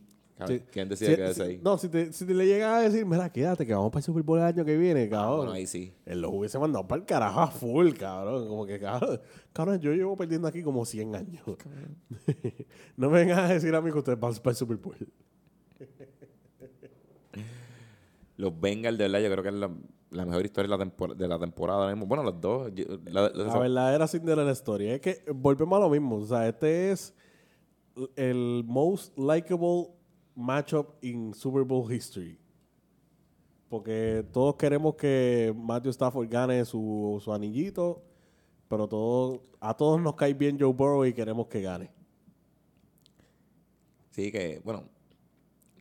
Sí. 0.47 0.61
¿Quién 0.71 0.89
decide 0.89 1.11
Si- 1.11 1.15
quedarse 1.15 1.35
si- 1.45 1.49
ahí? 1.51 1.61
No, 1.63 1.77
si 1.77 1.87
te, 1.87 2.11
si 2.11 2.25
te 2.25 2.33
le 2.33 2.45
llega 2.45 2.75
a 2.77 2.81
decir, 2.81 3.05
mira, 3.05 3.31
quédate, 3.31 3.65
que 3.65 3.73
vamos 3.73 3.91
para 3.91 3.99
el 3.99 4.03
Super 4.03 4.23
Bowl 4.23 4.39
el 4.39 4.43
año 4.45 4.65
que 4.65 4.75
viene, 4.75 5.03
Ah, 5.05 5.09
cabrón. 5.09 5.37
bueno, 5.37 5.51
ahí 5.53 5.67
sí. 5.67 5.93
Él 6.05 6.21
los 6.21 6.31
hubiese 6.33 6.59
mandado 6.59 6.85
para 6.87 6.99
el 6.99 7.05
carajo 7.05 7.39
a 7.39 7.47
full, 7.47 7.91
cabrón. 7.93 8.47
Como 8.49 8.65
que, 8.65 8.79
cabrón, 8.79 9.21
cabrón, 9.53 9.79
yo 9.79 9.93
llevo 9.93 10.17
perdiendo 10.17 10.47
aquí 10.47 10.61
como 10.63 10.83
100 10.85 11.15
años. 11.15 11.43
no 12.97 13.09
me 13.09 13.19
vengan 13.19 13.39
a 13.39 13.47
decir 13.47 13.73
a 13.73 13.81
mí 13.81 13.91
que 13.91 13.97
ustedes 13.99 14.19
van 14.19 14.33
para 14.33 14.49
el 14.51 14.55
Super 14.57 14.77
Bowl. 14.77 14.95
Los 18.37 18.59
Bengals, 18.59 18.97
de 18.97 19.03
verdad, 19.05 19.19
yo 19.19 19.31
creo 19.31 19.43
que 19.43 19.49
es 19.49 19.55
la, 19.55 19.69
la 20.11 20.25
mejor 20.25 20.43
historia 20.43 20.69
de 20.75 20.77
la, 20.77 20.83
tempor- 20.85 21.15
de 21.15 21.27
la 21.27 21.39
temporada. 21.39 21.87
mismo. 21.89 22.07
Bueno, 22.07 22.23
los 22.23 22.41
dos. 22.41 22.71
yo- 22.73 22.85
la- 23.05 23.29
la- 23.29 23.43
La 23.45 23.59
verdadera 23.59 24.07
Cinderella 24.07 24.51
Story. 24.51 24.89
Es 24.89 24.99
que 25.01 25.23
volvemos 25.33 25.77
a 25.77 25.81
lo 25.81 25.89
mismo. 25.89 26.15
O 26.17 26.25
sea, 26.25 26.47
este 26.47 26.91
es 26.91 27.13
el 28.15 28.63
most 28.65 29.17
likable 29.17 29.95
matchup 30.35 30.95
in 31.01 31.33
Super 31.33 31.63
Bowl 31.63 31.91
history. 31.91 32.39
Porque 33.69 34.23
todos 34.31 34.55
queremos 34.55 34.95
que 34.95 35.53
Matthew 35.55 35.91
Stafford 35.91 36.29
gane 36.29 36.63
su, 36.65 37.19
su 37.23 37.33
anillito, 37.33 38.03
pero 38.67 38.87
todo, 38.87 39.43
a 39.59 39.75
todos 39.75 39.99
nos 39.99 40.15
cae 40.15 40.33
bien 40.33 40.57
Joe 40.59 40.71
Burrow 40.71 41.05
y 41.05 41.13
queremos 41.13 41.47
que 41.47 41.61
gane. 41.61 41.91
Sí, 44.11 44.31
que, 44.31 44.61
bueno, 44.63 44.83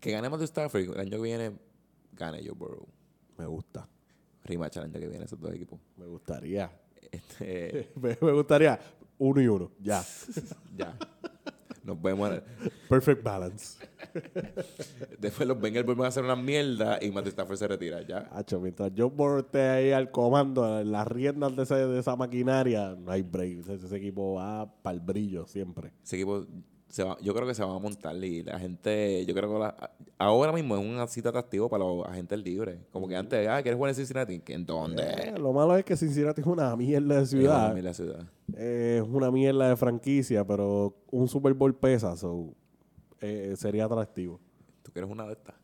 que 0.01 0.11
ganemos 0.11 0.39
de 0.39 0.47
Stafford. 0.47 0.95
El 0.95 1.01
año 1.01 1.11
que 1.11 1.23
viene, 1.23 1.53
gane 2.13 2.39
Joe 2.43 2.55
Burrow. 2.55 2.87
Me 3.37 3.47
gusta. 3.47 3.87
Rematch 4.45 4.79
el 4.79 4.85
año 4.85 4.99
que 4.99 5.09
viene, 5.09 5.25
esos 5.27 5.39
dos 5.39 5.53
equipos. 5.53 5.79
Me 5.97 6.07
gustaría. 6.07 6.73
Este, 7.11 7.91
me, 7.97 8.17
me 8.21 8.33
gustaría 8.33 8.81
uno 9.19 9.41
y 9.41 9.47
uno. 9.47 9.71
Ya. 9.81 10.03
ya. 10.77 10.97
Nos 11.85 12.01
vemos. 12.01 12.31
Perfect 12.89 13.23
balance. 13.25 13.79
Después 15.19 15.49
los 15.49 15.61
Bengals 15.61 15.85
vuelven 15.87 16.05
a 16.05 16.09
hacer 16.09 16.25
una 16.25 16.37
mierda 16.37 16.99
y 17.03 17.11
Matthew 17.11 17.31
Stafford 17.31 17.57
se 17.57 17.69
retira. 17.69 18.03
Ya. 18.03 18.29
Hacho, 18.33 18.61
mientras 18.61 18.93
Joe 18.97 19.11
Burrow 19.11 19.41
esté 19.41 19.61
ahí 19.61 19.91
al 19.93 20.11
comando, 20.11 20.81
en 20.81 20.93
las 20.93 21.07
riendas 21.09 21.57
de, 21.57 21.63
ese- 21.65 21.87
de 21.87 21.99
esa 21.99 22.15
maquinaria, 22.17 22.95
no 22.99 23.11
hay 23.11 23.23
break. 23.23 23.61
Ese, 23.61 23.75
ese 23.75 23.97
equipo 23.97 24.35
va 24.35 24.73
para 24.83 24.95
el 24.95 25.01
brillo 25.01 25.47
siempre. 25.47 25.93
Ese 26.05 26.17
equipo, 26.17 26.47
se 26.93 27.03
va, 27.05 27.17
yo 27.23 27.33
creo 27.35 27.47
que 27.49 27.55
se 27.55 27.65
va 27.65 27.75
a 27.75 27.79
montar 27.79 28.15
y 28.23 28.43
la 28.43 28.59
gente, 28.59 29.25
yo 29.25 29.35
creo 29.35 29.51
que 29.55 29.59
la- 29.59 29.91
ahora 30.19 30.53
mismo 30.53 30.77
es 30.77 30.85
un 30.85 31.09
sitio 31.09 31.31
atractivo 31.31 31.71
para 31.71 31.83
los 31.85 32.05
agentes 32.07 32.39
libres. 32.39 32.81
Como 32.91 33.09
que 33.09 33.17
antes, 33.17 33.49
ah, 33.49 33.63
¿quieres 33.63 33.77
jugar 33.77 33.89
en 33.93 33.95
Cincinnati? 33.95 34.41
¿Que 34.41 34.53
¿En 34.53 34.67
dónde? 34.67 35.03
Eh, 35.03 35.35
lo 35.39 35.55
malo 35.55 35.75
es 35.75 35.87
que 35.87 35.97
Cincinnati 35.97 36.43
es 36.43 36.47
una 36.47 36.77
mierda 36.77 37.21
de 37.21 37.25
ciudad. 37.27 37.77
Es 37.79 37.83
la 37.85 37.95
ciudad. 37.95 38.29
Es 38.55 39.01
una 39.03 39.31
mierda 39.31 39.71
de 39.71 39.77
franquicia, 39.77 40.47
pero 40.47 40.95
un 41.11 41.29
Super 41.29 41.55
Bowl 41.55 41.75
pesa, 41.75 42.15
so, 42.15 42.53
eh, 43.23 43.55
sería 43.57 43.87
atractivo. 43.87 44.39
¿Tú 44.83 44.93
quieres 44.93 45.11
una 45.11 45.27
de 45.27 45.33
estas? 45.33 45.55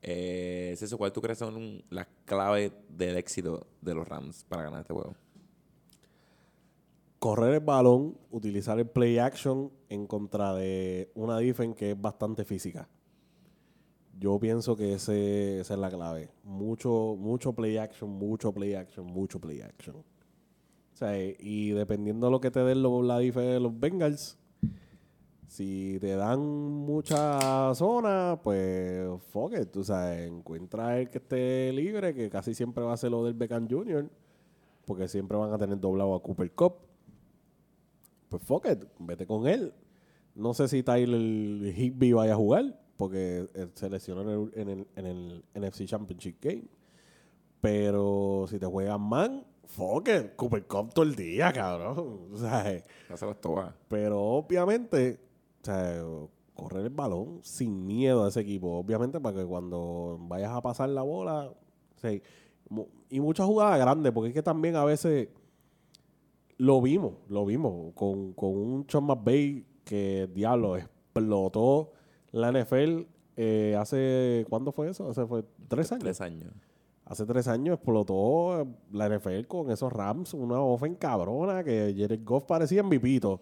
Eh, 0.00 0.70
es 0.72 0.80
eso, 0.82 0.96
¿cuál 0.96 1.12
tú 1.12 1.20
crees 1.20 1.38
son 1.38 1.82
las 1.90 2.06
claves 2.24 2.72
del 2.88 3.16
éxito 3.18 3.66
de 3.82 3.94
los 3.94 4.08
Rams 4.08 4.44
para 4.48 4.62
ganar 4.62 4.80
este 4.80 4.94
juego? 4.94 5.14
Correr 7.18 7.54
el 7.54 7.60
balón, 7.60 8.16
utilizar 8.30 8.78
el 8.78 8.86
play 8.88 9.18
action 9.18 9.70
en 9.88 10.06
contra 10.06 10.54
de 10.54 11.10
una 11.14 11.38
defense 11.38 11.76
que 11.76 11.90
es 11.92 12.00
bastante 12.00 12.44
física. 12.44 12.88
Yo 14.18 14.38
pienso 14.40 14.76
que 14.76 14.94
ese, 14.94 15.60
esa 15.60 15.74
es 15.74 15.80
la 15.80 15.90
clave. 15.90 16.30
Mucho, 16.42 17.16
mucho 17.18 17.52
play 17.52 17.76
action, 17.76 18.10
mucho 18.10 18.52
play 18.52 18.74
action, 18.74 19.06
mucho 19.06 19.40
play 19.40 19.60
action. 19.60 19.96
O 19.96 20.96
sea, 20.98 21.16
y 21.16 21.70
dependiendo 21.70 22.26
de 22.26 22.32
lo 22.32 22.40
que 22.40 22.50
te 22.50 22.60
den 22.60 22.82
lo- 22.82 23.02
la 23.02 23.18
defense 23.20 23.48
de 23.52 23.60
los 23.60 23.78
Bengals, 23.78 24.36
si 25.46 25.98
te 26.00 26.16
dan 26.16 26.40
mucha 26.40 27.72
zona, 27.74 28.38
pues 28.42 29.08
fuck 29.30 29.52
it, 29.54 29.70
tú 29.70 29.84
sabes, 29.84 30.28
encuentra 30.28 30.98
el 31.00 31.08
que 31.08 31.18
esté 31.18 31.72
libre, 31.72 32.12
que 32.14 32.28
casi 32.28 32.54
siempre 32.54 32.82
va 32.84 32.92
a 32.94 32.96
ser 32.96 33.12
lo 33.12 33.24
del 33.24 33.34
Beckham 33.34 33.68
Jr., 33.70 34.10
porque 34.84 35.06
siempre 35.06 35.38
van 35.38 35.52
a 35.52 35.58
tener 35.58 35.78
doblado 35.78 36.14
a 36.14 36.22
Cooper 36.22 36.50
Cup 36.52 36.74
pues 38.28 38.42
fuck 38.42 38.66
it, 38.66 38.84
vete 38.98 39.26
con 39.26 39.46
él. 39.46 39.74
No 40.34 40.54
sé 40.54 40.68
si 40.68 40.82
Tyler 40.82 41.74
Higby 41.76 42.12
vaya 42.12 42.34
a 42.34 42.36
jugar, 42.36 42.80
porque 42.96 43.48
eh, 43.54 43.68
se 43.74 43.90
lesionó 43.90 44.22
en 44.22 44.28
el, 44.28 44.52
en 44.54 44.68
el, 44.68 45.42
en 45.54 45.54
el 45.54 45.70
NFC 45.70 45.84
Championship 45.84 46.36
Game. 46.40 46.64
Pero 47.60 48.46
si 48.48 48.58
te 48.58 48.66
juegan 48.66 49.00
man, 49.00 49.44
fuck 49.64 50.08
it, 50.08 50.36
Cooper 50.36 50.66
Cup 50.66 50.94
todo 50.94 51.04
el 51.04 51.14
día, 51.14 51.52
cabrón. 51.52 52.28
O 52.32 52.36
sea, 52.36 52.82
pero 53.88 54.20
obviamente, 54.20 55.20
o 55.62 55.64
sea, 55.64 56.02
correr 56.54 56.86
el 56.86 56.90
balón 56.90 57.40
sin 57.42 57.86
miedo 57.86 58.24
a 58.24 58.28
ese 58.28 58.40
equipo. 58.40 58.78
Obviamente, 58.78 59.20
para 59.20 59.36
que 59.36 59.44
cuando 59.44 60.18
vayas 60.22 60.52
a 60.52 60.60
pasar 60.60 60.88
la 60.88 61.02
bola, 61.02 61.50
o 61.50 61.98
sea, 62.00 62.12
y 63.10 63.20
muchas 63.20 63.46
jugadas 63.46 63.78
grandes, 63.78 64.12
porque 64.12 64.28
es 64.28 64.34
que 64.34 64.42
también 64.42 64.76
a 64.76 64.84
veces 64.84 65.28
lo 66.58 66.82
vimos, 66.82 67.14
lo 67.28 67.46
vimos 67.46 67.94
con, 67.94 68.32
con 68.34 68.50
un 68.50 68.86
Sean 68.88 69.04
McVay 69.04 69.64
que, 69.84 70.28
diablo, 70.34 70.76
explotó 70.76 71.92
la 72.32 72.52
NFL 72.52 73.06
eh, 73.40 73.76
hace, 73.78 74.44
¿cuándo 74.48 74.72
fue 74.72 74.90
eso? 74.90 75.08
Hace 75.08 75.24
fue 75.24 75.44
tres 75.68 75.92
años. 75.92 76.02
Tres 76.02 76.20
años. 76.20 76.52
Hace 77.04 77.24
tres 77.24 77.46
años 77.46 77.76
explotó 77.76 78.66
la 78.90 79.08
NFL 79.08 79.46
con 79.46 79.70
esos 79.70 79.92
Rams, 79.92 80.34
una 80.34 80.60
ofen 80.60 80.96
cabrona 80.96 81.62
que 81.62 81.94
Jared 81.96 82.20
Goff 82.24 82.44
parecía 82.44 82.80
en 82.80 82.90
vipito. 82.90 83.40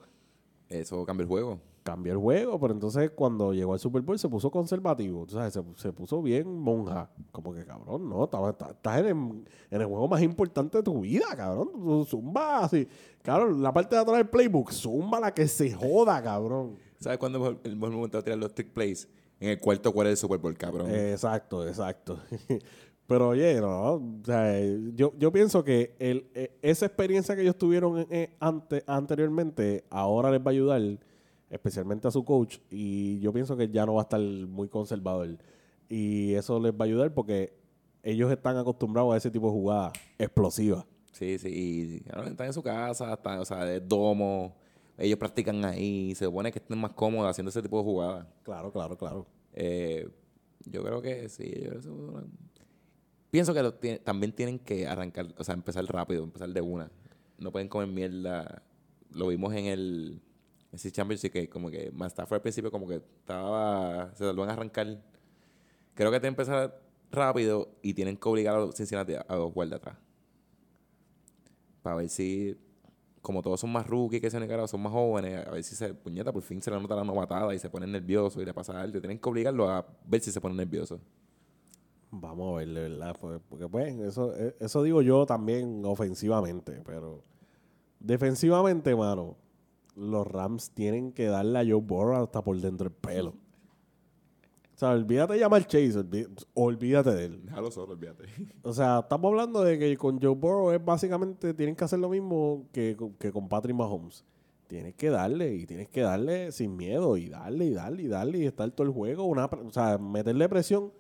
Eso 0.69 1.05
cambia 1.07 1.23
el 1.23 1.29
juego. 1.29 1.59
Cambió 1.87 2.15
el 2.15 2.19
juego, 2.19 2.59
pero 2.59 2.75
entonces 2.75 3.13
cuando 3.13 3.55
llegó 3.55 3.73
al 3.73 3.79
Super 3.79 4.03
Bowl 4.03 4.19
se 4.19 4.29
puso 4.29 4.51
conservativo. 4.51 5.25
Sabes, 5.29 5.53
se, 5.53 5.63
se 5.77 5.93
puso 5.93 6.21
bien 6.21 6.59
monja. 6.59 7.09
Como 7.31 7.55
que 7.55 7.65
cabrón, 7.65 8.09
no, 8.09 8.25
estás 8.25 8.41
estás 8.71 8.99
en 8.99 9.07
el, 9.07 9.15
en 9.71 9.81
el 9.81 9.87
juego 9.87 10.09
más 10.09 10.21
importante 10.21 10.79
de 10.79 10.83
tu 10.83 11.03
vida, 11.03 11.27
cabrón. 11.37 12.05
Zumba 12.05 12.65
así. 12.65 12.89
Cabrón, 13.23 13.63
la 13.63 13.73
parte 13.73 13.95
de 13.95 14.03
atrás 14.03 14.17
del 14.17 14.29
playbook, 14.29 14.73
zumba 14.73 15.21
la 15.21 15.33
que 15.33 15.47
se 15.47 15.73
joda, 15.73 16.21
cabrón. 16.21 16.77
¿Sabes 16.99 17.19
cuándo 17.19 17.51
es 17.51 17.57
el 17.63 17.77
mejor 17.77 17.95
momento 17.95 18.17
de 18.17 18.25
tirar 18.25 18.39
los 18.39 18.53
trick 18.53 18.73
plays? 18.73 19.09
En 19.39 19.51
el 19.51 19.61
cuarto 19.61 19.93
cuarto 19.93 20.09
del 20.09 20.17
Super 20.17 20.39
Bowl, 20.41 20.57
cabrón. 20.57 20.91
Exacto, 20.91 21.69
exacto. 21.69 22.19
Pero 23.07 23.29
oye, 23.29 23.61
no, 23.61 23.95
o 23.95 24.21
sea, 24.25 24.61
yo, 24.95 25.13
yo 25.17 25.31
pienso 25.31 25.63
que 25.63 25.95
el, 26.01 26.27
eh, 26.35 26.51
esa 26.61 26.87
experiencia 26.87 27.37
que 27.37 27.43
ellos 27.43 27.57
tuvieron 27.57 28.05
eh, 28.11 28.35
ante, 28.41 28.83
anteriormente 28.87 29.85
ahora 29.91 30.33
les 30.33 30.41
va 30.41 30.47
a 30.47 30.51
ayudar, 30.51 30.83
especialmente 31.57 32.07
a 32.09 32.11
su 32.11 32.25
coach, 32.25 32.59
y 32.71 33.19
yo 33.21 33.33
pienso 33.33 33.57
que 33.57 33.69
ya 33.69 33.85
no 33.87 33.95
va 33.95 34.03
a 34.03 34.05
estar 34.05 34.21
muy 34.21 34.69
conservador. 34.69 35.37
Y 35.89 36.35
eso 36.35 36.59
les 36.61 36.73
va 36.73 36.79
a 36.81 36.85
ayudar 36.85 37.13
porque 37.15 37.53
ellos 38.03 38.31
están 38.31 38.57
acostumbrados 38.57 39.15
a 39.15 39.17
ese 39.17 39.31
tipo 39.31 39.47
de 39.47 39.53
jugadas 39.53 39.93
explosivas. 40.19 40.85
Sí, 41.13 41.39
sí. 41.39 41.49
Y 41.49 42.11
ahora 42.15 42.29
están 42.29 42.47
en 42.49 42.53
su 42.53 42.63
casa, 42.63 43.13
están, 43.15 43.39
o 43.41 43.45
sea, 43.45 43.65
de 43.65 43.81
domo. 43.81 44.55
Ellos 44.99 45.19
practican 45.19 45.65
ahí. 45.65 46.15
Se 46.15 46.25
supone 46.27 46.53
que 46.53 46.59
estén 46.59 46.79
más 46.79 46.93
cómodos 46.93 47.31
haciendo 47.31 47.51
ese 47.51 47.63
tipo 47.63 47.79
de 47.79 47.85
jugadas. 47.85 48.27
Claro, 48.43 48.71
claro, 48.73 48.97
claro. 48.97 49.27
Eh, 49.53 50.09
yo 50.67 50.83
creo 50.83 51.01
que 51.03 51.29
sí. 51.29 51.51
yo- 51.83 52.23
pienso 53.31 53.55
que 53.55 53.63
lo 53.63 53.75
tiene- 53.75 53.99
también 53.99 54.33
tienen 54.33 54.59
que 54.59 54.87
arrancar, 54.87 55.27
o 55.39 55.45
sea, 55.45 55.55
empezar 55.55 55.85
rápido, 55.87 56.25
empezar 56.25 56.49
de 56.51 56.61
una. 56.61 56.91
No 57.39 57.51
pueden 57.53 57.69
comer 57.69 57.89
mierda. 57.89 58.63
Lo 59.11 59.29
vimos 59.29 59.55
en 59.55 59.67
el 59.67 60.21
ese 60.77 60.93
Championship 60.93 61.33
que 61.33 61.49
como 61.49 61.71
que 61.71 61.93
Stafford 62.07 62.37
al 62.37 62.43
principio 62.43 62.71
como 62.71 62.87
que 62.87 62.97
estaba, 62.97 64.15
se 64.15 64.25
van 64.25 64.49
a 64.49 64.53
arrancar. 64.53 64.99
Creo 65.95 66.11
que 66.11 66.21
que 66.21 66.27
empezar 66.27 66.81
rápido 67.11 67.69
y 67.83 67.95
tienen 67.95 68.17
que 68.17 68.29
obligar 68.29 68.57
a 68.57 68.61
los 68.61 68.75
Cincinnati 68.75 69.15
a, 69.15 69.25
jugar 69.53 69.69
de 69.69 69.77
atrás. 69.77 69.97
Para 71.83 71.97
ver 71.97 72.09
si, 72.09 72.57
como 73.23 73.43
todos 73.43 73.61
son 73.61 73.71
más 73.71 73.87
rookies 73.87 74.21
que 74.21 74.31
se 74.31 74.37
han 74.37 74.69
son 74.69 74.83
más 74.83 74.93
jóvenes, 74.93 75.47
a 75.47 75.51
ver 75.51 75.63
si 75.63 75.75
se, 75.75 75.95
puñeta, 75.95 76.33
por 76.33 76.43
fin 76.43 76.61
se 76.61 76.71
le 76.71 76.81
nota 76.81 76.97
la 76.97 77.05
novatada 77.05 77.55
y 77.55 77.59
se 77.59 77.71
ponen 77.71 77.93
nerviosos 77.93 78.43
y 78.43 78.45
le 78.45 78.53
pasa 78.53 78.81
algo. 78.81 79.01
Tienen 79.01 79.19
que 79.19 79.29
obligarlo 79.29 79.69
a 79.71 79.87
ver 80.05 80.21
si 80.21 80.31
se 80.31 80.41
ponen 80.41 80.57
nerviosos. 80.57 81.01
Vamos 82.11 82.55
a 82.55 82.59
ver, 82.59 82.69
de 82.69 82.89
verdad. 82.89 83.17
pues, 83.21 83.41
Porque 83.49 83.69
pues, 83.69 83.95
eso, 83.99 84.35
eh, 84.37 84.57
eso 84.61 84.83
digo 84.83 85.03
yo 85.03 85.27
también 85.27 85.85
ofensivamente, 85.85 86.83
pero 86.85 87.23
defensivamente, 88.01 88.95
mano, 88.95 89.37
los 89.97 90.27
Rams 90.27 90.71
tienen 90.71 91.13
que 91.13 91.27
darle 91.27 91.59
a 91.59 91.63
Joe 91.65 91.81
Burrow 91.83 92.23
hasta 92.23 92.43
por 92.45 92.61
dentro 92.61 92.89
del 92.89 92.97
pelo. 92.97 93.31
O 94.75 94.79
sea, 94.79 94.91
olvídate 94.91 95.33
de 95.35 95.39
llamar 95.39 95.67
Chase, 95.67 95.95
olví- 95.99 96.29
olvídate 96.53 97.15
de 97.15 97.25
él. 97.25 97.41
Déjalo 97.47 97.71
solo, 97.71 97.93
olvídate. 97.95 98.25
O 98.63 98.73
sea, 98.75 98.99
estamos 99.01 99.31
hablando 99.31 99.63
de 99.63 99.79
que 99.79 99.97
con 99.97 100.21
Joe 100.21 100.35
Burrow 100.35 100.71
es 100.73 100.85
básicamente 100.85 101.55
tienen 101.55 101.75
que 101.75 101.85
hacer 101.85 101.99
lo 101.99 102.11
mismo 102.11 102.67
que, 102.73 102.95
con- 102.95 103.15
que 103.15 103.33
con 103.33 103.49
Patrick 103.49 103.75
Mahomes. 103.75 104.25
Tienes 104.67 104.95
que 104.95 105.09
darle 105.11 105.55
y 105.55 105.65
tienes 105.65 105.89
que 105.89 106.01
darle 106.03 106.51
sin 106.53 106.77
miedo 106.77 107.17
y 107.17 107.29
darle 107.29 107.67
y 107.67 107.71
darle 107.73 108.03
y 108.03 108.09
darle 108.09 108.39
y 108.41 108.45
estar 108.47 108.71
todo 108.73 108.87
el 108.87 108.93
juego. 108.93 109.25
Una, 109.25 109.47
o 109.47 109.71
sea, 109.71 109.97
meterle 109.97 110.49
presión 110.49 110.93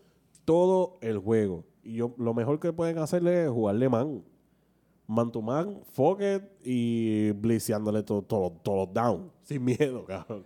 todo 0.44 0.97
el 1.03 1.18
juego. 1.18 1.64
Y 1.82 1.94
yo, 1.94 2.14
lo 2.16 2.32
mejor 2.32 2.61
que 2.61 2.72
pueden 2.72 2.99
hacerle 2.99 3.44
es 3.44 3.51
jugarle 3.51 3.88
man. 3.88 4.22
Man 5.09 5.30
to 5.30 5.40
man, 5.40 5.82
fuck 5.92 6.20
it 6.20 6.42
y 6.64 7.30
blitzeándole 7.32 8.02
todos 8.02 8.26
todo, 8.26 8.50
todos 8.50 8.88
los 8.88 8.94
down. 8.94 9.30
Sin 9.42 9.64
miedo, 9.64 10.04
cabrón. 10.04 10.44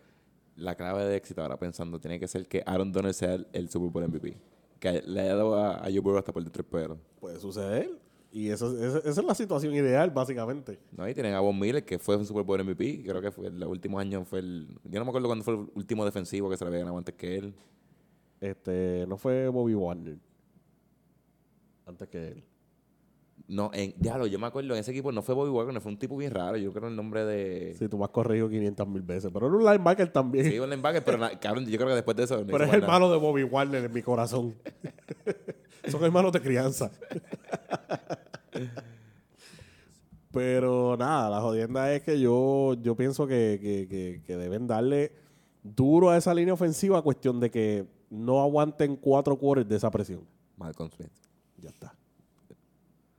La 0.56 0.74
clave 0.74 1.04
de 1.04 1.16
éxito, 1.16 1.40
ahora 1.42 1.58
pensando, 1.58 1.98
tiene 1.98 2.20
que 2.20 2.28
ser 2.28 2.46
que 2.46 2.62
Aaron 2.66 2.92
Donald 2.92 3.14
sea 3.14 3.34
el, 3.34 3.46
el 3.52 3.70
Super 3.70 3.88
Bowl 3.88 4.06
MVP. 4.06 4.36
Que 4.78 5.02
le 5.02 5.20
haya 5.20 5.36
dado 5.36 5.54
a, 5.56 5.76
a 5.76 5.84
Joe 5.84 6.00
Burrow 6.00 6.18
hasta 6.18 6.32
por 6.32 6.42
dentro 6.42 6.62
del 6.62 6.70
pelo. 6.70 6.98
Puede 7.18 7.38
suceder. 7.40 7.90
Y 8.32 8.48
eso, 8.48 8.70
esa 8.78 8.98
esa 8.98 9.20
es 9.20 9.26
la 9.26 9.34
situación 9.34 9.74
ideal, 9.74 10.10
básicamente. 10.10 10.78
¿No? 10.92 11.08
Y 11.08 11.14
tienen 11.14 11.34
a 11.34 11.40
Von 11.40 11.58
Miller, 11.58 11.84
que 11.84 11.98
fue 11.98 12.16
un 12.16 12.24
Super 12.24 12.44
Bowl 12.44 12.62
MVP. 12.62 13.02
Creo 13.04 13.20
que 13.20 13.32
fue 13.32 13.48
en 13.48 13.58
los 13.58 13.68
últimos 13.68 14.00
años 14.00 14.28
fue 14.28 14.38
el... 14.38 14.68
Yo 14.84 14.98
no 15.00 15.04
me 15.04 15.10
acuerdo 15.10 15.26
cuándo 15.28 15.44
fue 15.44 15.54
el 15.54 15.70
último 15.74 16.04
defensivo 16.04 16.48
que 16.48 16.56
se 16.56 16.64
le 16.64 16.68
había 16.68 16.80
ganado 16.80 16.98
antes 16.98 17.14
que 17.14 17.36
él. 17.38 17.54
Este, 18.40 19.04
no 19.08 19.16
fue 19.16 19.48
Bobby 19.48 19.74
Warner. 19.74 20.18
Antes 21.86 22.08
que 22.08 22.28
él. 22.28 22.44
No, 23.52 23.70
en, 23.74 23.92
diablo, 23.98 24.28
yo 24.28 24.38
me 24.38 24.46
acuerdo, 24.46 24.74
en 24.74 24.78
ese 24.80 24.92
equipo 24.92 25.10
no 25.10 25.22
fue 25.22 25.34
Bobby 25.34 25.50
Wagner, 25.50 25.80
fue 25.82 25.90
un 25.90 25.98
tipo 25.98 26.16
bien 26.16 26.32
raro. 26.32 26.56
Yo 26.56 26.72
creo 26.72 26.86
el 26.88 26.94
nombre 26.94 27.24
de... 27.24 27.74
Sí, 27.76 27.88
tú 27.88 27.98
me 27.98 28.04
has 28.04 28.10
corregido 28.10 28.48
500 28.48 28.86
mil 28.86 29.02
veces. 29.02 29.28
Pero 29.32 29.48
era 29.48 29.56
un 29.56 29.64
linebacker 29.64 30.12
también. 30.12 30.44
Sí, 30.48 30.58
un 30.60 30.70
linebacker, 30.70 31.02
pero 31.04 31.18
na- 31.18 31.30
cabrón, 31.40 31.66
yo 31.66 31.76
creo 31.76 31.88
que 31.88 31.94
después 31.96 32.16
de 32.16 32.22
eso... 32.24 32.38
no 32.38 32.46
pero 32.46 32.58
es 32.62 32.70
nada. 32.70 32.76
hermano 32.78 33.10
de 33.10 33.18
Bobby 33.18 33.42
Warner 33.42 33.84
en 33.84 33.92
mi 33.92 34.02
corazón. 34.02 34.54
Son 35.88 36.04
hermanos 36.04 36.30
de 36.30 36.40
crianza. 36.40 36.92
pero 40.32 40.96
nada, 40.96 41.28
la 41.30 41.40
jodienda 41.40 41.92
es 41.92 42.02
que 42.02 42.20
yo, 42.20 42.74
yo 42.80 42.94
pienso 42.94 43.26
que, 43.26 43.58
que- 43.60 43.88
que- 43.88 44.22
que 44.24 44.36
deben 44.36 44.66
darle 44.68 45.12
duro 45.62 46.10
a 46.10 46.16
esa 46.16 46.32
línea 46.34 46.54
ofensiva, 46.54 47.02
cuestión 47.02 47.40
de 47.40 47.50
que 47.50 47.84
no 48.10 48.40
aguanten 48.40 48.96
cuatro 48.96 49.36
quarters 49.36 49.68
de 49.68 49.76
esa 49.76 49.90
presión. 49.90 50.20
Malcolm 50.56 50.90
Smith. 50.90 51.10
Ya 51.58 51.70
está. 51.70 51.94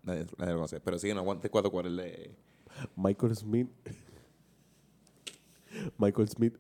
Nadie, 0.04 0.26
nadie 0.38 0.54
lo 0.54 0.60
conoce. 0.60 0.80
Pero 0.80 0.97
sí, 0.97 1.14
no 1.14 1.20
aguante 1.20 1.49
cuatro 1.49 1.72
cuartos 1.72 1.95
de... 1.97 2.36
Michael 2.95 3.36
Smith. 3.36 3.70
Michael 5.97 6.30
Smith. 6.30 6.58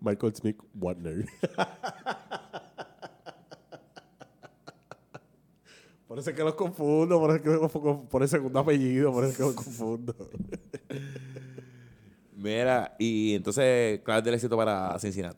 Michael 0.00 0.34
Smith 0.34 0.58
Warner. 0.74 1.26
Por 6.06 6.20
eso 6.20 6.30
es 6.30 6.36
que 6.36 6.42
los 6.42 6.54
confundo, 6.54 7.18
por 7.18 7.30
eso 7.30 7.36
es 7.36 7.42
que 7.42 7.50
los 7.50 7.70
por 8.08 8.22
el 8.22 8.28
segundo 8.28 8.60
apellido, 8.60 9.12
por 9.12 9.24
eso 9.24 9.32
es 9.32 9.36
que 9.36 9.42
los 9.42 9.54
confundo. 9.54 10.14
Mira, 12.34 12.94
y 12.98 13.34
entonces, 13.34 14.00
clave 14.00 14.22
del 14.22 14.34
éxito 14.34 14.56
para 14.56 14.98
Cincinnati. 14.98 15.35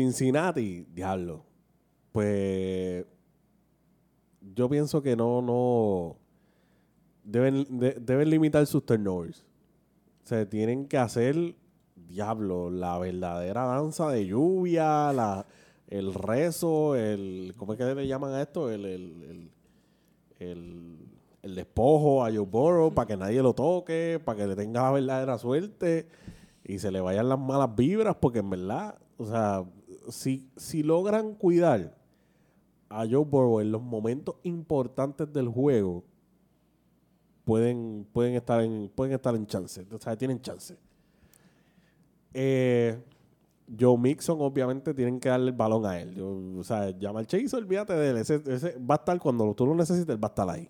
Cincinnati, 0.00 0.86
diablo. 0.94 1.42
Pues 2.12 3.04
yo 4.54 4.68
pienso 4.68 5.02
que 5.02 5.16
no, 5.16 5.40
no 5.40 6.16
deben, 7.24 7.64
de- 7.78 7.94
deben 7.94 8.28
limitar 8.30 8.66
sus 8.66 8.84
turnovers. 8.84 9.40
O 10.22 10.26
sea, 10.28 10.46
tienen 10.48 10.86
que 10.86 10.98
hacer, 10.98 11.54
diablo, 11.94 12.70
la 12.70 12.98
verdadera 12.98 13.64
danza 13.64 14.10
de 14.10 14.26
lluvia, 14.26 15.12
la, 15.14 15.46
el 15.88 16.12
rezo, 16.12 16.94
el, 16.94 17.54
¿cómo 17.56 17.72
es 17.72 17.78
que 17.78 17.94
le 17.94 18.06
llaman 18.06 18.34
a 18.34 18.42
esto? 18.42 18.70
El, 18.70 18.84
el, 18.84 19.22
el, 19.22 19.50
el- 20.48 20.96
el 21.42 21.54
despojo 21.54 22.24
a 22.24 22.28
Joe 22.30 22.40
Burrow 22.40 22.92
para 22.92 23.06
que 23.06 23.16
nadie 23.16 23.40
lo 23.40 23.54
toque, 23.54 24.20
para 24.24 24.36
que 24.38 24.46
le 24.48 24.56
tenga 24.56 24.82
la 24.82 24.90
verdadera 24.90 25.38
suerte 25.38 26.08
y 26.64 26.80
se 26.80 26.90
le 26.90 27.00
vayan 27.00 27.28
las 27.28 27.38
malas 27.38 27.72
vibras, 27.76 28.16
porque 28.20 28.40
en 28.40 28.50
verdad, 28.50 28.96
o 29.16 29.24
sea, 29.26 29.64
si, 30.08 30.48
si 30.56 30.82
logran 30.82 31.34
cuidar 31.34 31.96
a 32.88 33.06
Joe 33.06 33.24
Burrow 33.24 33.60
en 33.60 33.72
los 33.72 33.82
momentos 33.82 34.36
importantes 34.42 35.32
del 35.32 35.48
juego, 35.48 36.04
pueden, 37.44 38.06
pueden, 38.12 38.34
estar, 38.34 38.62
en, 38.62 38.90
pueden 38.94 39.14
estar 39.14 39.34
en 39.34 39.46
chance, 39.46 39.86
o 39.90 39.98
sea, 39.98 40.16
tienen 40.16 40.40
chance. 40.40 40.76
Eh, 42.34 42.98
Joe 43.78 43.98
Mixon, 43.98 44.40
obviamente, 44.40 44.94
tienen 44.94 45.18
que 45.18 45.28
darle 45.28 45.50
el 45.50 45.56
balón 45.56 45.86
a 45.86 45.98
él. 45.98 46.20
O 46.20 46.62
sea, 46.62 46.94
Jamal 47.00 47.26
Chase, 47.26 47.56
olvídate 47.56 47.94
de 47.94 48.10
él. 48.10 48.16
Ese 48.18 48.38
va 48.78 48.94
a 48.94 48.98
estar 48.98 49.18
cuando 49.18 49.52
tú 49.54 49.66
lo 49.66 49.74
necesites, 49.74 50.14
él 50.14 50.22
va 50.22 50.28
a 50.28 50.30
estar 50.30 50.48
ahí. 50.48 50.68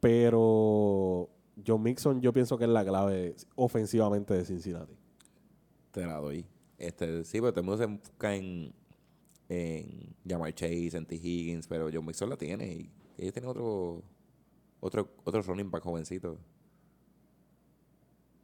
Pero 0.00 1.28
Joe 1.64 1.78
Mixon, 1.78 2.20
yo 2.20 2.32
pienso 2.32 2.58
que 2.58 2.64
es 2.64 2.70
la 2.70 2.84
clave 2.84 3.36
ofensivamente 3.54 4.34
de 4.34 4.44
Cincinnati. 4.44 4.96
Te 5.92 6.06
la 6.06 6.16
doy. 6.16 6.44
Este, 6.82 7.22
sí, 7.24 7.40
pero 7.40 7.52
todo 7.52 7.60
el 7.60 7.66
mundo 7.66 7.78
se 7.78 7.84
enfoca 7.84 8.34
en, 8.34 8.74
en 9.48 10.16
Jamar 10.26 10.52
Chase, 10.52 10.96
en 10.96 11.06
T. 11.06 11.14
Higgins, 11.14 11.68
pero 11.68 11.88
John 11.92 12.04
Mixon 12.04 12.28
la 12.28 12.36
tiene 12.36 12.66
y 12.66 12.90
ellos 13.16 13.32
tienen 13.32 13.48
otro, 13.48 14.02
otro, 14.80 15.08
otro 15.22 15.42
running 15.42 15.70
back 15.70 15.84
jovencito. 15.84 16.36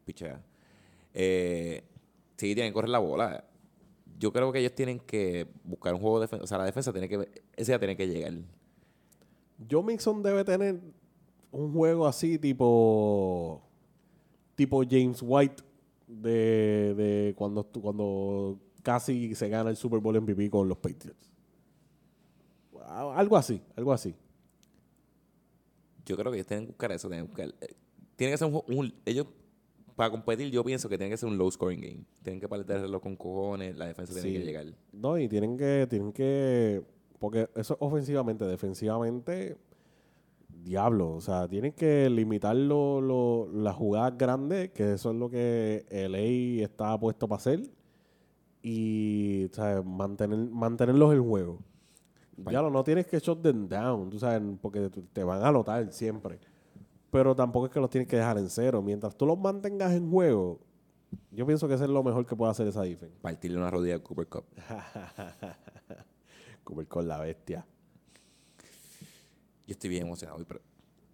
Pichea. 0.05 0.41
Eh, 1.13 1.83
sí, 2.37 2.55
tienen 2.55 2.71
que 2.71 2.75
correr 2.75 2.91
la 2.91 3.01
bola. 3.01 3.45
Yo 4.21 4.33
creo 4.33 4.53
que 4.53 4.61
ellos 4.61 4.75
tienen 4.77 5.01
que 5.01 5.49
buscar 5.65 5.95
un 5.95 6.01
juego 6.01 6.21
de 6.21 6.27
defensa. 6.27 6.45
O 6.45 6.47
sea, 6.47 6.59
la 6.59 6.65
defensa 6.65 6.93
tiene 6.93 7.09
que... 7.09 7.43
Ese 7.57 7.73
ya 7.73 7.79
tiene 7.81 7.97
que 7.97 8.07
llegar. 8.07 8.35
Joe 9.69 9.83
Mixon 9.83 10.23
debe 10.23 10.45
tener 10.45 10.81
un 11.51 11.73
juego 11.73 12.07
así 12.07 12.39
tipo 12.39 13.63
tipo 14.55 14.83
James 14.89 15.21
White 15.23 15.63
de, 16.09 16.95
de 16.97 17.35
cuando 17.37 17.65
cuando 17.65 18.59
casi 18.83 19.35
se 19.35 19.49
gana 19.49 19.71
el 19.71 19.77
Super 19.77 20.01
Bowl 20.01 20.21
MVP 20.21 20.51
con 20.51 20.69
los 20.69 20.79
Patriots. 20.79 21.29
Algo 22.89 23.37
así, 23.37 23.61
algo 23.77 23.93
así. 23.93 24.15
Yo 26.07 26.17
creo 26.17 26.31
que 26.33 26.39
ellos 26.39 26.47
tienen 26.47 26.67
que 26.67 26.73
buscar 26.73 26.93
eso. 26.93 27.09
Tienen 27.09 27.27
que, 27.27 27.31
buscar, 27.31 27.55
eh, 27.61 27.75
tiene 28.17 28.33
que 28.33 28.39
ser 28.39 28.49
un, 28.49 28.63
un- 28.75 28.95
Ellos, 29.05 29.27
para 29.95 30.11
competir, 30.11 30.51
yo 30.51 30.65
pienso 30.65 30.89
que 30.89 30.97
tiene 30.97 31.11
que 31.11 31.17
ser 31.19 31.29
un 31.29 31.37
low 31.37 31.51
scoring 31.51 31.81
game. 31.81 32.05
Tienen 32.23 32.41
que 32.41 32.49
paletarlo 32.49 33.01
con 33.01 33.15
cojones. 33.17 33.77
La 33.77 33.87
defensa 33.87 34.15
tiene 34.15 34.29
Sí. 34.31 34.35
que 34.39 34.45
llegar. 34.45 34.67
No, 34.93 35.19
y 35.19 35.29
tienen 35.29 35.57
que, 35.59 35.87
tienen 35.91 36.13
que, 36.13 36.83
porque 37.19 37.49
eso 37.57 37.75
es 37.75 37.79
ofensivamente, 37.81 38.45
defensivamente, 38.47 39.59
diablo, 40.63 41.13
o 41.15 41.21
sea, 41.21 41.49
tienen 41.49 41.73
que 41.73 42.09
limitar 42.11 42.57
lo, 42.57 43.01
lo- 43.01 43.49
las 43.53 43.75
jugadas 43.77 44.17
grandes, 44.19 44.71
que 44.71 44.95
eso 44.95 45.11
es 45.11 45.17
lo 45.17 45.31
que 45.31 45.87
LA 45.91 46.65
está 46.65 46.99
puesto 46.99 47.29
para 47.29 47.39
hacer, 47.39 47.63
y 48.63 49.47
o 49.47 49.55
sea, 49.55 49.83
mantener, 49.83 50.39
mantenerlos 50.51 51.15
en 51.15 51.25
juego. 51.29 51.59
Vaya. 52.37 52.51
Diablo, 52.59 52.71
no 52.71 52.85
tienes 52.85 53.07
que 53.07 53.19
shut 53.19 53.43
them 53.43 53.69
down, 53.69 54.11
tú 54.11 54.19
sabes, 54.19 54.43
porque 54.61 54.91
te- 55.13 55.25
van 55.25 55.43
a 55.43 55.49
anotar 55.49 55.93
siempre. 55.93 56.39
pero 57.11 57.35
tampoco 57.35 57.67
es 57.67 57.73
que 57.73 57.81
los 57.81 57.91
tienes 57.91 58.09
que 58.09 58.17
dejar 58.17 58.37
en 58.39 58.49
cero. 58.51 58.83
Mientras 58.83 59.17
tú 59.17 59.25
los 59.27 59.39
mantengas 59.39 59.93
en 59.93 60.11
juego, 60.11 60.61
yo 61.33 61.47
pienso 61.47 61.67
que 61.67 61.75
eso 61.75 61.85
es 61.85 61.91
lo 61.91 62.03
mejor 62.03 62.27
que 62.27 62.37
puede 62.37 62.51
hacer 62.51 62.67
esa 62.69 62.83
defense. 62.83 63.17
Partirle 63.23 63.57
una 63.57 63.71
rodilla 63.71 63.97
a 63.97 63.99
Cooper 64.01 64.27
Cup. 64.29 64.45
Cooper 66.65 66.87
con 66.87 67.09
la 67.09 67.19
bestia. 67.21 67.67
Yo 69.69 69.73
estoy 69.73 69.91
bien 69.91 70.07
emocionado. 70.07 70.43
Pero 70.49 70.61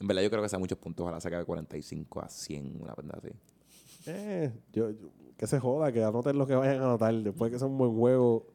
en 0.00 0.06
verdad 0.06 0.22
yo 0.22 0.30
creo 0.30 0.42
que 0.42 0.48
sea 0.48 0.58
muchos 0.58 0.78
puntos. 0.78 1.02
Ojalá 1.04 1.20
saque 1.20 1.36
de 1.36 1.44
45 1.44 2.20
a 2.22 2.28
100, 2.28 2.80
una 2.80 2.94
pendeja 2.94 3.18
así. 3.18 3.28
Eh, 4.06 4.52
yo, 4.72 4.90
yo- 4.90 5.08
que 5.36 5.46
se 5.48 5.58
joda, 5.58 5.90
que 5.92 6.02
anoten 6.04 6.38
lo 6.38 6.46
que 6.46 6.54
vayan 6.54 6.80
a 6.80 6.84
anotar. 6.84 7.12
Después 7.14 7.50
que 7.50 7.58
sea 7.58 7.66
un 7.66 7.76
buen 7.76 7.92
juego 7.96 8.46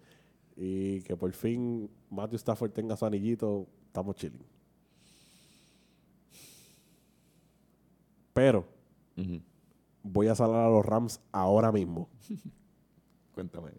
y 0.55 1.01
que 1.01 1.17
por 1.17 1.31
fin 1.33 1.89
Matthew 2.09 2.37
Stafford 2.37 2.71
tenga 2.71 2.95
su 2.95 3.05
anillito, 3.05 3.67
estamos 3.87 4.15
chilling. 4.15 4.41
Pero 8.33 8.65
voy 10.01 10.27
a 10.27 10.35
salar 10.35 10.65
a 10.65 10.69
los 10.69 10.85
Rams 10.85 11.19
ahora 11.33 11.71
mismo. 11.73 12.07
Cuéntame. 13.35 13.71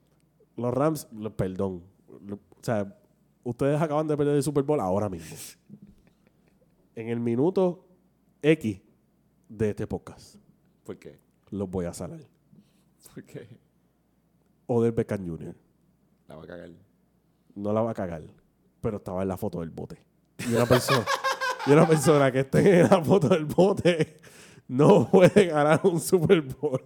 Los 0.56 0.74
Rams, 0.74 1.08
perdón. 1.36 1.82
o 2.28 2.38
sea, 2.62 2.94
ustedes 3.42 3.80
acaban 3.80 4.06
de 4.06 4.16
perder 4.18 4.36
el 4.36 4.42
Super 4.42 4.64
Bowl 4.64 4.80
ahora 4.80 5.08
mismo. 5.08 5.34
En 6.94 7.08
el 7.08 7.20
minuto 7.20 7.86
X 8.42 8.80
de 9.48 9.70
este 9.70 9.86
podcast, 9.86 10.36
¿Por 10.84 10.98
qué? 10.98 11.18
los 11.50 11.68
voy 11.70 11.86
a 11.86 11.92
salar. 11.94 12.20
¿Por 13.14 13.24
qué? 13.24 13.48
Odell 14.66 14.92
Beckham 14.92 15.26
Jr. 15.26 15.54
La 16.28 16.36
va 16.36 16.44
a 16.44 16.46
cagar. 16.46 16.70
no 17.54 17.72
la 17.72 17.82
va 17.82 17.90
a 17.90 17.94
cagar, 17.94 18.22
pero 18.80 18.98
estaba 18.98 19.22
en 19.22 19.28
la 19.28 19.36
foto 19.36 19.60
del 19.60 19.70
bote. 19.70 19.98
Y 20.48 20.54
una 20.54 20.66
persona, 20.66 21.04
y 21.66 21.70
una 21.72 21.86
persona 21.86 22.30
que 22.32 22.40
esté 22.40 22.80
en 22.80 22.88
la 22.88 23.02
foto 23.02 23.28
del 23.28 23.44
bote 23.46 24.20
no 24.68 25.10
puede 25.10 25.46
ganar 25.46 25.80
un 25.84 26.00
Super 26.00 26.40
Bowl. 26.42 26.82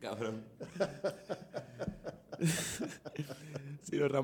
Cabrón. 0.00 0.44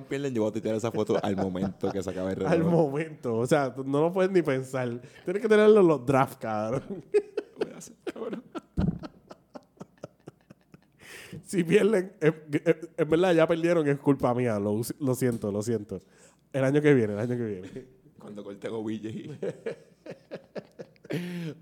Pierden, 0.09 0.35
yo 0.35 0.43
voy 0.43 0.51
a 0.51 0.53
tuitear 0.53 0.75
esa 0.77 0.91
foto 0.91 1.19
al 1.23 1.37
momento 1.37 1.91
que 1.91 2.03
se 2.03 2.11
acabe 2.11 2.31
el 2.31 2.37
reloj. 2.37 2.53
Al 2.53 2.65
momento. 2.65 3.37
O 3.37 3.47
sea, 3.47 3.75
no 3.85 4.01
lo 4.03 4.13
puedes 4.13 4.31
ni 4.33 4.43
pensar. 4.43 5.01
Tienes 5.25 5.43
que 5.43 5.49
tenerlo 5.49 5.81
en 5.81 5.87
los 5.87 6.05
drafts, 6.07 6.37
cabrón. 6.39 6.83
Voy 7.59 7.73
a 7.73 7.77
hacer, 7.79 7.97
cabrón. 8.05 8.43
Si 11.45 11.63
pierden, 11.65 12.13
es- 12.21 12.35
es- 12.65 12.89
en 12.97 13.09
verdad 13.09 13.33
ya 13.35 13.47
perdieron, 13.47 13.87
es 13.89 13.99
culpa 13.99 14.35
mía. 14.35 14.59
Lo, 14.59 14.81
lo 14.99 15.15
siento, 15.15 15.51
lo 15.53 15.63
siento. 15.63 16.01
El 16.53 16.65
año 16.65 16.81
que 16.83 16.93
viene, 16.95 17.13
el 17.15 17.19
año 17.19 17.37
que 17.37 17.45
viene. 17.45 17.87
Cuando 18.19 18.43
corte 18.45 18.69
OBJ. 18.69 19.31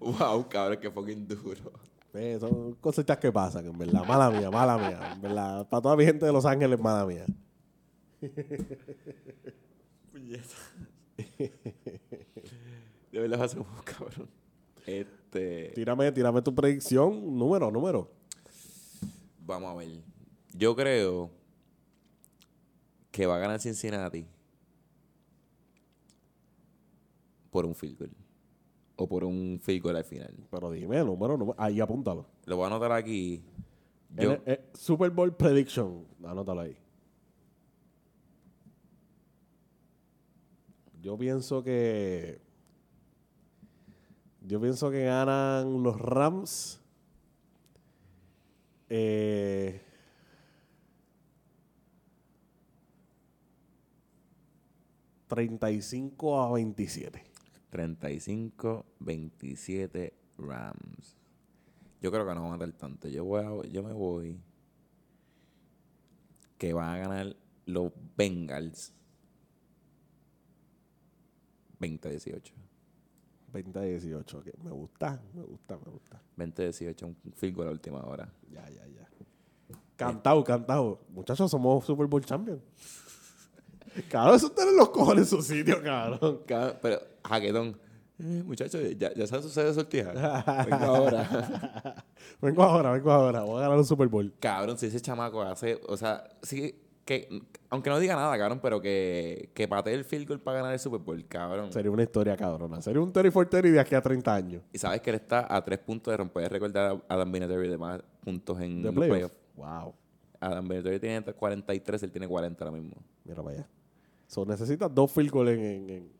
wow, 0.00 0.48
cabrón, 0.48 0.78
que 0.80 0.90
fucking 0.90 1.26
duro. 1.28 1.72
Eh, 2.14 2.36
son 2.40 2.74
cositas 2.76 3.18
que 3.18 3.30
pasan, 3.30 3.66
en 3.66 3.76
verdad. 3.78 4.04
Mala 4.06 4.30
mía, 4.30 4.50
mala 4.50 4.76
mía. 4.78 5.12
En 5.14 5.20
verdad. 5.20 5.68
Para 5.68 5.82
toda 5.82 5.96
mi 5.96 6.04
gente 6.04 6.24
de 6.26 6.32
Los 6.32 6.46
Ángeles, 6.46 6.80
mala 6.80 7.04
mía. 7.06 7.24
De 13.12 13.20
verdad 13.20 13.40
va 13.40 13.44
a 13.44 13.48
ser 13.48 13.60
un 13.60 13.66
cabrón. 13.84 14.28
Este. 14.86 15.72
Tírame, 15.74 16.10
tírame 16.12 16.42
tu 16.42 16.54
predicción. 16.54 17.36
Número, 17.38 17.70
número. 17.70 18.10
Vamos 19.44 19.70
a 19.70 19.74
ver. 19.74 19.88
Yo 20.54 20.74
creo 20.76 21.30
que 23.10 23.26
va 23.26 23.36
a 23.36 23.38
ganar 23.38 23.60
Cincinnati 23.60 24.26
por 27.50 27.64
un 27.66 27.74
field 27.74 27.98
goal. 27.98 28.10
O 28.96 29.06
por 29.08 29.24
un 29.24 29.58
field 29.62 29.82
goal 29.82 29.96
al 29.96 30.04
final. 30.04 30.34
Pero 30.50 30.70
dime, 30.70 30.98
número, 31.04 31.36
número. 31.36 31.54
Ahí 31.60 31.80
apúntalo. 31.80 32.26
Lo 32.44 32.56
voy 32.56 32.64
a 32.64 32.66
anotar 32.68 32.92
aquí. 32.92 33.42
Yo, 34.16 34.32
En 34.32 34.42
el- 34.46 34.52
eh, 34.54 34.64
Super 34.74 35.10
Bowl 35.10 35.34
Prediction. 35.34 36.06
Anótalo 36.24 36.60
ahí. 36.62 36.76
Yo 41.06 41.16
pienso 41.16 41.62
que. 41.62 42.40
Yo 44.40 44.60
pienso 44.60 44.90
que 44.90 45.04
ganan 45.04 45.84
los 45.84 46.00
Rams. 46.00 46.80
Eh, 48.88 49.80
...35 55.28 56.44
a 56.44 56.52
27. 56.52 57.22
35-27 57.70 60.12
Rams. 60.38 61.16
Yo 62.02 62.10
creo 62.10 62.26
que 62.26 62.34
no 62.34 62.42
van 62.42 62.54
a 62.54 62.58
dar 62.58 62.72
tanto. 62.72 63.06
Yo, 63.08 63.24
voy 63.24 63.44
a- 63.44 63.62
yo 63.68 63.84
me 63.84 63.92
voy 63.92 64.40
que 66.58 66.72
van 66.72 66.88
a 66.88 66.98
ganar 66.98 67.36
los 67.64 67.92
Bengals 68.16 68.92
20-18. 71.80 72.52
20 73.52 73.78
a 73.78 73.82
18. 73.82 74.42
que 74.42 74.52
me 74.62 74.70
gusta, 74.70 75.20
me 75.34 75.42
gusta, 75.42 75.76
me 75.78 75.90
gusta. 75.92 76.20
20-18, 76.36 77.02
un 77.04 77.16
field 77.34 77.56
goal 77.56 77.68
a 77.68 77.70
última 77.70 78.00
hora. 78.04 78.30
Ya, 78.50 78.68
ya, 78.68 78.86
ya. 78.86 79.08
Cantado, 79.96 80.44
cantado. 80.44 81.00
Muchachos, 81.08 81.50
somos 81.50 81.84
Super 81.84 82.06
Bowl 82.06 82.24
Champions. 82.24 82.60
Cabrón, 84.10 84.36
eso 84.36 84.50
tener 84.50 84.74
los 84.74 84.90
cojones 84.90 85.32
en 85.32 85.38
su 85.38 85.42
sitio, 85.42 85.82
cabrón. 85.82 86.42
Ca- 86.46 86.78
Pero, 86.82 87.00
jaquetón. 87.24 87.78
Eh, 88.18 88.42
muchachos, 88.44 88.80
ya, 88.98 89.12
ya 89.14 89.26
saben 89.26 89.42
sucede 89.42 89.72
sortija. 89.72 90.12
Vengo 90.68 90.84
ahora. 90.84 92.04
vengo 92.42 92.62
ahora, 92.62 92.90
vengo 92.92 93.10
ahora. 93.10 93.42
Voy 93.42 93.58
a 93.58 93.62
ganar 93.62 93.78
un 93.78 93.84
Super 93.86 94.08
Bowl. 94.08 94.34
cabrón, 94.38 94.76
si 94.76 94.86
ese 94.86 95.00
chamaco 95.00 95.40
hace, 95.42 95.80
o 95.88 95.96
sea, 95.96 96.28
sí 96.42 96.74
que, 97.06 97.28
aunque 97.70 97.88
no 97.88 97.98
diga 97.98 98.14
nada, 98.16 98.36
cabrón, 98.36 98.60
pero 98.60 98.80
que, 98.82 99.50
que 99.54 99.66
patee 99.68 99.94
el 99.94 100.04
field 100.04 100.28
goal 100.28 100.40
para 100.40 100.58
ganar 100.58 100.72
el 100.74 100.78
Super 100.78 101.00
Bowl, 101.00 101.24
cabrón. 101.26 101.72
Sería 101.72 101.90
una 101.90 102.02
historia 102.02 102.36
cabrona. 102.36 102.82
Sería 102.82 103.00
un 103.00 103.12
Terry 103.12 103.30
for 103.30 103.48
Terry 103.48 103.70
de 103.70 103.80
aquí 103.80 103.94
a 103.94 104.02
30 104.02 104.34
años. 104.34 104.62
Y 104.72 104.78
sabes 104.78 105.00
que 105.00 105.10
él 105.10 105.16
está 105.16 105.46
a 105.48 105.64
tres 105.64 105.78
puntos 105.78 106.12
de 106.12 106.16
romper 106.18 106.44
el 106.44 106.50
récord 106.50 106.72
de 106.72 107.00
Adam 107.08 107.32
Vinatieri 107.32 107.68
de 107.68 107.78
más 107.78 108.02
puntos 108.20 108.60
en 108.60 108.82
los 108.82 108.92
playoff. 108.92 109.32
playoffs. 109.32 109.36
Wow. 109.54 109.94
Adam 110.40 110.68
Vinatieri 110.68 111.00
tiene 111.00 111.22
43, 111.22 112.02
él 112.02 112.10
tiene 112.12 112.28
40 112.28 112.64
ahora 112.64 112.76
mismo. 112.76 112.96
Mira 113.24 113.42
para 113.42 113.56
allá. 113.56 113.68
So, 114.26 114.44
necesitas 114.44 114.92
dos 114.94 115.10
field 115.12 115.30
goals 115.30 115.50
en, 115.52 115.60
en- 115.64 115.90
en- 115.90 116.16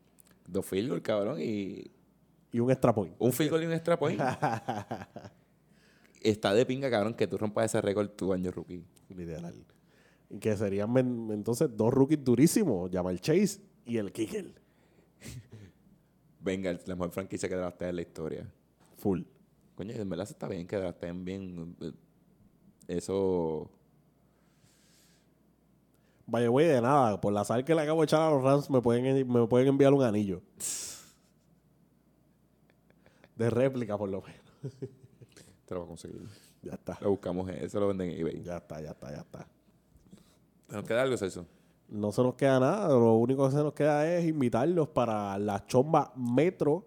Dos 0.49 0.65
field 0.65 0.89
goal, 0.91 1.03
cabrón, 1.03 1.39
y 1.41 1.91
y 2.53 2.61
un 2.61 2.71
extra 2.71 2.95
point. 2.95 3.13
un 3.19 3.33
field 3.33 3.51
goal 3.51 3.65
y 3.65 3.67
un 3.67 3.73
extra 3.73 3.99
point. 3.99 4.21
Está 6.23 6.55
de 6.55 6.67
pinga, 6.67 6.91
cabrón, 6.91 7.15
que 7.15 7.27
tú 7.27 7.37
rompas 7.37 7.67
ese 7.67 7.81
récord 7.81 8.09
tu 8.11 8.33
año 8.33 8.51
rookie. 8.51 8.85
Literal. 9.09 9.55
Que 10.41 10.57
serían 10.57 10.97
entonces 11.31 11.69
dos 11.77 11.93
rookies 11.93 12.23
durísimos. 12.25 12.91
Jamal 12.93 13.21
Chase 13.21 13.61
y 13.85 13.97
el 13.97 14.13
Kicker. 14.13 14.53
Venga, 16.41 16.73
la 16.87 16.95
mejor 16.95 17.11
franquicia 17.11 17.49
que 17.49 17.55
draftea 17.55 17.89
en 17.91 17.97
la 17.97 18.03
historia. 18.03 18.53
Full. 18.99 19.23
Coño, 19.75 19.93
en 19.93 20.09
verdad 20.09 20.27
está 20.29 20.49
bien 20.49 20.67
que 20.67 20.77
drafteen 20.77 21.25
bien. 21.25 21.77
eh, 21.81 21.93
Eso. 22.89 23.71
Vaya, 26.27 26.49
güey, 26.49 26.67
de 26.67 26.81
nada. 26.81 27.21
Por 27.21 27.33
la 27.33 27.45
sal 27.45 27.65
que 27.65 27.75
le 27.75 27.83
acabo 27.83 28.01
de 28.01 28.05
echar 28.07 28.23
a 28.23 28.31
los 28.31 28.43
Rams, 28.43 28.69
me 28.71 28.81
pueden, 28.81 29.31
me 29.31 29.47
pueden 29.47 29.69
enviar 29.69 29.93
un 29.93 30.03
anillo. 30.03 30.43
De 33.37 33.51
réplica, 33.51 33.97
por 33.99 34.09
lo 34.09 34.23
menos. 34.23 34.77
Te 35.67 35.75
lo 35.75 35.81
voy 35.81 35.87
a 35.87 35.89
conseguir. 35.89 36.23
Ya 36.63 36.73
está. 36.73 36.99
Lo 37.01 37.11
buscamos, 37.11 37.49
eso 37.51 37.79
lo 37.81 37.89
venden 37.89 38.11
en 38.11 38.21
eBay. 38.21 38.43
Ya 38.43 38.57
está, 38.57 38.81
ya 38.81 38.91
está, 38.91 39.11
ya 39.13 39.21
está. 39.21 39.47
¿Nos 40.69 40.85
queda 40.85 41.03
algo, 41.03 41.17
Celso? 41.17 41.47
No 41.89 42.11
se 42.11 42.23
nos 42.23 42.35
queda 42.35 42.59
nada. 42.59 42.89
Lo 42.89 43.15
único 43.15 43.47
que 43.47 43.57
se 43.57 43.63
nos 43.63 43.73
queda 43.73 44.13
es 44.13 44.27
invitarlos 44.27 44.89
para 44.89 45.39
la 45.39 45.65
Chomba 45.67 46.13
Metro 46.17 46.87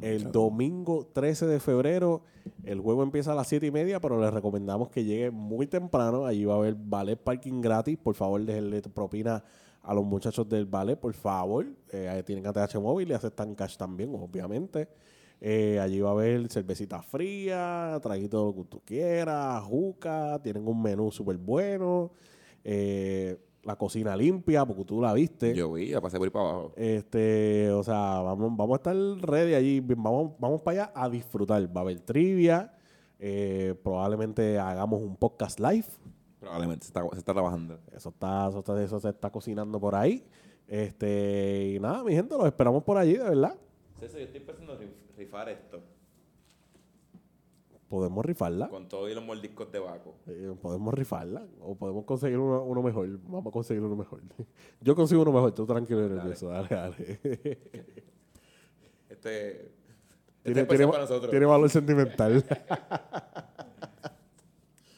el 0.00 0.30
domingo 0.30 1.08
13 1.12 1.46
de 1.46 1.60
febrero. 1.60 2.22
El 2.64 2.80
juego 2.80 3.02
empieza 3.02 3.32
a 3.32 3.34
las 3.34 3.48
7 3.48 3.66
y 3.66 3.70
media, 3.70 4.00
pero 4.00 4.20
les 4.20 4.32
recomendamos 4.32 4.88
que 4.88 5.04
llegue 5.04 5.30
muy 5.30 5.66
temprano. 5.66 6.26
Allí 6.26 6.44
va 6.44 6.54
a 6.54 6.58
haber 6.58 6.74
ballet 6.74 7.16
parking 7.16 7.60
gratis. 7.60 7.98
Por 7.98 8.14
favor, 8.14 8.44
déjenle 8.44 8.80
tu 8.82 8.90
propina 8.90 9.42
a 9.82 9.94
los 9.94 10.04
muchachos 10.04 10.48
del 10.48 10.66
ballet, 10.66 10.96
por 10.96 11.12
favor. 11.12 11.66
Eh, 11.90 12.08
ahí 12.08 12.22
tienen 12.22 12.46
ATH 12.46 12.76
móvil 12.76 13.10
y 13.10 13.12
aceptan 13.14 13.54
cash 13.54 13.76
también, 13.76 14.14
obviamente. 14.14 14.88
Eh, 15.40 15.78
allí 15.80 16.00
va 16.00 16.10
a 16.10 16.12
haber 16.12 16.48
cervecita 16.48 17.02
fría, 17.02 17.98
traguito 18.02 18.46
lo 18.46 18.54
que 18.54 18.68
tú 18.68 18.80
quieras, 18.84 19.62
juca, 19.64 20.40
tienen 20.42 20.66
un 20.66 20.80
menú 20.80 21.10
súper 21.10 21.36
bueno. 21.36 22.12
Eh, 22.68 23.38
la 23.62 23.76
cocina 23.76 24.16
limpia, 24.16 24.64
porque 24.66 24.84
tú 24.84 25.00
la 25.00 25.12
viste. 25.12 25.54
Yo 25.54 25.72
vi, 25.72 25.90
la 25.90 26.00
pasé 26.00 26.18
por 26.18 26.26
ahí 26.26 26.30
para 26.30 26.44
abajo. 26.48 26.72
Este, 26.76 27.70
o 27.70 27.82
sea, 27.84 28.20
vamos, 28.20 28.56
vamos 28.56 28.72
a 28.72 28.76
estar 28.76 28.96
ready 29.28 29.54
allí. 29.54 29.80
Vamos, 29.80 30.32
vamos 30.38 30.62
para 30.62 30.82
allá 30.84 30.92
a 30.94 31.08
disfrutar. 31.08 31.64
Va 31.76 31.80
a 31.80 31.84
haber 31.84 32.00
trivia. 32.00 32.72
eh, 33.18 33.74
probablemente 33.82 34.58
hagamos 34.58 35.00
un 35.00 35.16
podcast 35.16 35.60
live. 35.60 35.86
Probablemente 36.40 36.86
se 36.86 36.90
está, 36.90 37.08
se 37.12 37.18
está 37.18 37.32
trabajando. 37.32 37.78
Eso 37.94 38.08
está, 38.10 38.48
eso 38.48 38.58
está, 38.58 38.82
eso 38.82 39.00
se 39.00 39.08
está 39.10 39.30
cocinando 39.30 39.78
por 39.80 39.94
ahí. 39.94 40.24
Este, 40.68 41.74
y 41.76 41.78
nada, 41.80 42.02
mi 42.02 42.12
gente, 42.14 42.36
los 42.36 42.46
esperamos 42.46 42.82
por 42.82 42.98
allí, 42.98 43.14
de 43.14 43.24
verdad. 43.24 43.56
César, 44.00 44.18
yo 44.18 44.26
estoy 44.26 44.40
pensando 44.40 44.74
en 44.80 44.92
rifar 45.16 45.48
esto. 45.48 45.80
Podemos 47.88 48.24
rifarla. 48.24 48.68
Con 48.68 48.88
todos 48.88 49.08
los 49.12 49.24
mordiscos 49.24 49.70
de 49.70 49.78
Baco. 49.78 50.16
Eh, 50.26 50.52
podemos 50.60 50.92
rifarla. 50.92 51.46
O 51.60 51.76
podemos 51.76 52.04
conseguir 52.04 52.38
uno, 52.38 52.62
uno, 52.64 52.82
mejor. 52.82 53.08
Vamos 53.22 53.46
a 53.46 53.50
conseguir 53.52 53.82
uno 53.82 53.94
mejor. 53.94 54.22
Yo 54.80 54.96
consigo 54.96 55.22
uno 55.22 55.30
mejor. 55.30 55.52
Tú 55.52 55.64
tranquilo 55.66 56.04
y 56.04 56.08
nervioso. 56.08 56.48
Dale, 56.48 56.68
dale. 56.68 57.20
Este. 59.08 59.72
Tiene, 60.42 60.60
este 60.62 60.76
tiene, 60.76 60.90
para 60.90 61.02
nosotros. 61.02 61.30
tiene 61.30 61.46
valor 61.46 61.70
sentimental. 61.70 62.44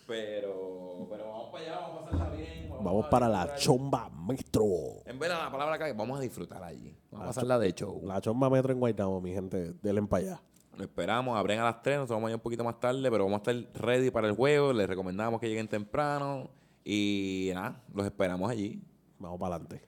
pero, 0.07 1.07
pero 1.09 1.28
vamos 1.30 1.51
para 1.53 1.64
allá, 1.64 1.78
vamos 1.80 2.03
a 2.03 2.05
pasarla 2.05 2.36
bien. 2.36 2.68
Vamos, 2.82 3.07
para 3.07 3.28
la 3.28 3.55
chomba 3.55 4.11
metro. 4.11 4.64
En 5.07 5.18
vez 5.18 5.30
de 5.30 5.36
la 5.36 5.51
palabra 5.51 5.78
que 5.78 5.93
vamos 5.93 6.18
a 6.18 6.22
disfrutar 6.22 6.62
allí. 6.62 6.95
Vamos 7.11 7.24
a 7.24 7.28
pasarla 7.28 7.59
de 7.59 7.72
show. 7.72 8.01
La 8.05 8.20
chomba 8.20 8.51
metro 8.51 8.72
en 8.72 8.80
Guaynabo, 8.80 9.20
mi 9.20 9.32
gente. 9.32 9.74
Denle 9.82 10.03
para 10.03 10.22
allá. 10.22 10.43
Lo 10.79 10.85
esperamos, 10.85 11.37
abren 11.37 11.59
a 11.59 11.64
las 11.64 11.83
3, 11.83 11.99
nos 11.99 12.09
vamos 12.09 12.29
a 12.29 12.31
ir 12.31 12.37
un 12.37 12.41
poquito 12.41 12.62
más 12.62 12.79
tarde, 12.79 13.11
pero 13.11 13.24
vamos 13.24 13.43
a 13.45 13.51
estar 13.51 13.83
ready 13.83 14.12
para 14.12 14.29
el 14.29 14.37
juego. 14.37 14.72
Les 14.72 14.89
recomendamos 14.89 15.41
que 15.41 15.49
lleguen 15.49 15.66
temprano. 15.66 16.49
Y 16.85 17.51
nada, 17.53 17.83
los 17.93 18.07
esperamos 18.07 18.49
allí. 18.49 18.81
Vamos 19.18 19.41
para 19.41 19.57
adelante. 19.57 19.83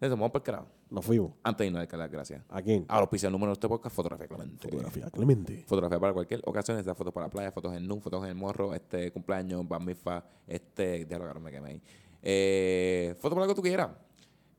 Vamos 0.00 0.30
para 0.30 0.38
el 0.38 0.42
carajo. 0.42 0.66
Nos 0.88 1.04
fuimos. 1.04 1.32
Antes 1.42 1.58
de 1.58 1.66
irnos, 1.66 1.92
las 1.92 2.10
gracias. 2.10 2.42
¿A 2.48 2.62
quién? 2.62 2.86
A 2.88 2.96
los 2.96 3.08
oficiales 3.08 3.32
número 3.32 3.50
de 3.50 3.52
este 3.52 3.68
podcast, 3.68 3.94
Fotografía 3.94 4.26
Clemente. 4.26 4.66
Fotografía 4.66 5.10
Clemente. 5.10 5.64
Fotografía 5.66 6.00
para 6.00 6.14
cualquier 6.14 6.40
ocasión, 6.46 6.82
sea 6.82 6.94
fotos 6.94 7.12
para 7.12 7.26
la 7.26 7.30
playa, 7.30 7.52
fotos 7.52 7.76
en 7.76 7.86
NUM, 7.86 8.00
fotos 8.00 8.24
en 8.24 8.30
el 8.30 8.34
morro, 8.34 8.74
este 8.74 9.12
cumpleaños, 9.12 9.68
bamifa, 9.68 10.24
este, 10.46 11.04
diálogo, 11.04 11.38
me 11.38 11.50
quemé 11.50 11.68
ahí. 11.68 11.82
Eh, 12.22 13.14
fotos 13.18 13.34
para 13.36 13.46
lo 13.46 13.52
que 13.52 13.56
tú 13.56 13.62
quieras. 13.62 13.90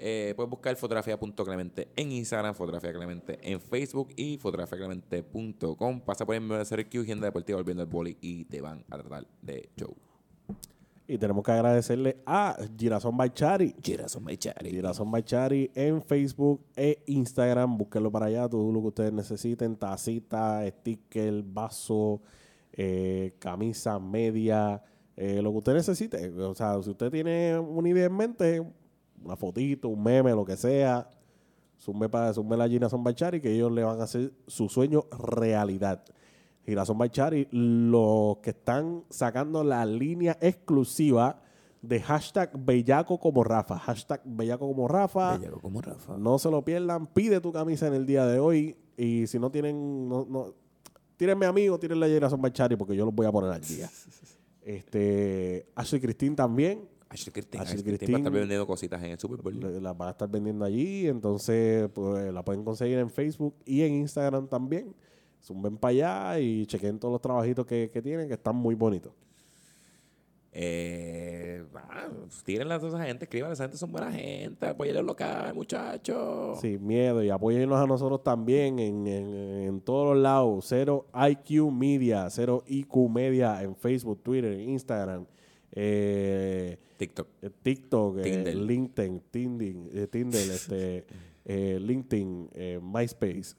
Eh, 0.03 0.33
puedes 0.35 0.49
buscar 0.49 0.75
fotografía.clemente 0.75 1.89
en 1.95 2.11
Instagram, 2.11 2.55
fotografía 2.55 2.91
clemente 2.91 3.37
en 3.43 3.61
Facebook 3.61 4.09
y 4.15 4.39
fotografiaclemente.com. 4.39 6.01
Pasa 6.01 6.25
por 6.25 6.33
el 6.33 6.41
medio 6.41 6.55
de 6.55 6.61
hacer 6.63 6.89
Q, 6.89 7.01
agenda 7.01 7.27
deportiva, 7.27 7.57
volviendo 7.57 7.83
al 7.83 7.87
boli 7.87 8.17
y 8.19 8.45
te 8.45 8.61
van 8.61 8.83
a 8.89 8.97
tratar 8.97 9.27
de 9.43 9.69
show. 9.77 9.95
Y 11.07 11.19
tenemos 11.19 11.43
que 11.43 11.51
agradecerle 11.51 12.17
a 12.25 12.57
Girasón 12.75 13.15
Baichari. 13.15 13.75
Girasón 13.83 14.25
Baichari. 14.25 14.71
Girasón 14.71 15.11
Baichari 15.11 15.69
en 15.75 16.01
Facebook 16.01 16.65
e 16.75 17.03
Instagram. 17.05 17.77
Búsquenlo 17.77 18.11
para 18.11 18.25
allá, 18.25 18.49
todo 18.49 18.71
lo 18.71 18.81
que 18.81 18.87
ustedes 18.87 19.13
necesiten. 19.13 19.75
Tacita, 19.75 20.67
sticker, 20.67 21.43
vaso, 21.43 22.21
eh, 22.73 23.35
camisa, 23.37 23.99
media, 23.99 24.81
eh, 25.15 25.43
lo 25.43 25.51
que 25.51 25.57
usted 25.57 25.73
necesite. 25.73 26.27
O 26.29 26.55
sea, 26.55 26.81
si 26.81 26.89
usted 26.89 27.11
tiene 27.11 27.59
una 27.59 27.89
idea 27.89 28.05
en 28.05 28.17
mente, 28.17 28.63
una 29.23 29.35
fotito, 29.35 29.89
un 29.89 30.03
meme, 30.03 30.31
lo 30.31 30.45
que 30.45 30.57
sea. 30.57 31.09
Zumbe, 31.79 32.09
para, 32.09 32.33
zumbe 32.33 32.55
la 32.57 32.67
Gina 32.67 32.87
Bachari, 32.91 33.41
que 33.41 33.51
ellos 33.51 33.71
le 33.71 33.83
van 33.83 33.99
a 33.99 34.03
hacer 34.03 34.33
su 34.47 34.69
sueño 34.69 35.05
realidad. 35.11 36.03
Girasón 36.65 36.97
Bachari, 36.97 37.47
los 37.51 38.37
que 38.37 38.51
están 38.51 39.03
sacando 39.09 39.63
la 39.63 39.85
línea 39.85 40.37
exclusiva 40.41 41.41
de 41.81 41.99
hashtag 41.99 42.51
Bellaco 42.53 43.19
como 43.19 43.43
Rafa. 43.43 43.79
Hashtag 43.79 44.21
Bellaco 44.25 44.67
como 44.67 44.87
Rafa. 44.87 45.37
Bellaco 45.37 45.59
como 45.59 45.81
Rafa. 45.81 46.17
No 46.17 46.37
se 46.37 46.51
lo 46.51 46.63
pierdan. 46.63 47.07
Pide 47.07 47.41
tu 47.41 47.51
camisa 47.51 47.87
en 47.87 47.95
el 47.95 48.05
día 48.05 48.27
de 48.27 48.39
hoy. 48.39 48.77
Y 48.95 49.25
si 49.25 49.39
no 49.39 49.49
tienen, 49.49 50.07
no, 50.07 50.27
no, 50.29 50.53
tírenme 51.17 51.47
amigo, 51.47 51.79
tírenle 51.79 52.05
a 52.05 52.09
Girasón 52.09 52.41
Bachari 52.41 52.75
porque 52.75 52.95
yo 52.95 53.05
los 53.05 53.15
voy 53.15 53.25
a 53.25 53.31
poner 53.31 53.51
al 53.51 53.61
día. 53.61 53.89
este, 54.61 55.67
Ashley 55.73 55.99
Cristín 55.99 56.35
también 56.35 56.87
Ashley 57.11 57.33
Christine. 57.33 57.63
Ashley 57.63 57.83
Christine 57.83 58.11
va 58.13 58.17
a 58.17 58.19
estar 58.19 58.33
vendiendo 58.33 58.65
cositas 58.65 59.03
en 59.03 59.11
el 59.11 59.19
Super 59.19 59.41
Bowl. 59.41 59.83
Las 59.83 59.93
va 59.93 60.07
a 60.07 60.11
estar 60.11 60.29
vendiendo 60.29 60.63
allí, 60.63 61.07
entonces 61.07 61.89
pues, 61.93 62.33
la 62.33 62.43
pueden 62.43 62.63
conseguir 62.63 62.99
en 62.99 63.09
Facebook 63.09 63.55
y 63.65 63.81
en 63.81 63.95
Instagram 63.95 64.47
también. 64.47 64.95
Zumben 65.43 65.75
para 65.77 65.89
allá 65.89 66.39
y 66.39 66.65
chequen 66.67 66.99
todos 66.99 67.11
los 67.11 67.21
trabajitos 67.21 67.65
que, 67.65 67.89
que 67.91 68.01
tienen, 68.01 68.27
que 68.27 68.35
están 68.35 68.55
muy 68.55 68.75
bonitos. 68.75 69.11
Eh, 70.53 71.63
ah, 71.75 72.09
tírenle 72.43 72.73
a 72.73 72.79
toda 72.79 72.97
esa 72.97 73.05
gente, 73.05 73.23
escriban, 73.23 73.51
esa 73.51 73.63
gente 73.63 73.77
son 73.77 73.91
buena 73.91 74.11
gente, 74.11 74.67
apoyen 74.67 74.95
los 74.95 75.05
local, 75.05 75.53
muchachos. 75.53 76.59
Sin 76.59 76.85
miedo, 76.85 77.23
y 77.23 77.29
apóyennos 77.29 77.79
a 77.79 77.87
nosotros 77.87 78.21
también 78.21 78.79
en, 78.79 79.07
en, 79.07 79.35
en, 79.35 79.81
todos 79.81 80.13
los 80.13 80.23
lados. 80.23 80.65
Cero 80.67 81.07
IQ 81.13 81.71
Media, 81.71 82.29
Cero 82.29 82.63
IQ 82.67 83.09
Media 83.09 83.63
en 83.63 83.75
Facebook, 83.75 84.21
Twitter, 84.21 84.59
Instagram. 84.59 85.25
Eh, 85.73 86.77
TikTok. 86.97 87.27
Eh, 87.41 87.49
TikTok, 87.61 88.17
eh, 88.19 88.55
LinkedIn, 88.55 89.21
Tinder, 89.31 90.07
Tinder 90.07 90.51
este, 90.51 91.05
LinkedIn, 91.79 92.49
MySpace, 92.81 93.55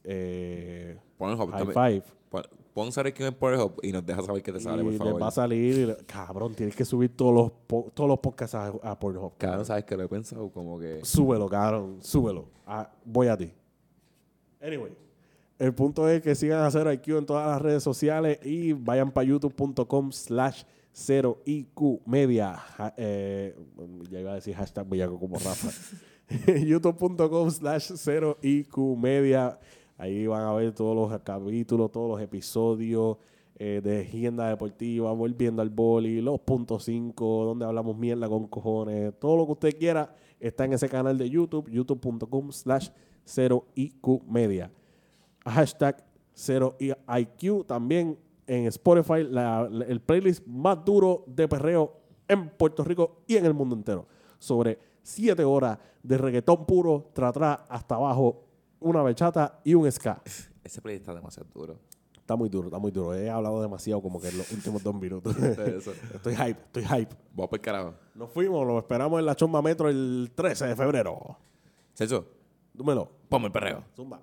Pornhub, 1.17 1.51
High 1.51 1.73
Five. 1.73 2.03
Pon 2.73 2.91
saber 2.91 3.13
quién 3.13 3.29
es 3.29 3.35
Pornhub 3.35 3.81
y 3.83 3.93
nos 3.93 4.05
deja 4.07 4.23
saber 4.23 4.43
qué 4.43 4.51
te 4.53 4.61
sale, 4.61 4.83
por 4.83 4.95
favor. 4.95 5.23
va 5.23 5.29
a 5.29 5.31
salir, 5.31 5.95
cabrón, 6.07 6.55
tienes 6.55 6.75
que 6.75 6.87
subir 6.87 7.15
todos 7.15 7.35
los, 7.35 7.93
todos 7.93 8.09
los 8.09 8.19
podcasts 8.19 8.55
a, 8.55 8.69
a 8.69 8.99
Pornhub. 8.99 9.37
Cabrón, 9.37 9.67
sabes 9.67 9.85
que 9.85 9.97
lo 9.97 10.05
he 10.05 10.09
pensado 10.09 10.51
como 10.51 10.79
que. 10.79 11.01
Súbelo, 11.03 11.49
cabrón, 11.49 11.99
súbelo. 12.01 12.49
Ah, 12.67 12.91
voy 13.05 13.29
a 13.29 13.37
ti. 13.37 13.53
Anyway. 14.61 14.93
El 15.59 15.75
punto 15.75 16.09
es 16.09 16.23
que 16.23 16.35
sigan 16.35 16.65
a 16.65 16.71
Cero 16.71 16.93
IQ 16.93 17.19
en 17.19 17.27
todas 17.27 17.47
las 17.47 17.63
redes 17.63 17.83
sociales 17.83 18.39
y 18.43 18.73
vayan 18.73 19.13
para 19.13 19.25
youtube.com 19.25 20.11
slash 20.11 20.65
Cero 20.93 21.43
IQ 21.45 22.03
Media. 22.07 22.59
Eh, 22.97 23.57
ya 24.11 24.21
iba 24.21 24.33
a 24.33 24.35
decir 24.35 24.55
hashtag 24.55 24.89
bellaco 24.89 25.19
como 25.19 25.37
Rafa. 25.37 25.71
youtube.com 26.47 27.51
slash 27.51 27.93
Cero 27.97 28.39
IQ 28.43 28.97
Media. 28.97 29.59
Ahí 29.99 30.27
van 30.27 30.43
a 30.43 30.53
ver 30.53 30.73
todos 30.73 30.97
los 30.97 31.21
capítulos, 31.21 31.91
todos 31.93 32.11
los 32.11 32.21
episodios 32.21 33.19
eh, 33.59 33.81
de 33.83 34.01
Agenda 34.01 34.49
Deportiva, 34.49 35.13
volviendo 35.13 35.63
al 35.63 35.71
boli, 35.71 36.21
los 36.21 36.41
puntos 36.41 36.85
5, 36.85 37.45
donde 37.45 37.65
hablamos 37.65 37.97
mierda 37.97 38.29
con 38.29 38.47
cojones. 38.47 39.13
Todo 39.19 39.37
lo 39.37 39.47
que 39.47 39.53
usted 39.53 39.79
quiera 39.79 40.15
está 40.41 40.65
en 40.65 40.73
ese 40.73 40.89
canal 40.89 41.17
de 41.19 41.31
YouTube, 41.31 41.71
youtube.com 41.71 42.51
slash 42.51 42.89
Cero 43.25 43.67
IQ 43.75 44.23
Media. 44.29 44.71
Hashtag 45.45 46.05
Cero 46.35 46.77
IQ 46.81 47.65
también 47.67 48.19
en 48.57 48.67
Spotify 48.67 49.27
el 49.89 50.01
playlist 50.01 50.47
más 50.47 50.85
duro 50.85 51.25
de 51.27 51.49
perreo 51.49 51.97
en 52.29 52.51
Puerto 52.51 52.85
Rico 52.85 53.23
y 53.27 53.37
en 53.37 53.47
el 53.47 53.55
mundo 53.55 53.75
entero. 53.75 54.07
Sobre 54.39 54.79
siete 55.03 55.43
horas 55.43 55.79
de 56.03 56.19
reggaetón 56.19 56.67
puro, 56.67 57.11
tra, 57.15 57.33
tra 57.33 57.55
hasta 57.69 57.95
abajo, 57.95 58.45
una 58.81 59.01
bachata 59.01 59.61
y 59.65 59.75
un 59.75 59.91
ska. 59.91 60.21
Ese 60.65 60.83
playlist 60.83 61.03
está 61.03 61.15
demasiado 61.15 61.49
duro. 61.55 61.79
Está 62.15 62.37
muy 62.37 62.49
duro, 62.49 62.69
está 62.69 62.79
muy 62.79 62.91
duro. 62.91 63.15
He 63.15 63.31
hablado 63.31 63.61
demasiado 63.63 64.01
como 64.03 64.21
que 64.21 64.29
en 64.29 64.39
los 64.39 64.53
últimos 64.53 64.83
dos 64.83 64.95
minutos. 64.95 65.35
estoy 66.15 66.37
hype, 66.37 66.61
estoy 66.61 66.85
hype. 66.85 67.15
Vamos 67.35 67.49
por 67.49 67.61
carajo. 67.61 67.95
Nos 68.15 68.31
fuimos, 68.31 68.67
lo 68.67 68.79
esperamos 68.79 69.19
en 69.19 69.27
la 69.27 69.35
Chomba 69.35 69.63
Metro 69.63 69.89
el 69.89 70.31
13 70.35 70.67
de 70.67 70.77
febrero. 70.77 71.39
Celso. 71.95 72.27
Dúmelo. 72.75 73.09
Ponme 73.29 73.47
el 73.47 73.53
perreo. 73.53 73.85
Zumba. 73.97 74.21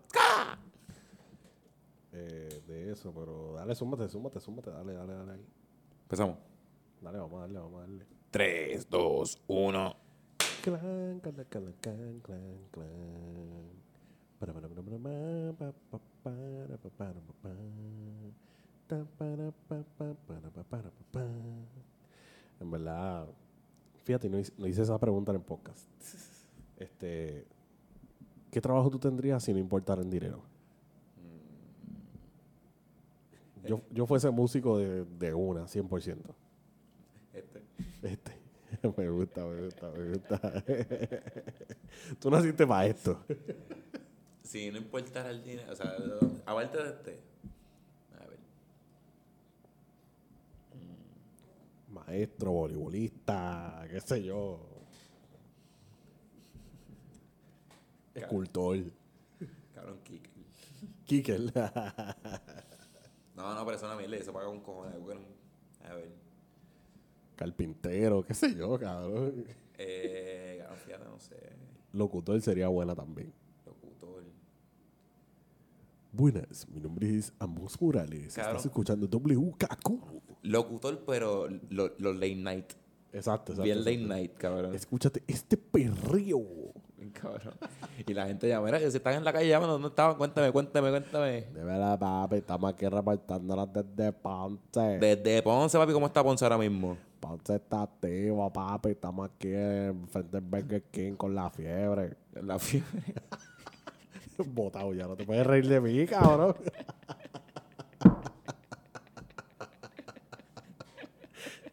Eh, 2.12 2.59
eso, 2.90 3.14
pero 3.14 3.54
dale, 3.54 3.76
súmate, 3.76 4.10
súmate, 4.10 4.40
súmate, 4.40 4.72
dale, 4.72 4.94
dale, 4.94 5.14
dale 5.14 5.32
ahí. 5.34 5.46
Empezamos. 6.04 6.38
Dale, 7.02 7.18
vamos 7.18 7.38
a 7.38 7.42
darle, 7.42 7.60
vamos 7.60 7.78
a 7.78 7.82
darle. 7.82 8.06
3, 8.32 8.90
2, 8.90 9.44
1. 9.48 9.96
Clan, 10.62 11.20
clan, 11.22 11.46
clan, 11.50 11.74
clan, 11.82 12.20
clan, 12.22 12.58
clan. 12.72 13.80
Para, 14.40 14.54
para, 14.54 14.68
para, 14.70 14.84
para, 14.84 14.98
para, 14.98 15.74
para, 15.74 15.74
para, 19.18 19.52
para, 20.28 20.64
para, 20.64 20.92
para, 21.12 21.30
En 22.60 22.72
verdad, 22.72 23.28
fíjate, 24.04 24.30
no 24.30 24.40
hice, 24.40 24.54
no 24.58 24.68
hice 24.68 24.82
esa 24.82 24.98
pregunta 24.98 25.32
en 25.32 25.38
el 25.38 25.44
podcast. 25.44 25.88
Este, 26.78 27.46
¿Qué 28.52 28.62
trabajo 28.62 28.90
tú 28.90 29.00
tendrías 29.00 29.44
si 29.44 29.54
no 29.54 29.60
importara 29.60 30.02
el 30.02 30.10
dinero? 30.10 30.49
Yo, 33.68 33.82
yo 33.92 34.06
fuese 34.06 34.30
músico 34.30 34.78
de, 34.78 35.06
de 35.06 35.34
una, 35.34 35.64
100%. 35.64 36.18
Este. 37.34 37.64
Este. 38.02 38.40
me 38.98 39.10
gusta, 39.10 39.46
me 39.46 39.66
gusta, 39.66 39.92
me 39.92 40.10
gusta. 40.10 40.64
Tú 42.20 42.30
naciste 42.30 42.66
para 42.66 42.86
esto. 42.88 43.24
Sí, 44.42 44.72
no 44.72 44.80
importa 44.80 45.30
el 45.30 45.44
dinero. 45.44 45.72
O 45.72 45.76
sea, 45.76 45.94
aparte 46.44 46.82
de 46.82 46.90
este. 46.90 47.20
A 48.20 48.26
ver. 48.26 48.40
Maestro, 51.90 52.52
voleibolista, 52.54 53.86
qué 53.92 54.02
sé 54.02 54.24
yo. 54.24 54.60
Escultor. 58.16 58.80
Cabrón, 59.76 60.00
Kikel. 60.04 60.46
Kikel. 61.06 61.54
No, 63.40 63.56
no, 63.56 63.66
pero 63.66 63.78
eso 63.78 63.86
es 63.86 63.92
una 63.92 63.98
mierda. 64.00 64.18
Eso 64.18 64.34
paga 64.34 64.50
un 64.50 64.60
cojón. 64.60 64.92
A 65.90 65.94
ver. 65.94 66.10
Carpintero, 67.36 68.22
qué 68.26 68.34
sé 68.34 68.54
yo, 68.54 68.78
cabrón. 68.78 69.46
Eh, 69.78 70.62
fíjate, 70.86 71.06
no 71.06 71.20
sé. 71.20 71.38
Locutor 71.94 72.42
sería 72.42 72.68
buena 72.68 72.94
también. 72.94 73.32
Locutor. 73.66 74.24
Buenas, 76.12 76.68
mi 76.68 76.82
nombre 76.82 77.16
es 77.18 77.32
Amos 77.40 77.82
Morales. 77.82 78.38
Estás 78.38 78.66
escuchando 78.66 79.08
WKQ. 79.08 80.22
Locutor, 80.44 81.06
pero 81.06 81.48
lo- 81.70 81.94
los 81.98 82.16
late 82.16 82.36
night. 82.36 82.74
Exacto, 83.14 83.54
exacto. 83.54 83.64
Bien 83.64 83.80
late 83.80 83.98
night, 83.98 84.34
cabrón. 84.38 84.76
Escúchate 84.76 85.24
este 85.28 85.56
perrío. 85.56 86.40
Bien 87.00 87.12
cabrón. 87.22 87.54
Y 88.06 88.14
la 88.14 88.28
gente 88.28 88.48
llama, 88.48 88.66
mira, 88.66 88.80
si 88.80 88.86
están 88.86 89.14
en 89.14 89.24
la 89.24 89.32
calle 89.32 89.48
llamando, 89.48 89.74
¿dónde 89.74 89.88
estaban? 89.88 90.18
Cuéntame, 90.18 90.52
cuéntame, 90.52 90.90
cuéntame. 90.90 91.42
De 91.54 91.64
verdad, 91.64 91.98
papi, 91.98 92.36
estamos 92.38 92.74
aquí 92.74 92.88
reportándolas 92.88 93.70
desde 93.72 94.12
Ponce. 94.12 95.00
Desde 95.00 95.42
Ponce, 95.42 95.78
papi, 95.78 95.94
¿cómo 95.94 96.08
está 96.08 96.22
Ponce 96.24 96.44
ahora 96.44 96.58
mismo? 96.58 96.98
Ponce 97.22 97.56
está 97.56 97.84
activo, 97.84 98.52
papi. 98.52 98.90
Estamos 98.90 99.30
aquí 99.30 99.54
frente 100.10 100.38
al 100.38 100.44
Burger 100.44 100.84
King 100.92 101.14
con 101.14 101.34
la 101.34 101.50
fiebre. 101.50 102.18
La 102.34 102.60
fiebre. 102.60 103.14
Botado 104.46 104.94
ya, 104.94 105.08
no 105.08 105.16
te 105.16 105.26
puedes 105.26 105.46
reír 105.46 105.68
de 105.68 105.80
mí, 105.82 106.06
cabrón. 106.06 106.56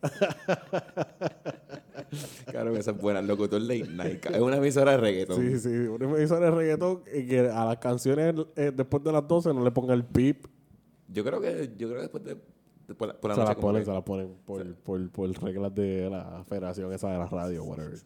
Claro 2.56 2.72
que 2.72 2.78
esa 2.78 2.92
es 2.92 2.96
buena. 2.96 3.20
Locutor 3.20 3.60
late 3.60 3.86
night. 3.86 4.24
Es 4.24 4.40
una 4.40 4.56
emisora 4.56 4.92
de 4.92 4.96
reggaeton. 4.96 5.36
Sí, 5.36 5.58
sí, 5.58 5.68
una 5.68 6.06
emisora 6.06 6.46
de 6.46 6.52
reggaetón 6.52 7.02
y 7.14 7.26
que 7.26 7.40
a 7.40 7.66
las 7.66 7.76
canciones 7.76 8.34
eh, 8.56 8.72
después 8.74 9.04
de 9.04 9.12
las 9.12 9.28
12 9.28 9.52
no 9.52 9.62
le 9.62 9.70
ponga 9.72 9.92
el 9.92 10.06
pip. 10.06 10.46
Yo 11.06 11.22
creo 11.22 11.38
que, 11.38 11.74
yo 11.76 11.86
creo 11.86 11.96
que 11.96 12.00
después 12.00 12.24
de, 12.24 12.34
por 12.94 13.08
la, 13.08 13.20
por 13.20 13.28
la 13.28 13.34
Se 13.34 13.42
las 13.42 13.56
ponen, 13.56 13.84
se 13.84 13.92
las 13.92 14.02
ponen 14.02 14.34
por, 14.46 14.74
por, 14.76 15.10
por 15.10 15.42
reglas 15.42 15.74
de 15.74 16.08
la 16.08 16.44
federación 16.48 16.90
esa 16.94 17.10
de 17.10 17.18
la 17.18 17.26
radio, 17.26 17.62
whatever. 17.62 17.98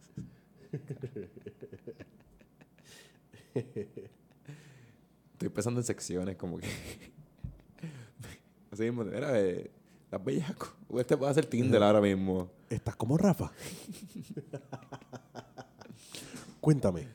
Estoy 5.32 5.48
pensando 5.54 5.78
en 5.78 5.86
secciones 5.86 6.34
como 6.34 6.58
que. 6.58 6.66
Así 8.72 8.82
mismo, 8.82 9.04
era 9.04 9.30
de 9.30 9.70
las 10.10 10.24
bellacos. 10.24 10.79
Este 10.98 11.16
puede 11.16 11.30
hacer 11.30 11.46
Tinder 11.46 11.82
ahora 11.82 12.00
mismo. 12.00 12.50
¿Estás 12.68 12.96
como 12.96 13.16
Rafa? 13.16 13.52
Cuéntame. 16.60 17.08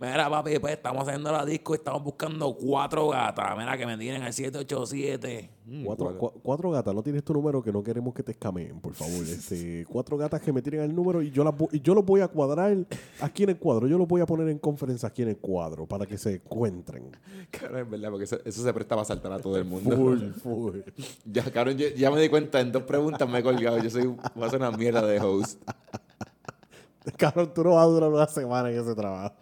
Mira, 0.00 0.28
papi, 0.28 0.58
pues 0.58 0.74
estamos 0.74 1.06
haciendo 1.06 1.30
la 1.30 1.44
disco 1.44 1.74
y 1.74 1.76
estamos 1.76 2.02
buscando 2.02 2.52
cuatro 2.56 3.08
gatas. 3.08 3.56
Mira, 3.56 3.78
que 3.78 3.86
me 3.86 3.96
tienen 3.96 4.22
al 4.22 4.32
787. 4.32 5.48
Mm, 5.74 5.84
Cuatro, 5.86 6.04
cuatro. 6.18 6.20
cua- 6.38 6.42
cuatro 6.42 6.70
gatas, 6.70 6.94
no 6.94 7.02
tienes 7.02 7.24
tu 7.24 7.32
número 7.32 7.62
que 7.62 7.72
no 7.72 7.82
queremos 7.82 8.12
que 8.12 8.22
te 8.22 8.32
escameen, 8.32 8.78
por 8.80 8.92
favor. 8.92 9.12
Este, 9.28 9.86
cuatro 9.88 10.18
gatas 10.18 10.42
que 10.42 10.52
me 10.52 10.60
tiren 10.60 10.82
el 10.82 10.94
número 10.94 11.22
y 11.22 11.30
yo, 11.30 11.42
las 11.44 11.54
y 11.72 11.80
yo 11.80 11.94
los 11.94 12.04
voy 12.04 12.20
a 12.20 12.28
cuadrar 12.28 12.76
aquí 13.20 13.44
en 13.44 13.50
el 13.50 13.56
cuadro. 13.56 13.86
Yo 13.86 13.96
los 13.96 14.06
voy 14.06 14.20
a 14.20 14.26
poner 14.26 14.48
en 14.50 14.58
conferencia 14.58 15.08
aquí 15.08 15.22
en 15.22 15.28
el 15.30 15.38
cuadro 15.38 15.86
para 15.86 16.04
que 16.04 16.18
se 16.18 16.34
encuentren. 16.34 17.04
Cabrón, 17.50 17.80
es 17.84 17.90
verdad, 17.90 18.10
porque 18.10 18.24
eso, 18.24 18.38
eso 18.44 18.62
se 18.62 18.72
presta 18.74 18.94
para 18.96 19.06
saltar 19.06 19.32
a 19.32 19.38
todo 19.38 19.56
el 19.56 19.64
mundo. 19.64 19.96
Full, 19.96 20.20
full. 20.42 20.76
Ya, 21.24 21.42
cabrón, 21.50 21.78
yo- 21.78 21.88
ya 21.96 22.10
me 22.10 22.20
di 22.20 22.28
cuenta, 22.28 22.60
en 22.60 22.70
dos 22.70 22.82
preguntas 22.82 23.26
me 23.26 23.38
he 23.38 23.42
colgado. 23.42 23.78
Yo 23.82 23.88
soy, 23.88 24.06
voy 24.06 24.44
a 24.44 24.50
ser 24.50 24.58
una 24.60 24.72
mierda 24.72 25.06
de 25.06 25.18
host. 25.20 25.62
Cabrón, 27.16 27.50
tú 27.54 27.64
no 27.64 27.74
vas 27.74 27.84
a 27.84 27.88
durar 27.88 28.10
una 28.10 28.26
semana 28.28 28.70
en 28.70 28.78
ese 28.80 28.94
trabajo. 28.94 29.34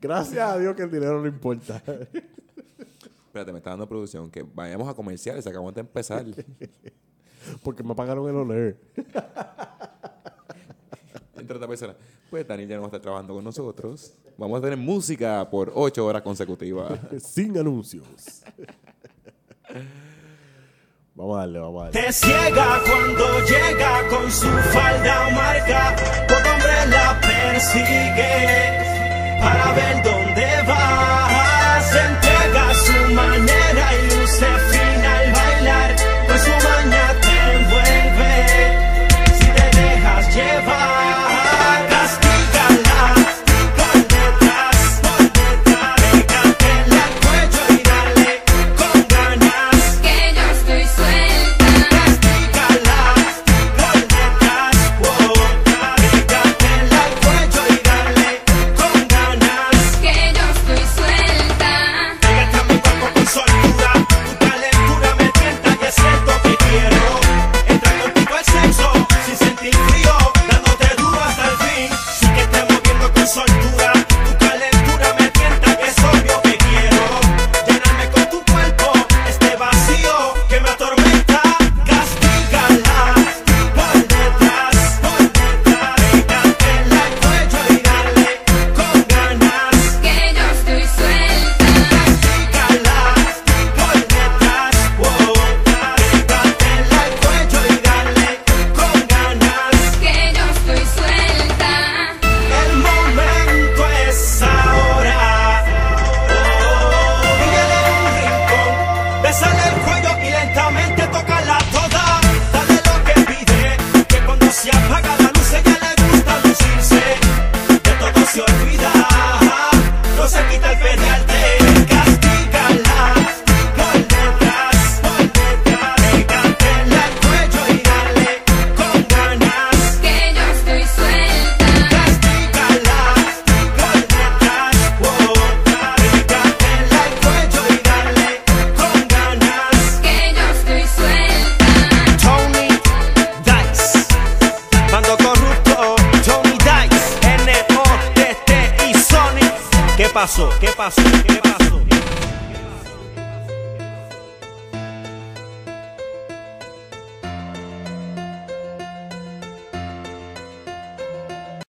Gracias 0.00 0.50
a 0.50 0.58
Dios 0.58 0.74
que 0.74 0.82
el 0.82 0.90
dinero 0.90 1.20
no 1.20 1.26
importa. 1.28 1.82
Espérate, 3.34 3.50
me 3.50 3.58
está 3.58 3.70
dando 3.70 3.88
producción. 3.88 4.30
Que 4.30 4.44
vayamos 4.44 4.88
a 4.88 4.94
comerciales, 4.94 5.44
acabamos 5.44 5.74
de 5.74 5.80
empezar. 5.80 6.24
Porque 7.64 7.82
me 7.82 7.92
pagaron 7.92 8.28
el 8.28 8.36
honor. 8.36 8.76
Entre 11.36 11.56
otra 11.56 11.66
persona. 11.66 11.96
Pues 12.30 12.46
Daniel 12.46 12.68
ya 12.68 12.76
no 12.76 12.82
va 12.82 12.86
a 12.86 12.90
estar 12.90 13.00
trabajando 13.00 13.34
con 13.34 13.42
nosotros. 13.42 14.14
Vamos 14.38 14.60
a 14.60 14.62
tener 14.62 14.78
música 14.78 15.50
por 15.50 15.72
ocho 15.74 16.06
horas 16.06 16.22
consecutivas. 16.22 16.96
Sin 17.18 17.58
anuncios. 17.58 18.44
Vamos 21.16 21.36
a 21.36 21.40
darle, 21.40 21.58
vamos 21.58 21.82
a 21.82 21.86
darle. 21.86 22.02
Te 22.02 22.12
ciega 22.12 22.82
cuando 22.86 23.40
llega 23.40 24.08
con 24.10 24.30
su 24.30 24.46
falda 24.46 25.30
marca. 25.30 25.96
Todo 26.28 26.38
hombre 26.38 26.86
la 26.88 27.20
persigue 27.20 28.78
para 29.40 29.72
ver 29.74 30.04
dónde 30.04 30.23
steps 34.34 34.73